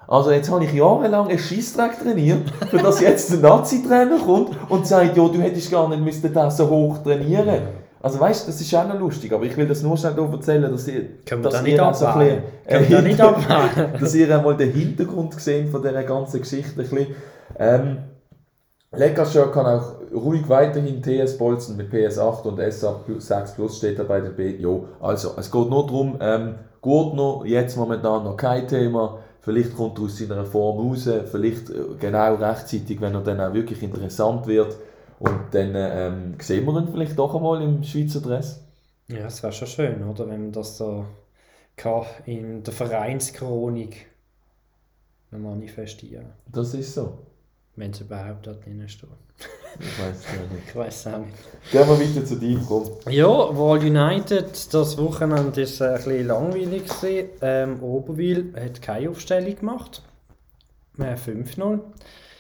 Also 0.07 0.31
jetzt 0.31 0.51
habe 0.51 0.65
ich 0.65 0.73
jahrelang 0.73 1.27
einen 1.27 1.39
Schießtrack 1.39 2.01
trainiert, 2.01 2.49
für 2.69 2.77
dass 2.77 2.99
jetzt 2.99 3.31
der 3.31 3.39
Nazi-Trainer 3.39 4.19
kommt 4.19 4.49
und 4.69 4.85
sagt, 4.85 5.15
ja, 5.15 5.27
du 5.27 5.39
hättest 5.41 5.71
gar 5.71 5.87
nicht 5.87 6.01
müssen 6.01 6.33
das 6.33 6.57
so 6.57 6.69
hoch 6.69 6.97
trainieren 7.03 7.82
also 8.03 8.19
weißt, 8.19 8.49
das 8.49 8.59
ist 8.59 8.75
auch 8.75 8.85
noch 8.85 8.99
lustig, 8.99 9.31
aber 9.31 9.45
ich 9.45 9.55
will 9.55 9.65
das 9.65 9.81
nur 9.81 9.95
schnell 9.95 10.13
erzählen, 10.19 10.69
dass 10.69 10.87
ihr, 10.89 11.05
Können 11.25 11.41
dass 11.41 11.53
da 11.53 11.61
nicht 11.61 11.77
ihr 11.77 11.93
so 11.93 12.05
ein 12.05 12.43
bisschen, 12.67 13.03
nicht 13.05 13.19
dass 14.01 14.13
ihr 14.13 14.35
einmal 14.35 14.57
den 14.57 14.73
Hintergrund 14.73 15.33
gesehen 15.33 15.71
von 15.71 15.81
dieser 15.81 16.03
ganzen 16.03 16.41
Geschichte 16.41 16.71
ein 16.71 16.75
bisschen. 16.75 17.15
Ähm, 17.57 17.97
Leckerschör 18.91 19.53
kann 19.53 19.65
auch 19.65 19.93
ruhig 20.13 20.49
weiterhin 20.49 21.01
TS 21.01 21.37
bolzen 21.37 21.77
mit 21.77 21.93
PS8 21.93 22.43
und 22.43 22.59
SA6 22.59 23.55
Plus 23.55 23.77
steht 23.77 23.97
da 23.97 24.03
bei 24.03 24.19
der 24.19 24.31
B. 24.31 24.57
Jo, 24.57 24.85
also 24.99 25.31
es 25.37 25.49
geht 25.49 25.69
nur 25.69 25.87
darum, 25.87 26.17
ähm, 26.19 26.55
noch, 26.83 27.43
jetzt 27.45 27.77
momentan 27.77 28.25
noch 28.25 28.35
kein 28.35 28.67
Thema. 28.67 29.19
Vielleicht 29.39 29.77
kommt 29.77 29.97
er 29.97 30.03
aus 30.03 30.17
seiner 30.17 30.43
Form 30.43 30.89
raus, 30.89 31.09
vielleicht 31.31 31.69
äh, 31.69 31.75
genau 31.97 32.35
rechtzeitig, 32.35 32.99
wenn 32.99 33.15
er 33.15 33.21
dann 33.21 33.39
auch 33.39 33.53
wirklich 33.53 33.81
interessant 33.81 34.45
wird. 34.45 34.75
Und 35.23 35.53
dann 35.53 35.73
ähm, 35.73 36.35
sehen 36.41 36.65
wir 36.65 36.77
ihn 36.77 36.89
vielleicht 36.91 37.17
doch 37.17 37.33
einmal 37.33 37.61
im 37.61 37.81
Schweizer 37.81 38.19
Dress. 38.19 38.61
Ja, 39.07 39.23
das 39.23 39.41
wäre 39.41 39.53
schon 39.53 39.69
schön, 39.69 40.03
oder? 40.03 40.27
Wenn 40.27 40.41
man 40.41 40.51
das 40.51 40.77
so 40.77 41.05
kann 41.77 42.03
in 42.25 42.61
der 42.61 42.73
Vereinschronik 42.73 44.07
manifestieren 45.31 46.25
Das 46.51 46.73
ist 46.73 46.93
so. 46.93 47.19
Wenn 47.77 47.91
es 47.91 48.01
überhaupt 48.01 48.45
dort 48.45 48.65
drin 48.65 48.87
steht. 48.87 49.09
Ich 49.79 49.99
weiß 49.99 50.17
es 50.17 50.51
nicht. 50.51 50.67
ich 50.67 50.75
weiß 50.75 50.93
es 50.93 51.13
auch 51.13 51.19
nicht. 51.19 51.71
Gehen 51.71 51.87
wir 51.87 51.99
weiter 51.99 52.25
zu 52.25 52.35
dir, 52.35 52.61
komm. 52.67 52.89
Ja, 53.09 53.27
Wall 53.27 53.79
United, 53.79 54.73
das 54.73 54.97
Wochenende 54.97 55.37
war 55.37 55.45
ein 55.45 55.51
bisschen 55.53 56.27
langweilig. 56.27 56.83
Ähm, 57.41 57.81
Oberwil 57.81 58.53
hat 58.57 58.81
keine 58.81 59.09
Aufstellung 59.09 59.55
gemacht. 59.55 60.03
Wir 60.95 61.17
5-0. 61.17 61.79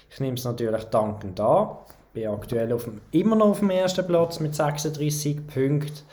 Ich 0.09 0.19
nehme 0.19 0.35
es 0.35 0.43
natürlich 0.43 0.83
dankend 0.83 1.39
an 1.39 1.77
bin 2.13 2.27
aktuell 2.27 2.71
auf 2.71 2.85
dem, 2.85 3.01
immer 3.11 3.35
noch 3.35 3.47
auf 3.47 3.59
dem 3.59 3.71
ersten 3.71 4.05
Platz 4.05 4.39
mit 4.39 4.55
36 4.55 5.47
Punkten. 5.47 6.03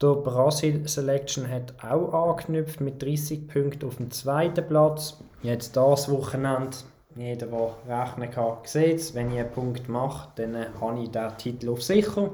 Der 0.00 0.14
Brasil 0.14 0.88
Selection 0.88 1.48
hat 1.48 1.74
auch 1.82 2.12
angeknüpft 2.30 2.80
mit 2.80 3.02
30 3.02 3.46
Punkten 3.46 3.86
auf 3.86 3.96
dem 3.96 4.10
zweiten 4.10 4.66
Platz. 4.66 5.18
Jetzt 5.42 5.76
das 5.76 6.10
Wochenende, 6.10 6.76
jeder, 7.14 7.46
der 7.46 7.76
rechnen 7.88 8.30
kann, 8.30 8.58
sieht 8.64 9.14
wenn 9.14 9.30
ich 9.30 9.38
einen 9.38 9.50
Punkt 9.50 9.88
mache, 9.88 10.30
dann 10.36 10.56
habe 10.80 11.02
ich 11.02 11.10
den 11.10 11.36
Titel 11.38 11.68
auf 11.68 11.82
sicher. 11.82 12.30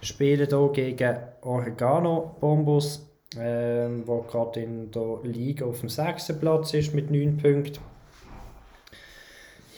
Ich 0.00 0.08
spiele 0.08 0.46
hier 0.46 0.68
gegen 0.72 1.16
Oregano 1.42 2.36
Bombus, 2.40 3.08
ähm, 3.38 4.02
wo 4.06 4.22
gerade 4.22 4.60
in 4.60 4.90
der 4.90 5.18
Liga 5.22 5.64
auf 5.64 5.80
dem 5.80 5.88
sechsten 5.88 6.38
Platz 6.38 6.74
ist 6.74 6.94
mit 6.94 7.10
9 7.10 7.36
Punkten. 7.36 7.80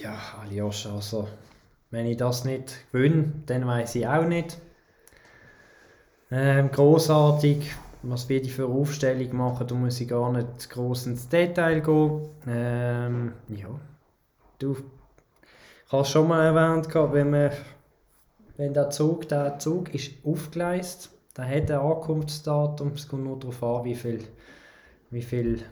Ja, 0.00 0.18
Aljoscha, 0.42 0.94
also 0.94 1.28
wenn 1.94 2.06
ich 2.06 2.16
das 2.16 2.44
nicht 2.44 2.90
gewinne, 2.92 3.32
dann 3.46 3.66
weiß 3.66 3.94
ich 3.94 4.06
auch 4.06 4.26
nicht. 4.26 4.58
Ähm, 6.30 6.70
großartig, 6.70 7.70
was 8.02 8.28
wir 8.28 8.42
die 8.42 8.50
für 8.50 8.66
Aufstellung 8.66 9.36
machen, 9.36 9.66
da 9.66 9.74
muss 9.74 10.00
ich 10.00 10.08
gar 10.08 10.32
nicht 10.32 10.68
groß 10.70 11.06
ins 11.06 11.28
Detail 11.28 11.80
gehen. 11.80 12.28
Ähm, 12.46 13.32
ja, 13.48 13.68
du 14.58 14.76
hast 15.88 16.10
schon 16.10 16.28
mal 16.28 16.44
erwähnt, 16.44 16.92
wenn, 16.94 17.30
man, 17.30 17.50
wenn 18.56 18.74
der 18.74 18.90
Zug, 18.90 19.28
der 19.28 19.58
Zug 19.58 19.94
ist 19.94 20.12
aufgeleist, 20.24 21.10
dann 21.34 21.48
hat 21.48 21.70
er 21.70 21.82
Ankunftsdatum, 21.82 22.92
es 22.92 23.08
kommt 23.08 23.24
nur 23.24 23.38
darauf 23.38 23.62
an, 23.62 23.84
wie 23.84 23.94
viele 23.94 24.24
wie 25.14 25.22
viel 25.22 25.62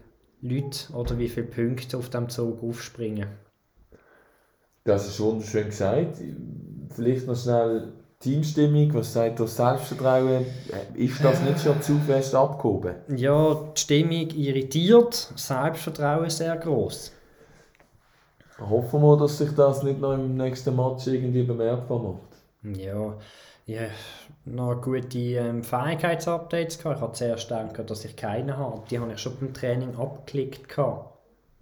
Leute 0.40 0.92
oder 0.92 1.18
wie 1.18 1.28
viele 1.28 1.46
Punkte 1.46 1.98
auf 1.98 2.08
dem 2.10 2.28
Zug 2.28 2.62
aufspringen. 2.62 3.28
Das 4.84 5.06
ist 5.06 5.20
wunderschön 5.20 5.66
gesagt. 5.66 6.18
Vielleicht 6.90 7.26
noch 7.26 7.36
schnell 7.36 7.92
Teamstimmung, 8.18 8.94
was 8.94 9.12
sagt 9.12 9.40
das 9.40 9.56
Selbstvertrauen? 9.56 10.46
Ist 10.94 11.24
das 11.24 11.40
nicht 11.42 11.60
schon 11.60 11.80
zu 11.82 11.98
fest 11.98 12.34
abgehoben? 12.34 12.94
Ja, 13.16 13.54
die 13.76 13.80
Stimmung 13.80 14.30
irritiert, 14.30 15.32
Selbstvertrauen 15.34 16.30
sehr 16.30 16.56
groß. 16.56 17.12
Hoffen 18.60 19.02
wir, 19.02 19.16
dass 19.16 19.38
sich 19.38 19.52
das 19.54 19.82
nicht 19.82 20.00
noch 20.00 20.14
im 20.14 20.36
nächsten 20.36 20.76
Match 20.76 21.06
irgendwie 21.08 21.42
bemerkbar 21.42 21.98
macht. 21.98 22.78
Ja, 22.78 23.16
ja 23.66 23.88
noch 24.44 24.80
gute 24.80 25.18
ähm, 25.18 25.64
Fähigkeitsupdates 25.64 26.78
gehabt. 26.78 26.96
Ich 26.96 27.02
habe 27.02 27.12
zuerst 27.12 27.48
gedacht, 27.48 27.90
dass 27.90 28.04
ich 28.04 28.14
keine 28.14 28.56
habe. 28.56 28.82
Die 28.88 29.00
habe 29.00 29.12
ich 29.12 29.18
schon 29.18 29.36
beim 29.40 29.52
Training 29.52 29.96
abgeklickt. 29.96 30.68
Gehabt 30.68 31.11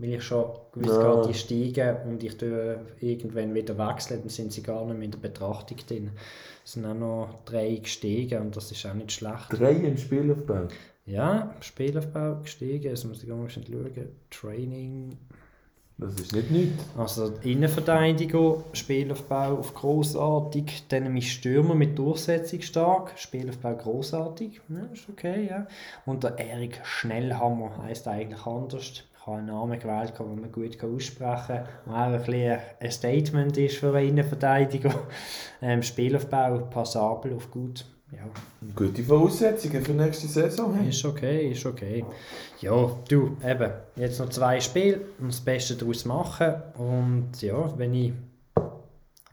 weil 0.01 0.15
ich 0.15 0.23
schon 0.23 0.45
gewusst 0.73 0.99
ja. 0.99 1.05
habe, 1.05 1.29
die 1.29 1.35
steigen 1.35 1.97
und 2.09 2.23
ich 2.23 2.41
irgendwann 3.01 3.55
wieder 3.55 3.77
wechsle, 3.77 4.19
dann 4.19 4.31
sind 4.31 4.53
sie 4.53 4.63
gar 4.63 4.85
nicht 4.87 4.97
mehr 4.97 5.05
in 5.05 5.11
der 5.11 5.19
Betrachtung 5.19 5.77
drin. 5.87 6.11
Es 6.65 6.73
sind 6.73 6.87
auch 6.87 6.95
noch 6.95 7.45
drei 7.45 7.77
gestiegen 7.77 8.41
und 8.41 8.57
das 8.57 8.73
ist 8.73 8.87
auch 8.87 8.95
nicht 8.95 9.13
schlecht. 9.13 9.47
Drei 9.51 9.73
im 9.73 9.99
Spielaufbau? 9.99 10.69
Ja, 11.05 11.55
Spielaufbau 11.61 12.41
gestiegen, 12.43 12.85
jetzt 12.85 13.05
muss 13.05 13.23
ich 13.23 13.29
mal 13.29 13.49
schauen. 13.49 13.65
Training... 14.31 15.17
Das 15.99 16.15
ist 16.15 16.33
nicht 16.33 16.51
nichts. 16.51 16.83
Also 16.97 17.35
Innenverteidigung, 17.43 18.65
Spielaufbau 18.73 19.59
auf 19.59 19.75
großartig, 19.75 20.85
dann 20.89 21.13
mein 21.13 21.21
Stürmer 21.21 21.75
mit 21.75 21.99
Durchsetzung 21.99 22.63
stark, 22.63 23.13
Spielaufbau 23.19 23.75
großartig, 23.75 24.63
ja, 24.71 24.89
ist 24.95 25.11
okay, 25.11 25.47
ja. 25.51 25.67
Und 26.07 26.25
der 26.25 26.39
Erik 26.39 26.81
Schnellhammer 26.85 27.83
heißt 27.83 28.09
eigentlich 28.09 28.47
anders 28.47 29.05
habe 29.31 29.39
einen 29.39 29.47
Namen 29.49 29.79
gewählt, 29.79 30.13
den 30.19 30.41
man 30.41 30.53
gut 30.53 30.83
aussprechen 30.83 31.47
kann, 31.47 31.65
der 31.87 31.95
auch 31.95 32.13
ein, 32.13 32.19
bisschen 32.19 32.59
ein 32.81 32.91
Statement 32.91 33.57
ist 33.57 33.77
für 33.77 33.95
eine 33.95 34.05
Innenverteidigung. 34.07 34.95
Ähm, 35.63 35.83
Spielaufbau 35.83 36.57
passabel 36.71 37.35
auf 37.35 37.51
gut. 37.51 37.85
Ja. 38.13 38.25
Gute 38.75 39.03
Voraussetzungen 39.03 39.83
für 39.83 39.93
die 39.93 39.99
nächste 39.99 40.27
Saison. 40.27 40.75
Hey? 40.75 40.89
Ist 40.89 41.05
okay, 41.05 41.51
ist 41.51 41.67
okay. 41.67 42.03
Ja, 42.61 42.97
du, 43.07 43.37
eben, 43.45 43.71
jetzt 43.97 44.19
noch 44.21 44.31
zwei 44.31 44.59
Spiele 44.59 45.03
und 45.21 45.29
das 45.29 45.43
Beste 45.43 45.77
daraus 45.77 46.07
machen. 46.07 46.55
Und 46.79 47.43
ja, 47.43 47.77
wenn 47.77 47.93
ich 47.93 48.13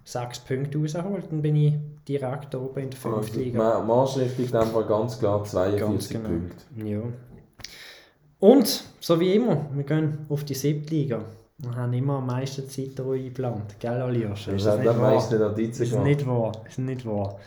sechs 0.03 0.39
Punkte 0.39 0.79
raushole, 0.79 1.23
dann 1.29 1.41
bin 1.41 1.55
ich 1.55 1.73
direkt 2.07 2.55
oben 2.55 2.83
in 2.83 2.89
der 2.89 2.99
fünften 2.99 3.39
Liga. 3.39 3.79
Marschrichtung 3.79 4.47
dann 4.51 4.73
war 4.73 4.83
ganz 4.83 5.19
klar 5.19 5.43
42 5.43 5.79
ganz 5.79 6.09
genau. 6.09 6.29
Punkte. 6.29 6.89
Ja. 6.89 7.01
Und, 8.39 8.83
so 8.99 9.19
wie 9.19 9.33
immer, 9.33 9.65
wir 9.73 9.83
gehen 9.83 10.25
auf 10.29 10.43
die 10.43 10.53
siebte 10.53 10.93
Liga. 10.93 11.25
Wir 11.59 11.75
haben 11.75 11.93
immer 11.93 12.17
am 12.17 12.27
meisten 12.27 12.69
Zeit 12.69 12.99
eingeplant. 12.99 13.79
Gell, 13.79 13.99
Aljoscha? 13.99 14.51
Wir 14.51 14.71
haben 14.71 14.87
am 14.87 15.01
meisten 15.01 15.39
Notizen 15.39 15.89
gemacht. 15.89 15.97
Ist 15.97 16.03
nicht 16.03 16.27
wahr. 16.27 16.51
Ist 16.67 16.77
nicht 16.77 17.05
wahr. 17.05 17.39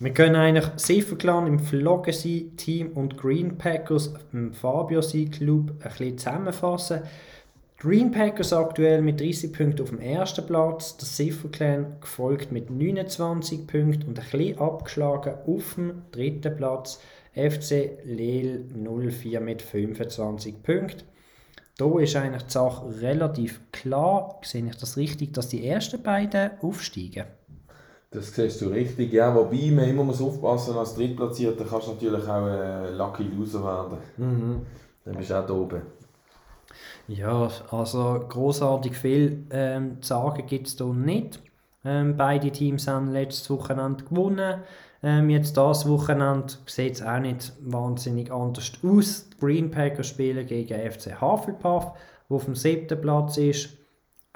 Wir 0.00 0.14
können 0.14 0.36
eigentlich 0.36 0.64
Sifferclan 0.76 1.46
im 1.46 1.58
Floggensee-Team 1.58 2.92
und 2.92 3.18
Green 3.18 3.58
Packers 3.58 4.14
im 4.32 4.54
Fabio 4.54 5.00
Club 5.00 5.72
ein 5.80 5.90
bisschen 5.90 6.18
zusammenfassen. 6.18 7.00
Green 7.78 8.10
Packers 8.10 8.52
aktuell 8.52 9.02
mit 9.02 9.20
30 9.20 9.52
Punkten 9.52 9.82
auf 9.82 9.90
dem 9.90 10.00
ersten 10.00 10.46
Platz, 10.46 10.96
der 10.96 11.06
Cipher 11.06 11.48
Clan 11.48 11.96
gefolgt 12.00 12.50
mit 12.50 12.70
29 12.70 13.66
Punkten 13.66 14.08
und 14.08 14.18
ein 14.18 14.24
bisschen 14.30 14.58
abgeschlagen 14.58 15.34
auf 15.46 15.74
dem 15.74 16.02
dritten 16.12 16.56
Platz 16.56 17.00
FC 17.38 18.00
Lille 18.04 18.64
04 18.74 19.40
mit 19.40 19.62
25 19.62 20.62
Punkten. 20.62 21.04
Da 21.78 21.98
ist 22.00 22.16
eigentlich 22.16 22.42
die 22.42 22.52
Sache 22.52 23.00
relativ 23.00 23.60
klar. 23.70 24.40
Sehe 24.42 24.66
ich 24.66 24.76
das 24.76 24.96
richtig, 24.96 25.32
dass 25.32 25.48
die 25.48 25.66
ersten 25.66 26.02
beiden 26.02 26.50
aufsteigen? 26.60 27.24
Das 28.10 28.34
siehst 28.34 28.60
du 28.62 28.68
richtig, 28.68 29.12
ja. 29.12 29.34
Wobei 29.34 29.70
man 29.70 29.88
immer 29.88 30.02
muss 30.02 30.20
aufpassen 30.20 30.76
als 30.76 30.94
Drittplatzierter 30.94 31.64
kannst 31.64 31.88
du 31.88 31.92
natürlich 31.92 32.24
auch 32.24 32.46
ein 32.46 32.94
Lucky 32.96 33.22
Loser 33.22 33.62
werden. 33.62 33.98
Mhm. 34.16 34.66
Dann 35.04 35.16
bist 35.16 35.30
du 35.30 35.38
auch 35.38 35.46
da 35.46 35.52
oben. 35.54 35.82
Ja, 37.06 37.50
also 37.70 38.24
großartig 38.28 38.96
viel 38.96 39.46
ähm, 39.50 40.02
zu 40.02 40.08
sagen 40.08 40.46
gibt 40.46 40.66
es 40.66 40.76
hier 40.76 40.86
nicht. 40.86 41.40
Ähm, 41.84 42.16
beide 42.16 42.50
Teams 42.50 42.88
haben 42.88 43.12
letztes 43.12 43.48
Wochenende 43.50 44.04
gewonnen. 44.04 44.62
Ähm, 45.02 45.30
jetzt 45.30 45.56
das 45.56 45.88
Wochenende 45.88 46.54
sieht 46.66 46.94
es 46.94 47.02
auch 47.02 47.20
nicht 47.20 47.52
wahnsinnig 47.60 48.32
anders 48.32 48.72
aus. 48.82 49.28
Die 49.30 49.38
Green 49.38 49.70
Packers 49.70 50.08
spielen 50.08 50.46
gegen 50.46 50.90
FC 50.90 51.20
Hufflepuff, 51.20 51.92
der 52.28 52.36
auf 52.36 52.44
dem 52.44 52.54
siebten 52.54 53.00
Platz 53.00 53.36
ist 53.38 53.78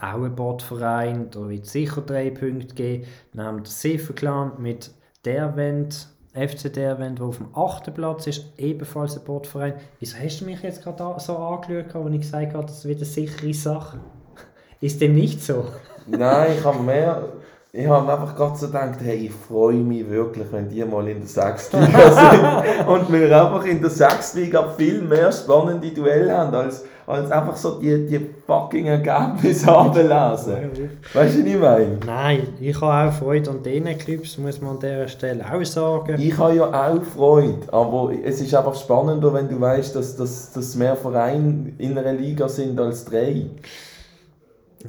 auch 0.02 0.22
ein 0.22 0.34
Bordverein, 0.34 1.30
da 1.30 1.48
wird 1.48 1.66
sicher 1.66 2.00
drei 2.00 2.30
Punkte 2.30 2.74
geben. 2.74 3.06
Wir 3.32 3.52
den 3.52 3.64
Sifferclan 3.64 4.52
mit 4.58 4.90
Derwent, 5.24 6.08
FC 6.34 6.72
Derwent, 6.72 7.20
der 7.20 7.26
auf 7.26 7.36
dem 7.36 7.54
achten 7.54 7.94
Platz 7.94 8.26
ist, 8.26 8.46
ebenfalls 8.58 9.16
ein 9.16 9.24
Bordverein. 9.24 9.74
Wieso 10.00 10.18
hast 10.18 10.40
du 10.40 10.46
mich 10.46 10.60
jetzt 10.62 10.82
gerade 10.82 11.20
so 11.20 11.36
angeschaut, 11.36 11.94
als 11.94 12.14
ich 12.14 12.20
gesagt 12.20 12.54
habe, 12.54 12.66
das 12.66 12.84
wird 12.84 12.96
eine 12.96 13.06
sichere 13.06 13.54
Sache? 13.54 14.00
Ist 14.80 15.00
dem 15.00 15.14
nicht 15.14 15.40
so? 15.40 15.66
Nein, 16.08 16.56
ich 16.58 16.64
habe 16.64 16.82
mehr 16.82 17.28
ich 17.74 17.86
habe 17.86 18.12
einfach 18.12 18.36
gerade 18.36 18.58
so 18.58 18.66
gedacht, 18.66 18.98
hey, 19.02 19.16
ich 19.16 19.32
freue 19.32 19.78
mich 19.78 20.06
wirklich, 20.10 20.46
wenn 20.52 20.68
die 20.68 20.84
mal 20.84 21.08
in 21.08 21.20
der 21.20 21.26
Sechstliga 21.26 21.86
sind 22.76 22.86
und 22.86 23.10
wir 23.10 23.42
einfach 23.42 23.64
in 23.64 23.80
der 23.80 23.88
Sechstliga 23.88 24.74
viel 24.76 25.00
mehr 25.00 25.32
spannende 25.32 25.90
Duelle 25.90 26.36
haben, 26.36 26.54
als, 26.54 26.84
als 27.06 27.30
einfach 27.30 27.56
so 27.56 27.80
die, 27.80 28.06
die 28.06 28.28
fucking 28.46 28.88
Ergebnisse 28.88 29.72
ablesen. 29.74 30.90
Weißt 31.14 31.34
du, 31.34 31.40
was 31.40 31.46
ich 31.46 31.56
meine? 31.56 31.98
Nein, 32.04 32.46
ich 32.60 32.78
habe 32.78 33.08
auch 33.08 33.14
Freude 33.14 33.48
an 33.48 33.62
diesen 33.62 33.96
Clubs, 33.96 34.36
muss 34.36 34.60
man 34.60 34.72
an 34.72 34.80
dieser 34.80 35.08
Stelle 35.08 35.42
auch 35.50 35.64
sagen. 35.64 36.20
Ich 36.20 36.36
habe 36.36 36.56
ja 36.56 36.66
auch 36.66 37.02
Freude, 37.02 37.72
aber 37.72 38.12
es 38.22 38.38
ist 38.42 38.54
einfach 38.54 38.74
spannender, 38.74 39.32
wenn 39.32 39.48
du 39.48 39.58
weißt, 39.58 39.96
dass, 39.96 40.14
dass, 40.14 40.52
dass 40.52 40.76
mehr 40.76 40.94
Vereine 40.94 41.72
in 41.78 41.96
einer 41.96 42.12
Liga 42.12 42.50
sind 42.50 42.78
als 42.78 43.06
drei. 43.06 43.46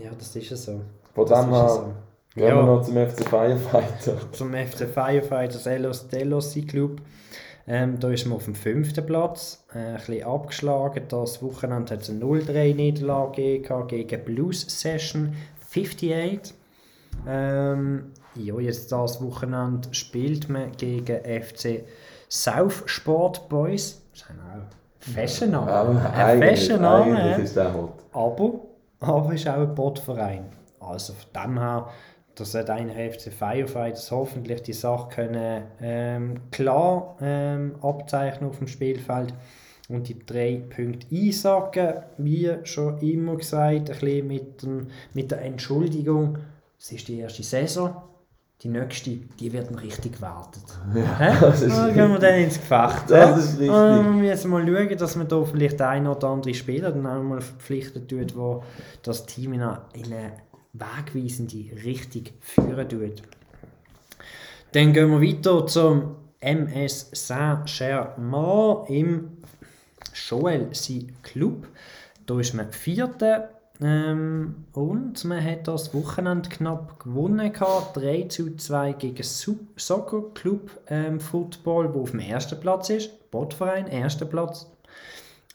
Ja, 0.03 0.09
das 0.19 0.35
ist 0.35 0.49
ja 0.49 0.57
so. 0.57 0.81
Von 1.13 1.25
dem 1.25 1.49
her... 1.49 1.85
Gehen 2.35 2.47
ja. 2.47 2.55
wir 2.55 2.63
noch 2.63 2.81
zum 2.81 2.95
FC 2.95 3.29
Firefighter. 3.29 4.17
Zum 4.31 4.53
FC 4.53 4.87
Firefighters 4.87 5.67
Elos 5.67 6.07
Delosi 6.07 6.63
Club. 6.63 7.01
Ähm, 7.67 7.99
da 7.99 8.09
ist 8.09 8.25
man 8.25 8.37
auf 8.37 8.45
dem 8.45 8.55
fünften 8.55 9.05
Platz, 9.05 9.63
äh, 9.73 9.77
ein 9.77 9.95
bisschen 9.95 10.23
abgeschlagen. 10.23 11.03
Das 11.07 11.41
Wochenende 11.41 11.93
hat 11.93 12.01
es 12.01 12.09
eine 12.09 12.19
0-3-Niederlage 12.19 13.59
gegen 13.87 14.25
Blues 14.25 14.65
Session 14.67 15.35
58. 15.69 16.53
Ähm, 17.27 18.11
ja, 18.35 18.59
jetzt 18.59 18.91
das 18.91 19.21
Wochenende 19.21 19.93
spielt 19.93 20.49
man 20.49 20.71
gegen 20.73 21.19
FC 21.23 21.83
South 22.29 22.83
Sport 22.87 23.47
Boys. 23.47 24.01
Das 24.11 24.21
ist. 24.21 24.29
Ja, 25.67 26.27
ein 26.27 26.41
Fashion 26.41 26.81
Name. 26.81 27.41
Ist 27.41 27.55
der 27.55 27.73
hot. 27.73 27.93
Aber, 28.11 28.59
aber 28.99 29.33
ist 29.33 29.47
auch 29.47 29.59
ein 29.59 29.75
Botverein. 29.75 30.45
Also 30.79 31.13
von 31.13 31.43
dem 31.43 31.59
her 31.59 31.87
dass 32.35 32.55
hat 32.55 32.69
eigentlich 32.69 33.15
FC 33.15 33.31
Firefighters 33.31 34.11
hoffentlich 34.11 34.61
die 34.63 34.73
Sache 34.73 35.09
können, 35.09 35.63
ähm, 35.81 36.41
klar 36.51 37.15
ähm, 37.21 37.75
abzeichnen 37.81 38.49
auf 38.49 38.57
dem 38.57 38.67
Spielfeld 38.67 39.33
und 39.89 40.07
die 40.07 40.17
drei 40.25 40.61
Punkte 40.69 41.07
einsagen. 41.11 41.93
Wie 42.17 42.51
schon 42.63 42.99
immer 42.99 43.35
gesagt, 43.35 43.73
ein 43.73 43.85
bisschen 43.85 44.27
mit, 44.27 44.63
dem, 44.63 44.87
mit 45.13 45.31
der 45.31 45.41
Entschuldigung, 45.41 46.39
es 46.79 46.91
ist 46.91 47.07
die 47.07 47.19
erste 47.19 47.43
Saison, 47.43 47.95
die 48.63 48.69
nächste, 48.69 49.11
die 49.11 49.51
wird 49.51 49.69
richtig 49.81 50.13
gewartet. 50.13 50.63
Ja, 50.95 51.39
das 51.39 51.61
ist 51.61 51.75
dann 51.75 51.93
gehen 51.93 52.11
wir 52.11 52.19
dann 52.19 52.35
ins 52.35 52.59
Gefecht. 52.59 53.03
Das 53.09 53.37
ist 53.37 53.59
richtig. 53.59 53.69
Und 53.69 54.21
wir 54.21 54.29
müssen 54.29 54.51
mal 54.51 54.65
schauen, 54.65 54.97
dass 54.97 55.15
man 55.15 55.27
da 55.27 55.43
vielleicht 55.43 55.81
ein 55.81 56.07
oder 56.07 56.29
andere 56.29 56.53
Spieler 56.53 56.91
dann 56.91 57.05
auch 57.05 57.21
mal 57.21 57.41
verpflichtet 57.41 58.09
tut, 58.09 58.35
wo 58.35 58.63
das 59.01 59.25
Team 59.25 59.53
in 59.53 59.61
eine 59.61 60.33
wegweisende 60.73 61.83
Richtung 61.83 62.23
führen 62.39 62.89
tut. 62.89 63.23
Dann 64.71 64.93
gehen 64.93 65.11
wir 65.11 65.21
weiter 65.21 65.65
zum 65.67 66.15
MS 66.39 67.09
Saint-Germain 67.13 68.85
im 68.87 69.37
Joel 70.13 70.69
sein 70.73 71.15
Club. 71.21 71.67
Da 72.25 72.39
ist 72.39 72.53
man 72.53 72.71
Vierte 72.71 73.49
ähm, 73.81 74.65
und 74.73 75.23
man 75.25 75.43
hat 75.43 75.67
das 75.67 75.93
Wochenende 75.93 76.49
knapp 76.49 76.99
gewonnen. 76.99 77.51
3 77.53 78.23
zu 78.23 78.55
2 78.55 78.93
gegen 78.93 79.23
Soccer 79.23 80.23
Club 80.33 80.71
ähm, 80.87 81.19
Football, 81.19 81.91
der 81.91 82.01
auf 82.01 82.11
dem 82.11 82.19
ersten 82.19 82.59
Platz 82.59 82.89
ist. 82.89 83.31
Botverein, 83.31 83.87
erster 83.87 84.25
Platz. 84.25 84.67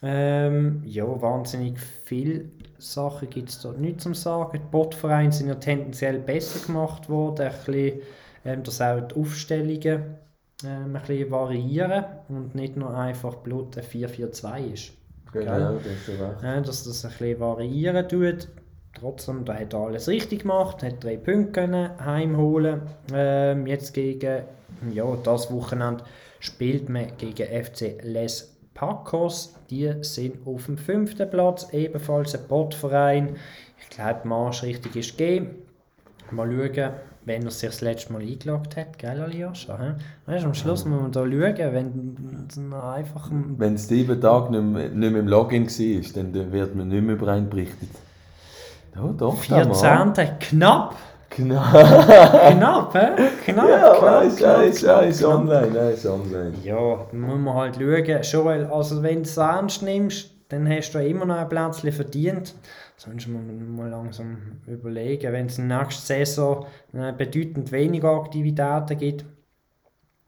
Ähm, 0.01 0.81
ja, 0.85 1.03
wahnsinnig 1.21 1.77
viele 2.05 2.45
Sachen 2.79 3.29
gibt 3.29 3.49
es 3.49 3.59
dort 3.59 3.79
nicht 3.79 4.01
zum 4.01 4.15
Sagen. 4.15 4.51
Die 4.53 4.71
Botvereine 4.71 5.31
sind 5.31 5.47
ja 5.47 5.55
tendenziell 5.55 6.19
besser 6.19 6.65
gemacht 6.65 7.09
worden, 7.09 7.47
ein 7.47 7.53
bisschen, 7.65 8.01
ähm, 8.45 8.63
dass 8.63 8.81
auch 8.81 9.01
die 9.01 9.15
Aufstellungen 9.15 10.15
ähm, 10.63 10.95
ein 10.95 11.01
bisschen 11.01 11.31
variieren 11.31 12.05
und 12.29 12.55
nicht 12.55 12.75
nur 12.75 12.95
einfach 12.95 13.35
Blut 13.35 13.77
4-4-2 13.77 14.73
ist. 14.73 14.91
Genau, 15.31 15.75
das 15.75 15.85
ist 15.85 16.09
recht. 16.09 16.43
Ja, 16.43 16.61
dass 16.61 16.83
das 16.83 17.05
ein 17.05 17.11
bisschen 17.11 17.39
variieren 17.39 18.07
tut. 18.07 18.47
Trotzdem, 18.93 19.45
da 19.45 19.53
hat 19.53 19.73
er 19.73 19.79
alles 19.79 20.07
richtig 20.07 20.41
gemacht, 20.41 20.81
hat 20.81 21.03
drei 21.03 21.15
Punkte 21.17 21.51
können 21.51 21.89
heimholen. 22.03 22.81
Ähm, 23.13 23.67
jetzt 23.67 23.93
gegen 23.93 24.43
ja, 24.91 25.15
das 25.23 25.51
Wochenende 25.51 26.03
spielt 26.39 26.89
man 26.89 27.07
gegen 27.17 27.63
FC 27.63 28.01
Les 28.03 28.55
Pacos, 28.79 29.55
die 29.69 29.93
sind 30.03 30.47
auf 30.47 30.67
dem 30.67 30.77
fünften 30.77 31.29
Platz, 31.29 31.67
ebenfalls 31.73 32.33
ein 32.33 32.47
Botverein. 32.47 33.35
Ich 33.81 33.89
glaube, 33.89 34.21
die 34.23 34.27
Marschrichtung 34.29 34.93
ist 34.93 35.17
G. 35.17 35.41
Mal 36.31 36.49
schauen, 36.49 36.91
wenn 37.25 37.43
er 37.43 37.51
sich 37.51 37.69
das 37.69 37.81
letzte 37.81 38.13
Mal 38.13 38.21
eingeloggt 38.21 38.77
hat, 38.77 38.97
gell, 38.97 39.19
Aliascha? 39.19 39.97
Weißt, 40.27 40.45
am 40.45 40.53
Schluss 40.53 40.85
muss 40.85 41.01
man 41.01 41.11
da 41.11 41.23
schauen, 41.23 41.73
wenn 41.73 42.73
einfach... 42.73 43.29
Wenn 43.57 43.73
es 43.73 43.89
sieben 43.89 44.21
Tage 44.21 44.51
nicht 44.51 44.63
mehr, 44.63 44.87
nicht 44.87 45.11
mehr 45.11 45.19
im 45.19 45.27
Login 45.27 45.67
war, 45.67 46.13
dann 46.13 46.51
wird 46.53 46.73
man 46.73 46.87
nicht 46.87 47.03
mehr 47.03 47.17
berichtet. 47.17 47.89
Ja, 48.95 49.07
doch, 49.09 49.39
14. 49.39 50.39
knapp 50.39 50.95
Knapp. 51.29 51.71
Knapp, 52.51 52.93
hä? 52.93 53.29
Knapp, 53.45 53.69
ja, 53.69 53.95
knapp, 53.99 54.23
ist, 54.23 54.37
knapp, 54.37 54.63
ist, 54.63 54.79
knapp, 54.83 55.03
ist 55.03 55.19
knapp. 55.19 55.39
online, 55.39 55.91
ist 55.91 56.05
online. 56.05 56.53
Ja, 56.63 57.07
muss 57.11 57.39
man 57.39 57.53
halt 57.53 57.75
schauen. 57.75 58.21
Joel, 58.21 58.65
also 58.65 59.03
wenn 59.03 59.17
du 59.17 59.21
es 59.21 59.37
ernst 59.37 59.83
nimmst, 59.83 60.31
dann 60.49 60.67
hast 60.67 60.93
du 60.93 60.99
immer 60.99 61.25
noch 61.25 61.37
ein 61.37 61.47
Plätzchen 61.49 61.91
verdient. 61.91 62.55
Sonst 62.97 63.27
muss 63.27 63.43
man 63.43 63.75
mal 63.75 63.89
langsam 63.89 64.37
überlegen, 64.67 65.31
wenn 65.31 65.45
es 65.45 65.57
in 65.57 65.69
der 65.69 65.83
nächsten 65.83 66.05
Saison 66.05 66.65
äh, 66.93 67.13
bedeutend 67.13 67.71
weniger 67.71 68.09
Aktivitäten 68.09 68.97
gibt, 68.97 69.25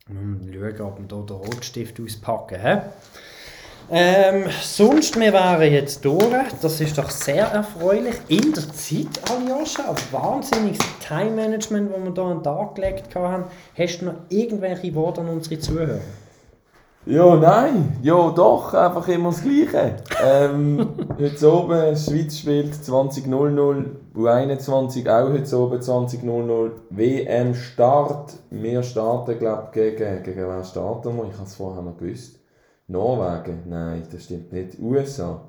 muss 0.07 0.21
man 0.21 0.53
schauen, 0.53 0.81
ob 0.81 0.99
man 0.99 1.07
da 1.07 1.15
den 1.21 1.37
Rotstift 1.37 1.99
auspacken. 1.99 2.59
He? 2.61 2.77
Ähm, 3.93 4.45
sonst, 4.61 5.19
wir 5.19 5.33
wären 5.33 5.73
jetzt 5.73 6.05
durch. 6.05 6.47
Das 6.61 6.79
ist 6.79 6.97
doch 6.97 7.09
sehr 7.09 7.47
erfreulich. 7.47 8.15
In 8.29 8.53
der 8.53 8.63
Zeit, 8.71 9.19
Aljoscha, 9.29 9.83
ein 9.89 9.97
wahnsinniges 10.13 10.79
Time-Management, 11.05 11.91
das 11.91 11.99
wir 11.99 12.13
hier 12.13 12.23
an 12.23 12.37
den 12.37 12.43
Tag 12.43 12.75
gelegt 12.75 13.15
haben. 13.15 13.43
Hast 13.77 14.01
du 14.01 14.05
noch 14.05 14.13
irgendwelche 14.29 14.95
Worte 14.95 15.19
an 15.19 15.27
unsere 15.27 15.59
Zuhörer? 15.59 15.99
Ja, 17.05 17.35
nein. 17.35 17.97
Ja, 18.01 18.29
doch. 18.29 18.73
Einfach 18.73 19.09
immer 19.09 19.31
das 19.31 19.43
Gleiche. 19.43 19.97
ähm, 20.23 20.87
heute 21.19 21.53
oben, 21.53 21.97
Schweiz 21.97 22.37
spielt 22.37 22.73
20.00, 22.73 23.85
U21 24.15 25.09
auch 25.09 25.33
heute 25.33 25.57
oben 25.57 25.79
20.00. 25.81 26.71
WM-Start. 26.91 28.35
Wir 28.51 28.83
starten, 28.83 29.37
glaube 29.37 29.63
ich, 29.65 29.71
gegen, 29.73 30.23
gegen 30.23 30.47
wen 30.47 30.63
starten 30.63 31.17
wir? 31.17 31.25
Ich 31.25 31.33
habe 31.33 31.43
es 31.43 31.55
vorher 31.55 31.81
noch 31.81 31.97
gewusst. 31.97 32.40
Norwegen? 32.91 33.63
Nein, 33.67 34.03
das 34.11 34.25
stimmt 34.25 34.51
nicht. 34.51 34.79
USA? 34.79 35.41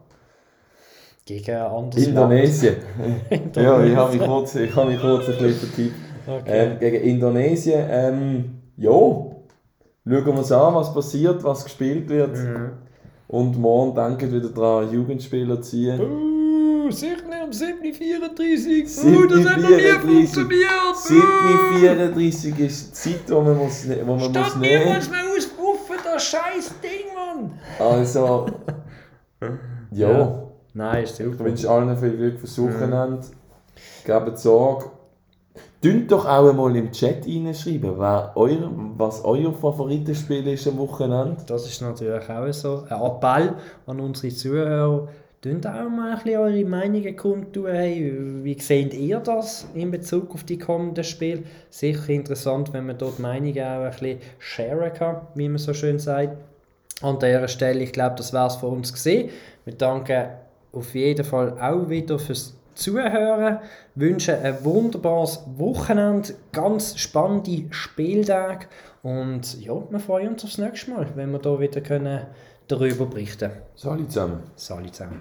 Gegen 1.25 1.57
anderes 1.57 2.07
Indonesien. 2.07 2.77
ja, 3.55 3.85
ich 3.85 3.95
habe 3.95 4.17
mich 4.17 4.27
kurz, 4.27 4.55
ich 4.57 4.75
habe 4.75 4.91
mich 4.91 5.01
kurz 5.01 5.29
ein 5.29 5.39
bisschen 5.39 5.69
vertippt. 5.69 5.95
Okay. 6.27 6.43
Ähm, 6.47 6.79
gegen 6.79 6.97
Indonesien, 6.97 7.85
ähm, 7.89 8.63
ja, 8.77 8.91
schauen 8.91 9.35
wir 10.05 10.29
uns 10.29 10.53
an, 10.53 10.75
was 10.75 10.93
passiert, 10.93 11.43
was 11.45 11.65
gespielt 11.65 12.09
wird. 12.09 12.37
Mhm. 12.37 12.71
Und 13.29 13.59
morgen 13.59 13.95
denken 13.95 14.33
wieder 14.33 14.49
daran, 14.51 14.93
Jugendspieler 14.93 15.61
ziehen. 15.63 16.01
Uh, 16.01 16.91
sicher 16.91 17.23
nicht 17.29 17.43
um 17.43 17.51
7.34 17.51 19.05
Uhr. 19.05 19.21
Uh, 19.21 19.27
das 19.27 19.47
hat 19.49 19.61
noch 19.61 19.71
nie 19.71 19.93
funktioniert. 19.93 20.71
7.34 20.95 22.59
ist 22.59 22.91
die 22.91 22.93
Zeit, 22.93 23.21
wo 23.29 23.41
man 23.41 23.57
muss, 23.57 23.87
wo 23.89 24.17
man 24.17 24.31
Statt 24.31 24.45
muss 24.45 24.57
nehmen. 24.57 24.95
muss 24.95 25.11
man 25.11 25.21
auspuffen, 25.37 25.97
das 26.05 26.25
scheiß. 26.25 26.75
Also, 27.83 28.47
ja. 29.91 30.11
ja. 30.11 30.43
Nein, 30.75 31.05
ist 31.05 31.17
super. 31.17 31.33
Ich 31.33 31.39
wünsche 31.41 31.71
allen 31.71 31.97
viel 31.97 32.17
Glück 32.17 32.39
fürs 32.39 32.59
Wochenende. 32.59 33.19
Mhm. 33.19 34.05
Gebt 34.05 34.39
Sorge. 34.39 34.87
Dünnt 35.83 36.13
doch 36.13 36.25
auch 36.27 36.49
einmal 36.49 36.77
im 36.77 36.93
Chat 36.93 37.27
reinschreiben, 37.27 37.99
euer, 38.37 38.71
was 38.97 39.25
euer 39.25 39.53
Favoritenspiel 39.53 40.47
ist 40.47 40.69
am 40.69 40.79
Wochenende. 40.79 41.39
Das 41.47 41.67
ist 41.67 41.83
natürlich 41.83 42.31
auch 42.31 42.53
so. 42.53 42.85
Ein 42.89 43.03
Appell 43.03 43.55
an 43.87 43.99
unsere 43.99 44.33
Zuhörer. 44.33 45.09
Dünnt 45.45 45.67
auch 45.67 45.91
mal 45.91 46.13
ein 46.13 46.23
bisschen 46.23 46.39
eure 46.39 46.65
Meinungen 46.65 47.17
kundtun. 47.17 47.67
Hey, 47.67 48.17
wie 48.45 48.57
seht 48.61 48.95
ihr 48.95 49.19
das 49.19 49.67
in 49.75 49.91
Bezug 49.91 50.33
auf 50.33 50.45
die 50.45 50.57
kommenden 50.57 51.03
Spiele? 51.03 51.43
Sicher 51.69 52.11
interessant, 52.11 52.73
wenn 52.73 52.87
man 52.87 52.97
dort 52.97 53.19
Meinungen 53.19 53.59
auch 53.59 53.83
ein 53.83 53.91
bisschen 53.91 54.21
sharen 54.39 54.93
kann, 54.93 55.23
wie 55.35 55.49
man 55.49 55.59
so 55.59 55.75
schön 55.75 55.99
sagt. 55.99 56.37
An 57.03 57.19
dieser 57.19 57.49
Stelle, 57.49 57.81
ich 57.83 57.93
glaube, 57.93 58.17
das 58.17 58.33
wäre 58.33 58.47
es 58.47 58.57
für 58.57 58.67
uns 58.67 58.93
gesehen. 58.93 59.31
Wir 59.65 59.75
danken 59.75 60.29
auf 60.73 60.95
jeden 60.95 61.25
Fall 61.25 61.59
auch 61.61 61.89
wieder 61.89 62.19
fürs 62.19 62.57
Zuhören, 62.75 63.59
wünschen 63.95 64.37
ein 64.43 64.65
wunderbares 64.65 65.41
Wochenende, 65.57 66.35
ganz 66.53 66.99
spannende 66.99 67.67
Spieltage 67.71 68.67
und 69.03 69.61
ja, 69.61 69.75
wir 69.91 70.01
freuen 70.01 70.29
uns 70.31 70.45
aufs 70.45 70.59
nächste 70.59 70.91
Mal, 70.91 71.07
wenn 71.15 71.33
wir 71.33 71.39
da 71.39 71.61
wieder 71.61 71.83
können 71.83 72.27
darüber 72.69 73.07
berichten 73.07 73.51
können. 73.51 73.63
Salut 73.75 74.11
zusammen. 74.11 74.43
Salut 74.57 74.95
zusammen. 74.95 75.21